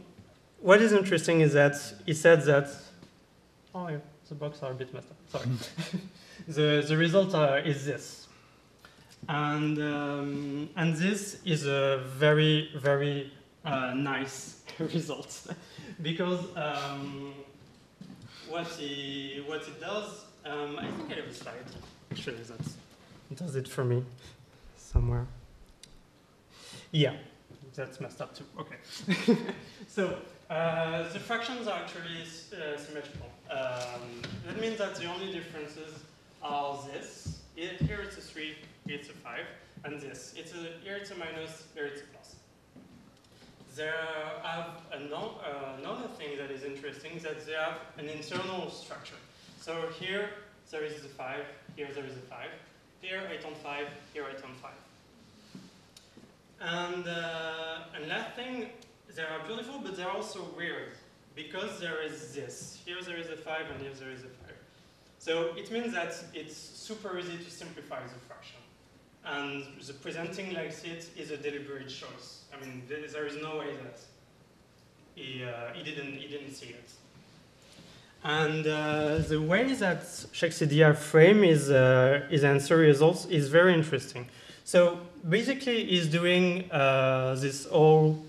what 0.61 0.81
is 0.81 0.93
interesting 0.93 1.41
is 1.41 1.53
that 1.53 1.77
he 2.07 2.15
said 2.15 2.43
that 2.43 2.69
oh 3.75 3.89
yeah, 3.89 3.99
the 4.29 4.35
box 4.35 4.63
are 4.63 4.71
a 4.71 4.75
bit 4.75 4.93
messed 4.93 5.11
up. 5.11 5.43
Sorry. 5.43 6.01
the 6.49 6.85
the 6.87 6.97
result 6.97 7.35
uh, 7.35 7.61
is 7.65 7.85
this, 7.85 8.29
and 9.29 9.79
um, 9.79 10.69
and 10.77 10.97
this 10.97 11.41
is 11.45 11.67
a 11.67 12.03
very 12.17 12.71
very 12.77 13.33
uh, 13.65 13.93
nice 13.95 14.63
result 14.79 15.47
because 16.03 16.41
um, 16.57 17.35
what 18.49 18.67
he 18.67 19.43
what 19.47 19.63
it 19.63 19.81
does. 19.81 20.25
Um, 20.47 20.79
I 20.79 20.91
think 20.91 21.11
I 21.11 21.15
have 21.15 21.27
a 21.27 21.35
slide. 21.35 21.55
Actually, 22.11 22.37
that 22.37 23.37
does 23.37 23.57
it 23.57 23.67
for 23.67 23.83
me 23.83 24.05
somewhere. 24.77 25.27
Yeah, 26.93 27.15
that's 27.75 28.01
messed 28.01 28.21
up 28.21 28.35
too. 28.37 28.45
Okay. 28.59 29.37
so 29.89 30.17
uh, 30.51 31.09
the 31.13 31.19
fractions 31.19 31.67
are 31.67 31.81
actually 31.81 32.23
uh, 32.53 32.77
symmetrical. 32.79 33.29
Um, 33.51 34.23
that 34.47 34.61
means 34.61 34.79
that 34.79 34.95
the 34.95 35.07
only 35.07 35.33
differences 35.33 36.01
are 36.43 36.79
this. 36.93 37.41
It, 37.57 37.81
here 37.83 38.01
it's 38.03 38.17
a 38.17 38.21
3, 38.21 38.55
it's 38.87 39.09
a 39.09 39.13
5, 39.13 39.41
and 39.85 40.01
this. 40.01 40.35
It's 40.37 40.53
a, 40.53 40.83
here 40.83 40.97
it's 40.97 41.11
a 41.11 41.17
minus, 41.17 41.65
here 41.75 41.87
it's 41.87 42.03
a 42.03 42.05
plus. 42.07 42.37
There 43.75 43.95
have 44.43 44.71
uh, 44.93 45.77
another 45.81 46.09
thing 46.17 46.37
that 46.39 46.51
is 46.51 46.63
interesting 46.63 47.19
that 47.23 47.45
they 47.47 47.53
have 47.53 47.79
an 47.99 48.09
internal 48.09 48.71
structure. 48.71 49.17
So 49.61 49.89
here 49.99 50.31
there 50.71 50.85
is 50.85 51.05
a 51.05 51.09
5, 51.09 51.41
here 51.77 51.89
there 51.95 52.05
is 52.05 52.17
a 52.17 52.21
5, 52.21 52.47
here 53.01 53.23
8 53.31 53.45
on 53.47 53.55
5, 53.55 53.87
here 54.13 54.25
8 54.31 54.45
on 54.45 54.55
5. 54.63 54.71
And, 56.65 57.07
uh, 57.07 57.65
last 58.09 58.35
thing, 58.37 58.71
they 59.15 59.23
are 59.23 59.41
beautiful, 59.47 59.81
but 59.83 59.97
they're 59.97 60.11
also 60.11 60.41
weird 60.57 60.93
because 61.35 61.81
there 61.81 62.03
is 62.03 62.35
this. 62.35 62.79
Here 62.85 62.97
there 63.05 63.17
is 63.17 63.29
a 63.29 63.37
5 63.37 63.71
and 63.71 63.81
here 63.81 63.93
there 63.99 64.11
is 64.11 64.21
a 64.21 64.33
5. 64.47 64.53
So 65.19 65.55
it 65.57 65.71
means 65.71 65.93
that 65.95 66.15
it's 66.35 66.57
super 66.57 67.19
easy 67.19 67.37
to 67.39 67.51
simplify 67.51 68.03
the 68.03 68.19
fraction. 68.29 68.61
And 69.25 69.65
the 69.87 69.95
presenting 69.95 70.53
like 70.55 70.73
it 70.85 71.09
is 71.17 71.31
a 71.31 71.37
deliberate 71.37 71.89
choice. 71.89 72.45
I 72.53 72.65
mean, 72.65 72.83
there, 72.89 73.27
is 73.27 73.37
no 73.41 73.59
way 73.59 73.71
that 73.83 73.99
he, 75.15 75.45
uh, 75.45 75.73
he, 75.73 75.83
didn't, 75.83 76.15
he 76.17 76.29
didn't 76.29 76.55
see 76.55 76.69
it. 76.69 76.91
And 78.23 78.67
uh, 78.67 79.19
the 79.19 79.41
way 79.41 79.73
that 79.75 80.03
Shakespeare 80.33 80.95
frame 80.95 81.43
his, 81.43 81.71
uh, 81.71 82.27
his 82.31 82.45
answer 82.45 82.77
results 82.77 83.27
is 83.27 83.49
very 83.49 83.75
interesting. 83.75 84.29
So 84.65 85.01
basically, 85.29 85.85
he's 85.87 86.07
doing 86.07 86.71
uh, 86.71 87.35
this 87.39 87.67
whole 87.67 88.25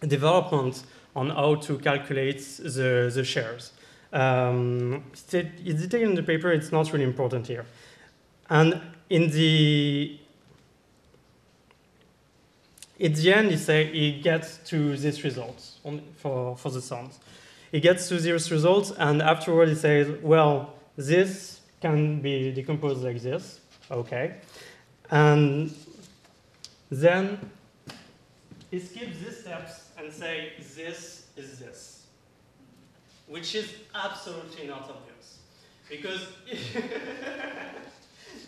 development 0.00 0.84
on 1.14 1.30
how 1.30 1.56
to 1.56 1.78
calculate 1.78 2.40
the, 2.58 3.10
the 3.12 3.24
shares. 3.24 3.72
Um, 4.12 5.04
it's 5.12 5.22
detailed 5.22 6.10
in 6.10 6.14
the 6.14 6.22
paper, 6.22 6.50
it's 6.50 6.72
not 6.72 6.92
really 6.92 7.04
important 7.04 7.46
here. 7.46 7.66
And 8.48 8.80
in 9.08 9.30
the 9.30 10.18
at 13.02 13.14
the 13.14 13.32
end, 13.32 13.50
he 13.50 13.56
say 13.56 13.90
he 13.90 14.20
gets 14.20 14.58
to 14.66 14.96
this 14.96 15.24
result 15.24 15.70
for, 16.16 16.56
for 16.56 16.70
the 16.70 16.82
sums. 16.82 17.18
He 17.72 17.80
gets 17.80 18.08
to 18.08 18.18
this 18.18 18.50
result, 18.50 18.94
and 18.98 19.22
afterward 19.22 19.68
he 19.68 19.74
says, 19.74 20.20
well, 20.22 20.74
this 20.96 21.60
can 21.80 22.20
be 22.20 22.52
decomposed 22.52 23.02
like 23.02 23.22
this, 23.22 23.60
okay. 23.90 24.34
And 25.10 25.74
then 26.90 27.38
he 28.70 28.78
skips 28.78 29.18
these 29.18 29.40
steps 29.40 29.90
and 29.98 30.12
say 30.12 30.52
this 30.74 31.26
is 31.36 31.58
this, 31.58 32.06
which 33.26 33.54
is 33.54 33.72
absolutely 33.94 34.66
not 34.66 34.82
obvious. 34.82 35.38
Because, 35.88 36.26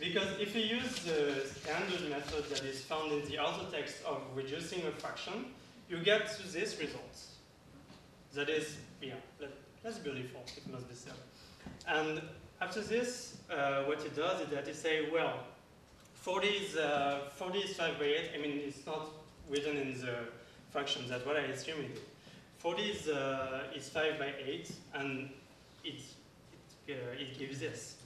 because 0.01 0.29
if 0.41 0.55
you 0.55 0.63
use 0.63 1.01
the 1.01 1.45
standard 1.45 2.09
method 2.09 2.45
that 2.51 2.65
is 2.65 2.83
found 2.83 3.13
in 3.13 3.29
the 3.29 3.39
auto 3.39 3.69
text 3.71 3.97
of 4.05 4.23
reducing 4.35 4.87
a 4.87 4.93
fraction, 4.93 5.47
you 5.89 5.99
get 5.99 6.31
to 6.37 6.53
this 6.53 6.79
result. 6.81 7.19
That 8.35 8.49
is, 8.49 8.77
yeah, 9.01 9.15
that, 9.41 9.53
that's 9.83 9.99
beautiful, 9.99 10.43
it 10.57 10.71
must 10.73 10.89
be 10.89 10.95
said. 10.95 11.15
And 11.87 12.23
after 12.61 12.81
this, 12.81 13.39
uh, 13.51 13.83
what 13.83 14.01
it 14.05 14.15
does 14.15 14.41
is 14.43 14.49
that 14.51 14.69
it 14.69 14.77
say, 14.77 15.11
well, 15.13 15.41
40 16.23 16.47
is, 16.47 16.77
uh, 16.77 17.29
40 17.35 17.59
is 17.59 17.77
5 17.77 17.99
by 17.99 18.05
8. 18.05 18.31
I 18.37 18.39
mean, 18.39 18.61
it's 18.65 18.87
not 18.87 19.09
written 19.51 19.77
in 19.77 20.01
the 20.01 20.15
fractions, 20.71 21.11
that's 21.11 21.27
what 21.27 21.37
I 21.37 21.41
assume 21.41 21.81
it 21.81 21.91
is. 21.95 21.99
40 22.59 22.83
is, 22.83 23.09
uh, 23.09 23.65
is 23.75 23.89
5 23.89 24.21
by 24.21 24.33
8, 24.39 24.71
and 24.95 25.31
it, 25.85 26.01
it, 26.87 26.95
uh, 26.95 27.21
it 27.21 27.37
gives 27.37 27.59
this. 27.59 27.97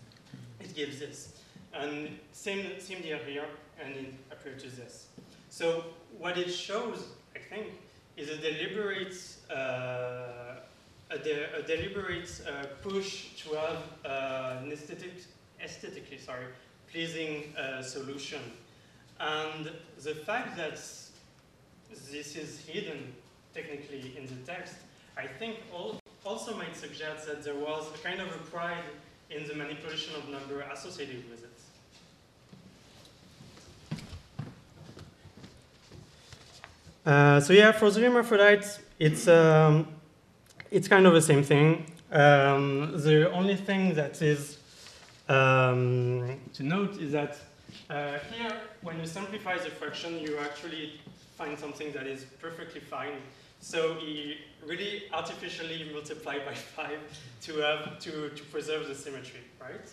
It 0.60 0.74
gives 0.74 0.98
this. 0.98 1.42
And 1.74 2.18
same, 2.32 2.80
same 2.80 3.02
deal 3.02 3.18
here, 3.18 3.44
and 3.78 3.94
it 3.94 4.14
approaches 4.32 4.78
this. 4.78 5.08
So 5.50 5.84
what 6.18 6.38
it 6.38 6.50
shows, 6.50 7.08
I 7.34 7.38
think, 7.38 7.66
is 8.16 8.30
a 8.30 8.38
deliberate, 8.38 9.14
uh, 9.50 10.56
a, 11.10 11.18
de- 11.22 11.54
a 11.54 11.62
deliberate 11.66 12.30
uh, 12.48 12.64
push 12.82 13.34
to 13.42 13.56
have 13.56 13.82
uh, 14.06 14.62
an 14.62 14.72
aesthetic, 14.72 15.12
aesthetically, 15.62 16.16
sorry, 16.16 16.46
pleasing 16.90 17.54
uh, 17.56 17.82
solution. 17.82 18.40
And 19.20 19.70
the 20.02 20.14
fact 20.14 20.56
that 20.56 20.78
this 22.12 22.36
is 22.36 22.60
hidden 22.66 23.12
technically 23.54 24.12
in 24.18 24.26
the 24.26 24.36
text, 24.44 24.74
I 25.16 25.26
think 25.26 25.56
al- 25.72 25.98
also 26.24 26.56
might 26.56 26.76
suggest 26.76 27.26
that 27.26 27.42
there 27.42 27.54
was 27.54 27.86
a 27.94 27.98
kind 27.98 28.20
of 28.20 28.28
a 28.28 28.38
pride 28.50 28.84
in 29.30 29.46
the 29.46 29.54
manipulation 29.54 30.14
of 30.16 30.28
number 30.28 30.60
associated 30.60 31.24
with 31.30 31.44
it. 31.44 31.50
Uh, 37.06 37.40
so 37.40 37.52
yeah, 37.52 37.70
for 37.70 37.90
the 37.90 38.00
hermaphrodites, 38.00 38.80
it's 38.98 39.28
um, 39.28 39.86
it's 40.72 40.88
kind 40.88 41.06
of 41.06 41.14
the 41.14 41.22
same 41.22 41.44
thing. 41.44 41.86
Um, 42.10 43.00
the 43.00 43.30
only 43.32 43.54
thing 43.54 43.94
that 43.94 44.20
is 44.20 44.55
um, 45.28 46.38
to 46.54 46.62
note 46.62 47.00
is 47.00 47.12
that 47.12 47.38
uh, 47.90 48.18
here, 48.32 48.52
when 48.82 48.98
you 48.98 49.06
simplify 49.06 49.58
the 49.58 49.70
fraction, 49.70 50.18
you 50.18 50.38
actually 50.38 51.00
find 51.36 51.58
something 51.58 51.92
that 51.92 52.06
is 52.06 52.24
perfectly 52.40 52.80
fine. 52.80 53.20
So 53.60 53.94
he 53.94 54.38
really 54.66 55.04
artificially 55.12 55.90
multiplied 55.92 56.44
by 56.44 56.54
five 56.76 56.98
to 57.42 57.58
have 57.58 57.98
to, 58.00 58.30
to 58.30 58.42
preserve 58.44 58.88
the 58.88 58.94
symmetry, 58.94 59.40
right? 59.60 59.88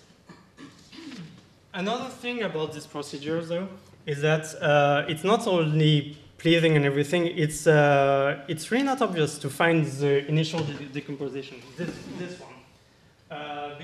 Another 1.73 2.09
thing 2.09 2.43
about 2.43 2.73
this 2.73 2.86
procedure, 2.86 3.41
though, 3.43 3.67
is 4.05 4.21
that 4.21 4.45
uh, 4.61 5.05
it's 5.07 5.23
not 5.23 5.47
only 5.47 6.17
pleasing 6.38 6.75
and 6.75 6.86
everything, 6.86 7.25
it's, 7.25 7.67
uh, 7.67 8.43
it's 8.47 8.69
really 8.69 8.84
not 8.84 9.01
obvious 9.01 9.38
to 9.39 9.49
find 9.49 9.86
the 9.86 10.27
initial 10.27 10.59
de 10.59 10.73
decomposition, 10.86 11.61
this, 11.77 11.89
this 12.19 12.39
one. 12.39 12.52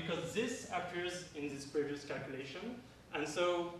Because 0.00 0.32
this 0.32 0.70
appears 0.74 1.24
in 1.36 1.48
this 1.48 1.64
previous 1.64 2.04
calculation, 2.04 2.76
and 3.14 3.26
so 3.28 3.74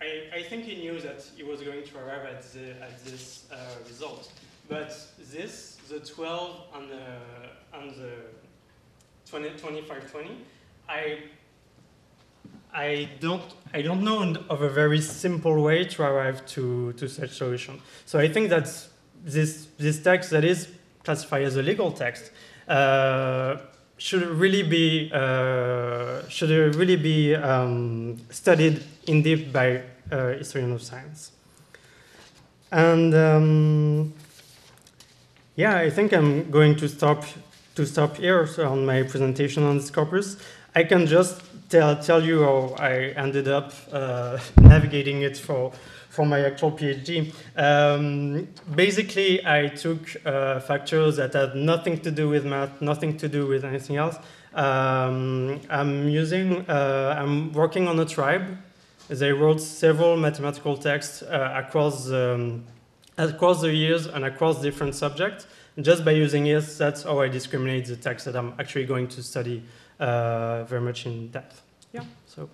I, 0.00 0.38
I, 0.38 0.42
think 0.42 0.64
he 0.64 0.76
knew 0.76 1.00
that 1.00 1.24
he 1.36 1.42
was 1.42 1.60
going 1.60 1.84
to 1.84 1.98
arrive 1.98 2.26
at, 2.26 2.42
the, 2.52 2.70
at 2.82 3.04
this 3.04 3.44
uh, 3.50 3.56
result. 3.88 4.30
But 4.68 4.90
this, 5.32 5.76
the 5.88 6.00
12 6.00 6.60
and 6.74 6.90
the, 6.90 7.78
and 7.78 7.94
the 7.96 8.12
20, 9.26 9.50
2520, 9.50 10.36
I 10.88 11.18
I 12.74 13.08
don't, 13.20 13.42
I 13.72 13.82
don't 13.82 14.02
know 14.02 14.34
of 14.50 14.62
a 14.62 14.68
very 14.68 15.00
simple 15.00 15.62
way 15.62 15.84
to 15.84 16.02
arrive 16.02 16.44
to, 16.46 16.92
to 16.94 17.08
such 17.08 17.30
solution. 17.30 17.80
So 18.04 18.18
I 18.18 18.28
think 18.28 18.50
that 18.50 18.64
this, 19.24 19.68
this 19.78 20.02
text 20.02 20.30
that 20.30 20.44
is 20.44 20.68
classified 21.04 21.42
as 21.42 21.56
a 21.56 21.62
legal 21.62 21.92
text 21.92 22.32
uh, 22.66 23.58
should 23.98 24.22
really 24.22 24.62
be, 24.62 25.10
uh, 25.12 26.26
should 26.28 26.74
really 26.74 26.96
be 26.96 27.34
um, 27.34 28.18
studied 28.30 28.82
in 29.06 29.22
depth 29.22 29.52
by 29.52 29.82
uh, 30.10 30.28
historians 30.38 30.74
of 30.74 30.82
science. 30.82 31.32
And 32.70 33.14
um, 33.14 34.14
yeah, 35.56 35.76
I 35.76 35.90
think 35.90 36.12
I'm 36.12 36.50
going 36.50 36.76
to 36.76 36.88
stop, 36.88 37.24
to 37.76 37.86
stop 37.86 38.16
here 38.16 38.48
on 38.58 38.84
my 38.84 39.02
presentation 39.04 39.62
on 39.62 39.76
this 39.78 39.90
corpus. 39.90 40.36
I 40.74 40.82
can 40.82 41.06
just 41.06 41.40
tell, 41.68 41.96
tell 42.02 42.22
you 42.22 42.42
how 42.42 42.74
I 42.78 43.14
ended 43.16 43.48
up 43.48 43.72
uh, 43.92 44.38
navigating 44.60 45.22
it 45.22 45.36
for, 45.36 45.72
for 46.14 46.24
my 46.24 46.40
actual 46.44 46.70
PhD. 46.70 47.34
Um, 47.56 48.48
basically, 48.74 49.44
I 49.44 49.68
took 49.68 50.00
uh, 50.24 50.60
factors 50.60 51.16
that 51.16 51.32
had 51.32 51.56
nothing 51.56 52.00
to 52.00 52.10
do 52.10 52.28
with 52.28 52.44
math, 52.44 52.80
nothing 52.80 53.16
to 53.18 53.28
do 53.28 53.46
with 53.46 53.64
anything 53.64 53.96
else. 53.96 54.16
Um, 54.54 55.60
I'm 55.68 56.08
using, 56.08 56.64
uh, 56.68 57.16
I'm 57.18 57.52
working 57.52 57.88
on 57.88 57.98
a 57.98 58.04
tribe. 58.04 58.56
They 59.08 59.32
wrote 59.32 59.60
several 59.60 60.16
mathematical 60.16 60.76
texts 60.76 61.22
uh, 61.22 61.62
across, 61.62 62.10
um, 62.10 62.64
across 63.18 63.60
the 63.60 63.72
years 63.72 64.06
and 64.06 64.24
across 64.24 64.62
different 64.62 64.94
subjects. 64.94 65.46
And 65.76 65.84
just 65.84 66.04
by 66.04 66.12
using 66.12 66.46
it, 66.46 66.64
that's 66.78 67.02
how 67.02 67.20
I 67.20 67.28
discriminate 67.28 67.86
the 67.86 67.96
text 67.96 68.24
that 68.26 68.36
I'm 68.36 68.54
actually 68.58 68.86
going 68.86 69.08
to 69.08 69.22
study 69.22 69.64
uh, 69.98 70.64
very 70.64 70.80
much 70.80 71.06
in 71.06 71.28
depth. 71.28 71.62
Yeah, 71.92 72.04
so 72.26 72.48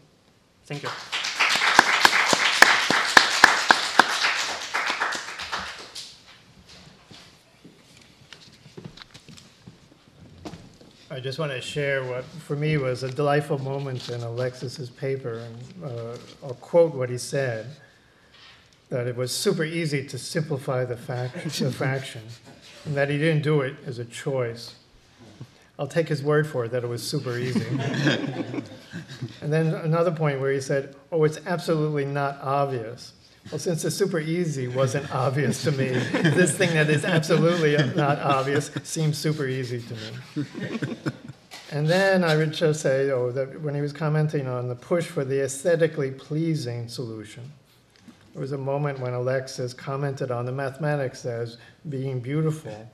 thank 0.64 0.82
you. 0.82 0.88
I 11.12 11.18
just 11.18 11.40
want 11.40 11.50
to 11.50 11.60
share 11.60 12.04
what, 12.04 12.24
for 12.24 12.54
me, 12.54 12.76
was 12.76 13.02
a 13.02 13.10
delightful 13.10 13.58
moment 13.58 14.10
in 14.10 14.20
Alexis's 14.20 14.90
paper, 14.90 15.40
and 15.40 15.84
uh, 15.84 16.16
I'll 16.40 16.54
quote 16.54 16.94
what 16.94 17.10
he 17.10 17.18
said, 17.18 17.66
that 18.90 19.08
it 19.08 19.16
was 19.16 19.34
super 19.34 19.64
easy 19.64 20.06
to 20.06 20.16
simplify 20.16 20.84
the, 20.84 20.96
fact, 20.96 21.34
the 21.58 21.72
fraction, 21.72 22.22
and 22.84 22.94
that 22.94 23.08
he 23.08 23.18
didn't 23.18 23.42
do 23.42 23.62
it 23.62 23.74
as 23.86 23.98
a 23.98 24.04
choice. 24.04 24.76
I'll 25.80 25.88
take 25.88 26.06
his 26.06 26.22
word 26.22 26.46
for 26.46 26.66
it 26.66 26.68
that 26.70 26.84
it 26.84 26.88
was 26.88 27.02
super 27.02 27.36
easy. 27.36 27.66
and 29.40 29.52
then 29.52 29.74
another 29.74 30.12
point 30.12 30.40
where 30.40 30.52
he 30.52 30.60
said, 30.60 30.94
Oh, 31.10 31.24
it's 31.24 31.40
absolutely 31.44 32.04
not 32.04 32.38
obvious. 32.40 33.14
Well, 33.50 33.58
since 33.58 33.82
the 33.82 33.90
super 33.90 34.20
easy 34.20 34.68
wasn't 34.68 35.12
obvious 35.14 35.62
to 35.64 35.72
me, 35.72 35.88
this 35.88 36.56
thing 36.56 36.74
that 36.74 36.88
is 36.90 37.04
absolutely 37.04 37.76
not 37.94 38.18
obvious 38.18 38.70
seems 38.84 39.18
super 39.18 39.46
easy 39.46 39.82
to 39.82 39.94
me. 39.94 40.96
And 41.72 41.88
then 41.88 42.24
I 42.24 42.36
would 42.36 42.52
just 42.52 42.80
say, 42.80 43.10
oh, 43.10 43.30
that 43.30 43.60
when 43.60 43.74
he 43.74 43.80
was 43.80 43.92
commenting 43.92 44.46
on 44.46 44.68
the 44.68 44.74
push 44.74 45.06
for 45.06 45.24
the 45.24 45.44
aesthetically 45.44 46.10
pleasing 46.10 46.88
solution, 46.88 47.50
there 48.32 48.40
was 48.40 48.52
a 48.52 48.58
moment 48.58 49.00
when 49.00 49.14
Alexis 49.14 49.72
commented 49.72 50.30
on 50.30 50.46
the 50.46 50.52
mathematics 50.52 51.24
as 51.24 51.58
being 51.88 52.20
beautiful. 52.20 52.90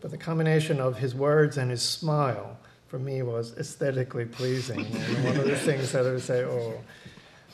But 0.00 0.10
the 0.10 0.18
combination 0.18 0.80
of 0.80 0.96
his 0.96 1.14
words 1.14 1.58
and 1.58 1.70
his 1.70 1.82
smile 1.82 2.56
for 2.88 2.98
me 2.98 3.22
was 3.22 3.56
aesthetically 3.58 4.24
pleasing. 4.24 4.84
One 5.24 5.36
of 5.36 5.44
the 5.44 5.56
things 5.56 5.92
that 5.92 6.06
I 6.06 6.10
would 6.10 6.22
say, 6.22 6.44
oh, 6.44 6.80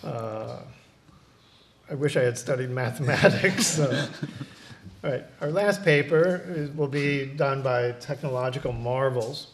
uh, 0.05 0.59
I 1.91 1.95
wish 1.95 2.17
I 2.17 2.23
had 2.23 2.37
studied 2.37 2.71
mathematics. 2.71 3.79
all 3.81 4.09
right, 5.03 5.25
our 5.41 5.51
last 5.51 5.85
paper 5.85 6.43
is, 6.49 6.71
will 6.71 6.89
be 6.89 7.27
done 7.27 7.63
by 7.63 7.93
Technological 8.01 8.73
Marvels. 8.73 9.49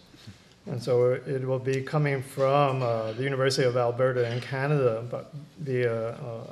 And 0.67 0.83
so 0.83 1.13
it 1.13 1.45
will 1.45 1.59
be 1.59 1.83
coming 1.83 2.23
from 2.23 2.83
uh, 2.83 3.13
the 3.13 3.23
University 3.25 3.67
of 3.67 3.77
Alberta 3.77 4.33
in 4.33 4.41
Canada, 4.41 5.05
but 5.11 5.35
via 5.59 6.11
uh, 6.11 6.47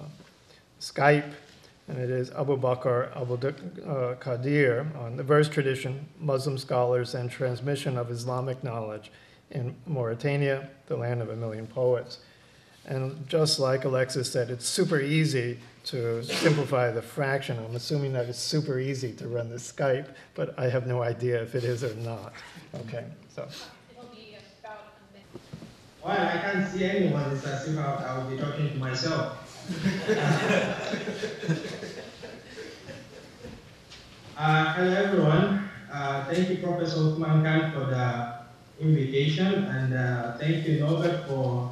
Skype 0.80 1.32
and 1.90 1.98
it 1.98 2.10
is 2.10 2.30
Abu 2.30 2.56
Bakr 2.56 3.10
Abu 3.16 3.34
uh, 3.34 4.14
Qadir 4.14 4.96
on 4.96 5.16
the 5.16 5.24
verse 5.24 5.48
tradition, 5.48 6.06
Muslim 6.20 6.56
scholars, 6.56 7.16
and 7.16 7.28
transmission 7.28 7.98
of 7.98 8.12
Islamic 8.12 8.62
knowledge 8.62 9.10
in 9.50 9.74
Mauritania, 9.86 10.68
the 10.86 10.96
land 10.96 11.20
of 11.20 11.30
a 11.30 11.36
million 11.36 11.66
poets. 11.66 12.18
And 12.86 13.28
just 13.28 13.58
like 13.58 13.84
Alexis 13.84 14.30
said, 14.30 14.50
it's 14.50 14.66
super 14.66 15.00
easy 15.00 15.58
to 15.84 16.22
simplify 16.22 16.90
the 16.90 17.02
fraction. 17.02 17.58
I'm 17.58 17.74
assuming 17.74 18.12
that 18.12 18.28
it's 18.28 18.38
super 18.38 18.78
easy 18.78 19.12
to 19.14 19.28
run 19.28 19.48
the 19.48 19.56
Skype, 19.56 20.08
but 20.34 20.58
I 20.58 20.68
have 20.68 20.86
no 20.86 21.02
idea 21.02 21.42
if 21.42 21.54
it 21.54 21.64
is 21.64 21.84
or 21.84 21.94
not. 21.96 22.32
Okay, 22.74 23.04
so. 23.34 23.48
Well, 26.02 26.16
I 26.16 26.38
can't 26.38 26.66
see 26.66 26.84
anyone. 26.84 27.30
It's 27.30 27.44
as 27.44 27.68
if 27.68 27.78
I 27.78 28.16
will 28.16 28.30
be 28.30 28.38
talking 28.38 28.70
to 28.70 28.76
myself. 28.76 29.36
uh, 34.38 34.74
hello, 34.74 34.94
everyone. 34.94 35.68
Uh, 35.92 36.24
thank 36.24 36.48
you, 36.48 36.56
Professor 36.56 37.00
Ousmane 37.00 37.44
Kane, 37.44 37.72
for 37.72 37.90
the 37.90 38.32
invitation, 38.80 39.64
and 39.64 39.92
uh, 39.92 40.38
thank 40.38 40.66
you, 40.66 40.80
Norbert, 40.80 41.26
for 41.28 41.70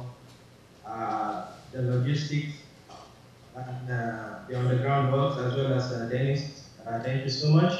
uh, 0.85 1.45
the 1.71 1.81
logistics 1.81 2.58
and 3.67 3.91
uh, 3.91 4.39
the 4.47 4.57
underground 4.59 5.11
works, 5.13 5.39
as 5.39 5.55
well 5.55 5.73
as 5.73 5.91
uh, 5.91 6.07
Dennis. 6.11 6.69
thank 7.03 7.23
you 7.23 7.29
so 7.29 7.49
much. 7.49 7.73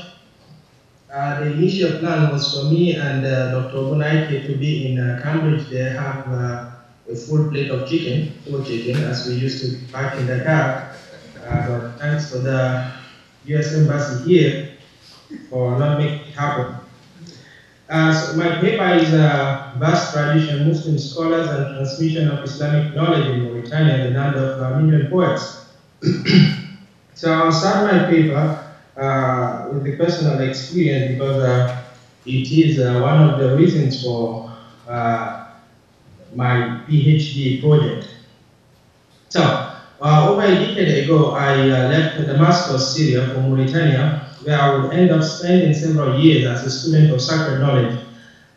the 1.07 1.51
initial 1.53 1.99
plan 1.99 2.31
was 2.31 2.53
for 2.53 2.65
me 2.71 2.95
and 2.95 3.23
Dr. 3.23 3.77
Ogunaike 3.77 4.45
to 4.47 4.55
be 4.57 4.91
in 4.91 4.97
Cambridge. 5.21 5.69
They 5.69 5.89
have 5.89 6.27
a 6.27 7.15
full 7.15 7.49
plate 7.49 7.71
of 7.71 7.89
chicken, 7.89 8.33
full 8.45 8.63
chicken, 8.63 9.03
as 9.03 9.27
we 9.27 9.35
used 9.35 9.63
to 9.63 9.91
back 9.91 10.15
in 10.17 10.27
Dakar. 10.27 10.95
Uh, 11.49 11.67
but 11.67 11.97
thanks 11.99 12.29
to 12.31 12.39
the 12.39 12.91
U.S. 13.45 13.73
Embassy 13.73 14.23
here 14.29 14.77
for 15.49 15.79
not 15.79 15.97
making 15.97 16.27
it 16.27 16.35
happen. 16.35 16.75
Uh, 17.89 18.13
so 18.13 18.37
my 18.37 18.61
paper 18.61 18.87
is 18.93 19.11
a 19.13 19.73
vast 19.79 20.13
tradition, 20.13 20.67
Muslim 20.67 20.99
scholars 20.99 21.49
and 21.49 21.75
transmission 21.75 22.29
of 22.29 22.43
Islamic 22.43 22.93
knowledge 22.93 23.25
in 23.25 23.45
Mauritania, 23.45 24.03
the 24.03 24.11
land 24.11 24.35
of 24.35 24.61
a 24.61 24.79
million 24.79 25.09
poets. 25.09 25.68
so 27.13 27.31
I'll 27.31 27.51
start 27.51 27.91
my 27.91 28.09
paper 28.09 28.73
uh, 28.95 29.67
with 29.71 29.83
the 29.83 29.97
personal 29.97 30.39
experience 30.39 31.11
because 31.13 31.43
uh, 31.43 31.85
it 32.25 32.51
is 32.51 32.79
uh, 32.79 33.01
one 33.01 33.29
of 33.29 33.39
the 33.39 33.55
reasons 33.55 34.01
for 34.03 34.49
uh, 34.87 35.47
my 36.33 36.81
PhD 36.87 37.61
project. 37.61 38.07
So, 39.29 39.41
uh, 40.01 40.29
over 40.29 40.41
a 40.41 40.55
decade 40.55 41.03
ago, 41.03 41.31
I 41.31 41.69
uh, 41.69 41.89
left 41.89 42.25
Damascus, 42.25 42.95
Syria 42.95 43.27
for 43.27 43.41
Mauritania, 43.41 44.29
where 44.43 44.57
I 44.57 44.77
would 44.77 44.93
end 44.93 45.11
up 45.11 45.23
spending 45.23 45.73
several 45.73 46.17
years 46.17 46.45
as 46.45 46.65
a 46.65 46.69
student 46.69 47.11
of 47.13 47.21
sacred 47.21 47.59
knowledge. 47.59 47.99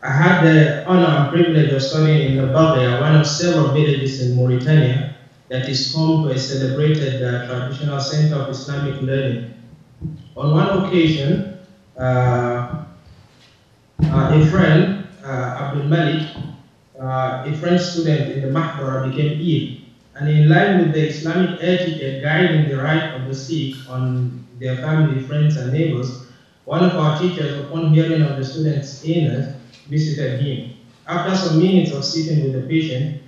I 0.01 0.11
had 0.11 0.41
the 0.43 0.85
honor 0.85 1.07
and 1.07 1.29
privilege 1.29 1.71
of 1.73 1.81
studying 1.81 2.37
in 2.37 2.37
Baghia, 2.37 3.01
one 3.01 3.15
of 3.15 3.27
several 3.27 3.73
villages 3.73 4.21
in 4.21 4.35
Mauritania 4.35 5.13
that 5.49 5.67
is 5.69 5.93
home 5.93 6.27
to 6.27 6.33
a 6.33 6.39
celebrated 6.39 7.21
uh, 7.23 7.47
traditional 7.47 7.99
center 7.99 8.35
of 8.35 8.49
Islamic 8.49 9.01
learning. 9.01 9.53
On 10.35 10.51
one 10.51 10.85
occasion, 10.85 11.59
uh, 11.97 12.85
uh, 14.03 14.31
a 14.33 14.45
friend, 14.47 15.07
uh, 15.23 15.27
Abdul 15.27 15.85
Malik, 15.85 16.27
a 16.97 17.55
French 17.59 17.81
student 17.81 18.31
in 18.31 18.41
the 18.41 18.47
Mahdara, 18.47 19.11
became 19.11 19.39
ill. 19.39 19.79
And 20.15 20.29
in 20.29 20.49
line 20.49 20.79
with 20.79 20.93
the 20.93 21.07
Islamic 21.07 21.59
etiquette 21.61 22.21
guiding 22.21 22.69
the 22.69 22.77
right 22.77 23.13
of 23.15 23.27
the 23.27 23.33
sick 23.33 23.75
on 23.89 24.45
their 24.59 24.77
family, 24.77 25.21
friends, 25.23 25.57
and 25.57 25.73
neighbors, 25.73 26.27
one 26.65 26.83
of 26.83 26.95
our 26.95 27.19
teachers, 27.19 27.59
upon 27.65 27.93
hearing 27.93 28.21
of 28.21 28.37
the 28.37 28.45
student's 28.45 29.03
illness, 29.03 29.55
visited 29.89 30.41
him. 30.41 30.73
After 31.07 31.35
some 31.35 31.59
minutes 31.59 31.91
of 31.91 32.05
sitting 32.05 32.43
with 32.43 32.53
the 32.53 32.67
patient, 32.67 33.21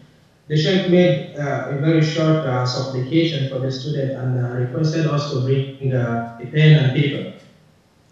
the 0.47 0.57
Sheikh 0.57 0.89
made 0.89 1.35
uh, 1.35 1.65
a 1.69 1.79
very 1.79 2.03
short 2.03 2.45
uh, 2.45 2.65
supplication 2.65 3.49
for 3.49 3.59
the 3.59 3.71
student 3.71 4.11
and 4.13 4.37
uh, 4.37 4.49
requested 4.57 5.07
us 5.07 5.25
to 5.31 5.41
bring 5.41 5.93
uh, 5.93 6.21
a 6.39 6.45
pen 6.47 6.75
and 6.75 6.93
paper. 6.93 7.23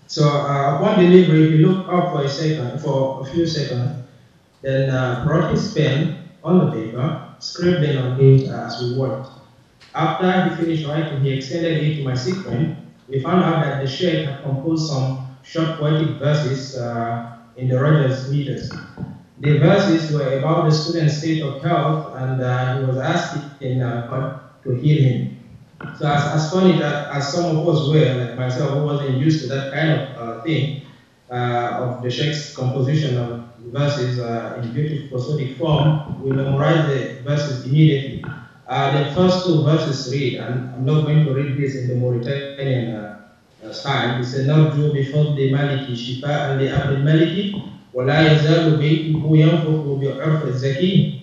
So 0.08 0.26
uh, 0.28 0.76
upon 0.76 0.96
delivery, 0.96 1.46
he 1.46 1.58
looked 1.58 1.90
up 1.90 2.10
for 2.12 2.22
a 2.22 2.30
second, 2.30 2.80
for 2.82 3.22
a 3.22 3.24
few 3.24 3.46
seconds, 3.46 3.92
then 4.62 4.90
uh, 4.90 5.16
brought 5.24 5.44
his 5.52 5.68
pen 5.68 6.10
on 6.44 6.58
the 6.58 6.66
paper, 6.66 7.16
scribbling 7.40 7.98
on 7.98 8.20
it 8.20 8.44
as 8.48 8.80
we 8.80 8.88
worked. 8.88 9.30
After 9.96 10.42
he 10.42 10.50
finished 10.50 10.86
writing, 10.86 11.20
he 11.20 11.32
extended 11.32 11.78
it 11.80 11.96
to 11.96 12.02
my 12.02 12.16
sick. 12.16 12.38
We 13.08 13.18
found 13.18 13.44
out 13.44 13.60
that 13.62 13.80
the 13.80 13.88
Sheikh 13.88 14.22
had 14.22 14.42
composed 14.42 14.86
some 14.86 15.14
short 15.44 15.76
poetic 15.78 16.10
verses 16.18 16.74
in 17.56 17.68
the 17.68 17.76
rajaz 17.76 18.26
meters. 18.26 18.70
The 19.40 19.58
verses 19.60 20.12
were 20.12 20.40
about 20.40 20.66
the 20.66 20.72
student's 20.72 21.18
state 21.18 21.44
of 21.44 21.62
health, 21.62 22.16
and 22.16 22.42
uh, 22.42 22.74
he 22.80 22.86
was 22.86 22.98
asking 22.98 23.82
uh, 23.82 24.02
God 24.10 24.32
to 24.64 24.72
heal 24.72 25.04
him. 25.04 25.20
So 25.96 26.08
as, 26.08 26.26
as 26.26 26.52
funny 26.52 26.74
that 26.80 27.08
as 27.12 27.32
some 27.32 27.46
of 27.46 27.68
us 27.68 27.82
were, 27.90 28.14
like 28.14 28.38
myself, 28.38 28.72
who 28.72 28.80
wasn't 28.80 29.18
used 29.18 29.40
to 29.42 29.48
that 29.48 29.72
kind 29.72 29.92
of 29.92 30.02
uh, 30.16 30.34
thing, 30.44 30.70
uh, 31.30 31.74
of 31.78 32.02
the 32.02 32.10
Sheikh's 32.10 32.52
composition 32.52 33.18
of 33.18 33.38
verses 33.72 34.20
uh, 34.20 34.52
in 34.56 34.70
beautiful 34.72 35.00
prosodic 35.10 35.50
form, 35.50 35.96
we 36.20 36.32
memorized 36.32 36.86
the 36.86 37.08
verses 37.24 37.60
immediately. 37.60 38.22
Uh, 38.68 38.90
the 38.90 39.04
first 39.04 39.44
two 39.44 39.62
verses 39.62 40.08
read, 40.10 40.36
and 40.36 40.64
I'm 40.74 40.86
not 40.86 41.04
going 41.04 41.22
to 41.22 41.34
read 41.34 41.56
this 41.56 41.76
in 41.76 41.88
the 41.88 41.96
Mauritanian 41.96 43.12
style. 43.72 44.10
He 44.12 44.24
said, 44.24 44.46
"Narju 44.46 44.92
the 45.36 45.48
maliki 45.48 45.94
shifa 45.94 46.46
and 46.48 46.60
the 46.60 46.70
abdul 46.70 46.98
maliki 46.98 47.50
وَلَا 47.95 48.19
يَزَالُ 48.33 48.77
بَيْتُهُ 48.79 49.25
يَنْفُخُ 49.25 49.85
بِعُرْفِ 50.01 50.43
الزَّكِيمِ 50.45 51.21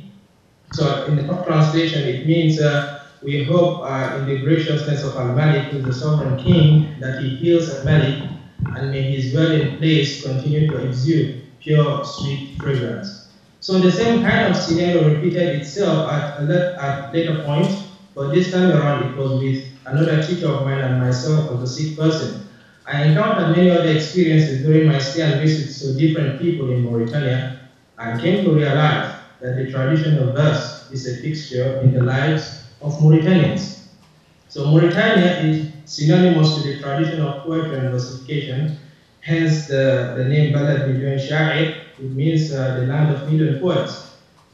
So 0.74 1.06
in 1.06 1.16
the 1.16 1.24
top 1.24 1.46
translation, 1.46 2.04
it 2.04 2.28
means 2.28 2.60
uh, 2.60 3.06
we 3.24 3.44
hope 3.44 3.82
uh, 3.84 4.18
in 4.20 4.26
the 4.28 4.40
graciousness 4.40 5.04
of 5.04 5.16
Al-Malik, 5.16 5.72
who 5.72 5.78
is 5.80 5.86
the 5.86 5.94
sovereign 5.94 6.38
king, 6.38 7.00
that 7.00 7.22
he 7.22 7.30
heals 7.30 7.70
Al-Malik 7.70 8.30
and 8.76 8.92
may 8.92 9.02
his 9.02 9.32
dwelling 9.32 9.78
place 9.78 10.24
continue 10.24 10.68
to 10.68 10.86
exude 10.86 11.42
pure, 11.60 12.04
sweet 12.04 12.58
fragrance. 12.60 13.28
So 13.60 13.80
the 13.80 13.92
same 13.92 14.22
kind 14.22 14.52
of 14.52 14.56
scenario 14.56 15.10
repeated 15.10 15.62
itself 15.62 16.12
at 16.12 16.40
a 16.50 16.78
at 16.80 17.14
later 17.14 17.42
point, 17.44 17.72
but 18.14 18.32
this 18.32 18.52
time 18.52 18.72
around 18.72 19.10
it 19.10 19.18
was 19.18 19.42
with 19.42 19.64
another 19.86 20.22
teacher 20.22 20.48
of 20.48 20.64
mine 20.66 20.82
and 20.82 21.00
myself 21.02 21.52
as 21.52 21.64
a 21.64 21.68
sick 21.68 21.98
person. 21.98 22.48
I 22.91 23.05
encountered 23.05 23.53
many 23.53 23.71
other 23.71 23.89
experiences 23.89 24.65
during 24.65 24.85
my 24.85 24.99
stay 24.99 25.21
and 25.23 25.39
visits 25.39 25.79
to 25.81 25.95
different 25.95 26.37
people 26.39 26.69
in 26.73 26.83
Mauritania 26.83 27.55
and 27.99 28.21
came 28.21 28.43
to 28.45 28.51
realize 28.53 29.15
that 29.41 29.57
the 29.57 29.71
tradition 29.71 30.19
of 30.19 30.35
verse 30.35 30.83
is 30.91 31.07
a 31.07 31.15
fixture 31.15 31.79
in 31.83 31.93
the 31.93 32.03
lives 32.03 32.59
of 32.83 32.99
Mauritanians. 32.99 33.77
So 34.49 34.67
Mauritania 34.67 35.37
is 35.39 35.63
synonymous 35.87 36.53
to 36.55 36.63
the 36.63 36.75
tradition 36.75 37.21
of 37.21 37.41
poetry 37.45 37.77
and 37.77 37.91
versification, 37.91 38.73
hence 39.21 39.67
the, 39.67 40.11
the 40.17 40.25
name 40.25 40.53
Balad 40.53 40.85
Million 40.85 41.17
Sha'ir, 41.17 41.73
it 41.99 42.13
means 42.13 42.51
uh, 42.51 42.73
the 42.73 42.83
land 42.83 43.11
of 43.11 43.25
million 43.25 43.55
poets. 43.55 44.03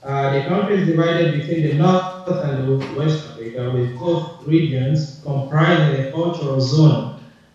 Uh, 0.05 0.29
the 0.29 0.41
country 0.41 0.77
is 0.77 0.85
divided 0.85 1.31
between 1.33 1.63
the 1.63 1.73
north 1.73 2.05
and 2.27 2.59
the 2.59 2.65
west 2.95 3.23
Africa, 3.23 3.71
with 3.71 3.95
both 3.95 4.27
regions 4.41 5.15
comprising 5.23 5.95
a 5.97 6.03
cultural 6.03 6.61
zone 6.61 7.01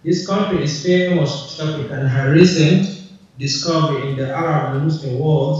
this 0.03 0.27
country 0.27 0.63
is 0.63 0.83
famous 0.83 1.59
and 1.59 2.09
her 2.09 2.31
recent 2.33 3.03
discovery 3.37 4.09
in 4.11 4.17
the 4.17 4.33
Arab 4.35 4.73
and 4.75 4.85
Muslim 4.85 5.19
world 5.19 5.57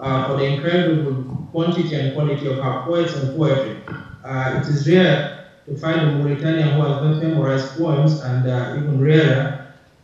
uh, 0.00 0.26
for 0.26 0.36
the 0.36 0.44
incredible 0.44 1.24
quantity 1.52 1.94
and 1.94 2.14
quality 2.14 2.46
of 2.46 2.58
her 2.58 2.82
poets 2.84 3.14
and 3.14 3.32
poetry. 3.34 3.76
Uh, 4.24 4.54
it 4.58 4.68
is 4.68 4.88
rare 4.88 5.30
to 5.66 5.76
find 5.76 6.02
a 6.02 6.10
Mauritanian 6.10 6.72
who 6.74 6.82
has 6.82 7.00
not 7.00 7.20
memorized 7.20 7.76
poems 7.76 8.20
and 8.20 8.46
uh, 8.46 8.70
even 8.74 9.00
rarer 9.00 9.54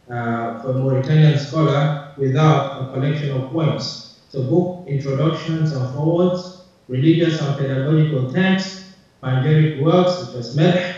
uh, 0.09 0.55
for 0.59 0.71
a 0.71 0.75
Mauritanian 0.75 1.37
scholar 1.37 1.93
without 2.17 2.73
a 2.77 2.87
collection 2.87 3.31
of 3.33 3.51
poems. 3.51 4.01
So 4.29 4.43
book 4.43 4.71
introductions 4.87 5.73
and 5.73 5.89
forwards, 5.89 6.53
religious 6.89 7.41
and 7.41 7.57
pedagogical 7.57 8.25
texts, 8.25 8.81
panegyric 9.23 9.75
works 9.75 10.15
such 10.15 10.35
as 10.35 10.51
Medh, 10.53 10.96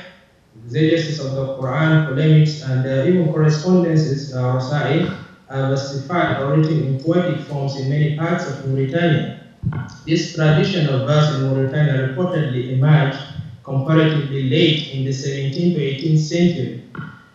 exegesis 0.65 1.19
of 1.19 1.35
the 1.35 1.45
Quran, 1.45 2.05
polemics, 2.05 2.57
and 2.63 2.87
uh, 2.87 3.03
even 3.05 3.27
correspondences, 3.29 4.33
uh, 4.33 4.53
Rasail, 4.55 5.03
are 5.49 5.65
versified 5.65 6.37
or 6.37 6.49
written 6.49 6.79
in 6.79 6.95
poetic 6.95 7.39
forms 7.39 7.77
in 7.77 7.89
many 7.89 8.09
parts 8.09 8.45
of 8.45 8.59
Mauritania. 8.61 9.29
This 10.07 10.33
tradition 10.33 10.87
of 10.87 11.05
verse 11.05 11.29
in 11.29 11.41
Mauritania 11.41 11.97
reportedly 11.97 12.69
emerged 12.69 13.25
comparatively 13.65 14.41
late 14.41 14.83
in 14.91 15.03
the 15.05 15.13
17th 15.13 15.73
to 15.73 15.79
18th 15.79 16.19
century. 16.19 16.75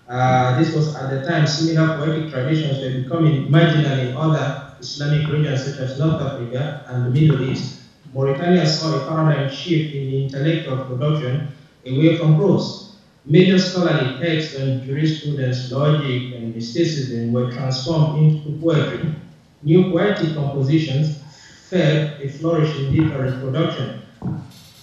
Uh, 0.07 0.51
this 0.51 0.71
was 0.71 0.87
at 0.89 1.07
the 1.07 1.17
time 1.17 1.45
similar 1.45 1.87
poetic 1.87 2.27
traditions 2.27 2.79
were 2.79 2.89
becoming 2.89 3.41
marginal 3.49 3.97
in 3.97 4.11
other 4.13 4.51
Islamic 4.79 5.27
regions 5.27 5.61
such 5.61 5.77
as 5.79 5.95
North 5.95 6.19
Africa 6.19 6.73
and 6.85 7.03
the 7.05 7.09
Middle 7.09 7.41
East. 7.41 7.71
Mauritania 8.13 8.65
saw 8.65 8.91
a 8.91 8.99
paradigm 8.99 9.47
shift 9.47 9.91
in 9.91 10.05
the 10.05 10.17
intellectual 10.17 10.77
production 10.77 11.41
away 11.85 12.09
from 12.09 12.33
prose. 12.33 12.79
Major 13.25 13.57
scholarly 13.57 14.19
texts 14.19 14.59
on 14.59 14.83
jurisprudence, 14.83 15.71
logic, 15.71 16.33
and 16.33 16.53
mysticism 16.53 17.31
were 17.31 17.49
transformed 17.51 18.17
into 18.17 18.59
poetry. 18.59 19.15
New 19.61 19.91
poetic 19.91 20.35
compositions 20.35 21.23
fed 21.69 22.21
a 22.21 22.27
flourishing 22.27 22.93
literary 22.93 23.31
production. 23.39 24.01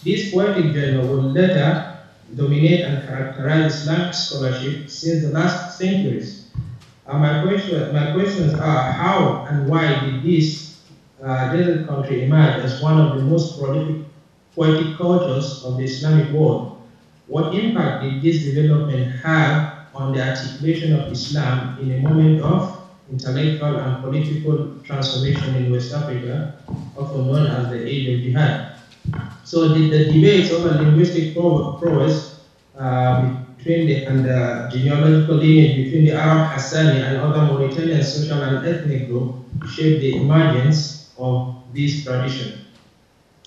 This 0.02 0.30
poetic 0.32 0.72
genre 0.74 1.06
would 1.06 1.34
later 1.34 1.98
dominate 2.34 2.80
and 2.80 3.06
characterize 3.06 3.82
Islamic 3.82 4.14
scholarship 4.14 4.88
since 4.88 5.22
the 5.22 5.32
last 5.32 5.76
centuries. 5.76 6.46
Uh, 7.06 7.18
my, 7.18 7.42
question, 7.42 7.92
my 7.92 8.12
questions 8.12 8.54
are 8.54 8.90
how 8.90 9.44
and 9.50 9.68
why 9.68 10.00
did 10.00 10.22
this 10.22 10.78
uh, 11.22 11.52
desert 11.52 11.86
country 11.86 12.24
emerge 12.24 12.64
as 12.64 12.80
one 12.80 12.98
of 12.98 13.18
the 13.18 13.22
most 13.22 13.58
prolific 13.58 14.06
poetic 14.54 14.96
cultures 14.96 15.62
of 15.62 15.76
the 15.76 15.84
Islamic 15.84 16.32
world? 16.32 16.69
What 17.30 17.54
impact 17.54 18.02
did 18.02 18.20
this 18.20 18.42
development 18.42 19.06
have 19.22 19.70
on 19.94 20.12
the 20.12 20.20
articulation 20.20 20.92
of 20.98 21.12
Islam 21.12 21.76
in 21.78 21.92
a 21.92 21.98
moment 22.02 22.40
of 22.40 22.76
intellectual 23.08 23.78
and 23.78 24.02
political 24.02 24.66
transformation 24.82 25.54
in 25.54 25.70
West 25.70 25.92
Africa, 25.92 26.50
often 26.98 27.28
known 27.28 27.46
as 27.46 27.70
the 27.70 27.78
Age 27.86 28.08
of 28.08 28.20
Jihad? 28.20 28.66
So 29.44 29.72
did 29.72 29.90
the 29.92 30.10
debates 30.10 30.50
over 30.50 30.74
linguistic 30.74 31.32
prowess 31.32 32.34
uh, 32.76 33.22
between 33.58 33.86
the, 33.86 34.02
and 34.08 34.24
the 34.26 34.66
genealogical 34.68 35.36
lineage 35.36 35.76
between 35.76 36.06
the 36.06 36.12
Arab 36.12 36.42
Hassani 36.42 36.98
and 37.00 37.16
other 37.16 37.42
Mauritanian 37.42 38.02
social 38.02 38.42
and 38.42 38.66
ethnic 38.66 39.06
groups 39.06 39.30
shape 39.70 40.00
the 40.00 40.16
emergence 40.16 40.96
of 41.16 41.46
this 41.72 41.94
tradition? 42.02 42.56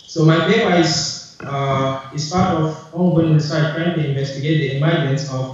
So 0.05 0.23
my 0.23 0.39
paper 0.39 0.71
is 0.71 1.22
uh, 1.41 1.91
is 2.11 2.25
part 2.25 2.51
of 2.51 2.85
ongoing 2.91 3.33
research 3.33 3.71
trying 3.71 3.93
to 3.93 3.99
investigate 3.99 4.59
the 4.59 4.69
emergence 4.77 5.27
of 5.29 5.51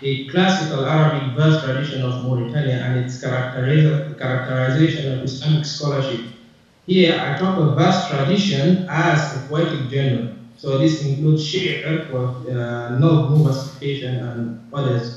the 0.00 0.24
classical 0.26 0.84
Arabic 0.84 1.24
verse 1.32 1.56
tradition 1.60 2.02
of 2.02 2.20
Mauritania 2.20 2.78
and 2.82 2.96
its 2.96 3.16
characterization 3.18 5.08
of 5.08 5.22
Islamic 5.22 5.64
scholarship. 5.64 6.22
Here, 6.86 7.16
I 7.18 7.32
talk 7.32 7.56
of 7.56 7.74
verse 7.74 8.02
tradition 8.04 8.82
as 8.88 9.32
a 9.32 9.38
poetic 9.38 9.88
genre. 9.90 10.26
So 10.56 10.76
this 10.76 10.98
includes 11.00 11.42
shi'r, 11.42 12.00
uh, 12.10 12.88
no 12.90 13.18
versification, 13.42 14.18
and 14.18 14.50
others. 14.72 15.12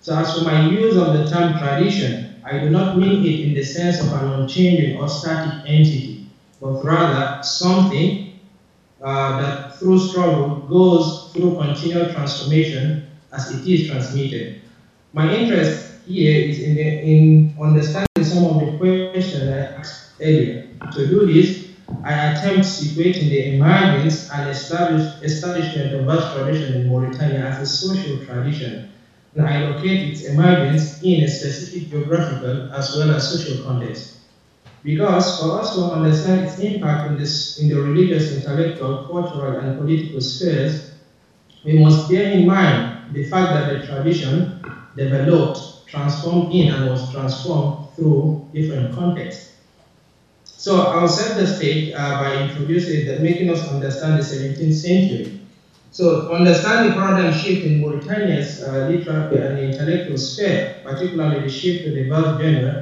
So 0.00 0.14
as 0.14 0.32
for 0.32 0.40
my 0.40 0.54
use 0.54 0.96
of 0.96 1.10
the 1.12 1.20
term 1.20 1.54
tradition, 1.54 2.22
I 2.42 2.58
do 2.58 2.68
not 2.68 2.94
mean 2.94 3.22
it 3.22 3.38
in 3.38 3.52
the 3.52 3.62
sense 3.62 3.98
of 4.00 4.12
an 4.12 4.26
unchanging 4.26 4.92
or 4.94 5.08
static 5.08 5.52
entity, 5.64 6.16
but 6.60 6.82
rather 6.82 7.30
something 7.40 8.16
uh, 9.02 9.40
that 9.40 9.78
through 9.78 9.98
struggle 9.98 10.56
goes 10.68 11.32
through 11.32 11.56
continual 11.56 12.12
transformation 12.12 13.06
as 13.32 13.50
it 13.54 13.66
is 13.66 13.88
transmitted. 13.88 14.60
My 15.12 15.32
interest 15.34 16.02
here 16.06 16.48
is 16.48 16.60
in, 16.60 16.78
in 16.78 17.54
understanding 17.60 18.06
some 18.22 18.44
of 18.44 18.60
the 18.60 18.78
questions 18.78 19.48
I 19.48 19.58
asked 19.78 20.12
earlier. 20.20 20.68
To 20.92 21.06
do 21.06 21.26
this, 21.26 21.68
I 22.04 22.12
attempt 22.12 22.66
situating 22.66 23.28
the 23.28 23.54
emergence 23.54 24.30
and 24.30 24.50
establish, 24.50 25.22
establishment 25.22 25.94
of 25.94 26.06
that 26.06 26.34
tradition 26.34 26.74
in 26.74 26.88
Mauritania 26.88 27.40
as 27.40 27.60
a 27.60 27.66
social 27.66 28.24
tradition, 28.24 28.90
and 29.34 29.46
I 29.46 29.68
locate 29.68 30.10
its 30.10 30.24
emergence 30.24 31.02
in 31.02 31.24
a 31.24 31.28
specific 31.28 31.90
geographical 31.90 32.72
as 32.72 32.96
well 32.96 33.10
as 33.14 33.30
social 33.30 33.64
context. 33.64 34.17
Because 34.88 35.38
for 35.38 35.60
us 35.60 35.76
to 35.76 35.82
understand 35.84 36.46
its 36.46 36.58
impact 36.60 37.10
in, 37.10 37.18
this, 37.18 37.58
in 37.58 37.68
the 37.68 37.78
religious, 37.78 38.32
intellectual, 38.32 38.94
cultural, 39.06 39.58
and 39.60 39.76
political 39.76 40.18
spheres, 40.22 40.88
we 41.62 41.78
must 41.78 42.08
bear 42.08 42.30
in 42.30 42.46
mind 42.46 42.96
the 43.12 43.22
fact 43.22 43.52
that 43.52 43.66
the 43.66 43.86
tradition 43.86 44.50
developed, 44.96 45.60
transformed 45.84 46.54
in, 46.54 46.70
and 46.70 46.88
was 46.88 47.10
transformed 47.10 47.74
through 47.96 48.40
different 48.54 48.90
contexts. 48.90 49.50
So 50.56 50.78
I'll 50.78 51.06
set 51.06 51.36
the 51.36 51.46
stage 51.46 51.90
uh, 51.94 52.18
by 52.18 52.32
introducing 52.32 53.04
that, 53.04 53.20
making 53.20 53.50
us 53.50 53.68
understand 53.68 54.16
the 54.16 54.22
17th 54.22 54.72
century. 54.72 55.28
So 55.90 56.30
understand 56.30 56.86
the 56.86 56.92
paradigm 56.94 57.30
shift 57.30 57.62
in 57.62 57.78
Mauritania's 57.78 58.58
uh, 58.58 58.80
literary 58.88 59.36
and 59.36 59.58
intellectual 59.58 60.16
sphere, 60.16 60.64
particularly 60.82 61.40
the 61.40 61.50
shift 61.50 61.82
to 61.82 61.90
the 61.92 62.04
verse 62.04 62.30
genre, 62.40 62.78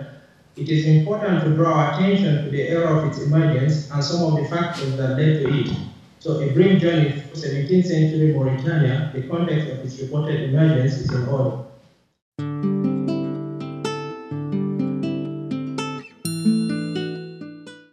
it 0.57 0.71
is 0.71 0.87
important 0.87 1.45
to 1.45 1.51
draw 1.55 1.95
attention 1.95 2.45
to 2.45 2.51
the 2.51 2.63
era 2.63 2.99
of 2.99 3.09
its 3.09 3.21
emergence 3.21 3.91
and 3.91 4.03
some 4.03 4.25
of 4.25 4.43
the 4.43 4.49
factors 4.49 4.97
that 4.97 5.11
led 5.11 5.43
to 5.43 5.55
it. 5.55 5.77
So 6.19 6.41
a 6.41 6.51
brief 6.51 6.81
journey 6.81 7.13
through 7.13 7.43
17th 7.43 7.85
century 7.85 8.33
Mauritania, 8.33 9.13
the 9.15 9.23
context 9.29 9.69
of 9.69 9.85
its 9.85 10.01
reported 10.01 10.49
emergence 10.49 10.95
is 10.95 11.13
in 11.13 11.29
order. 11.29 11.66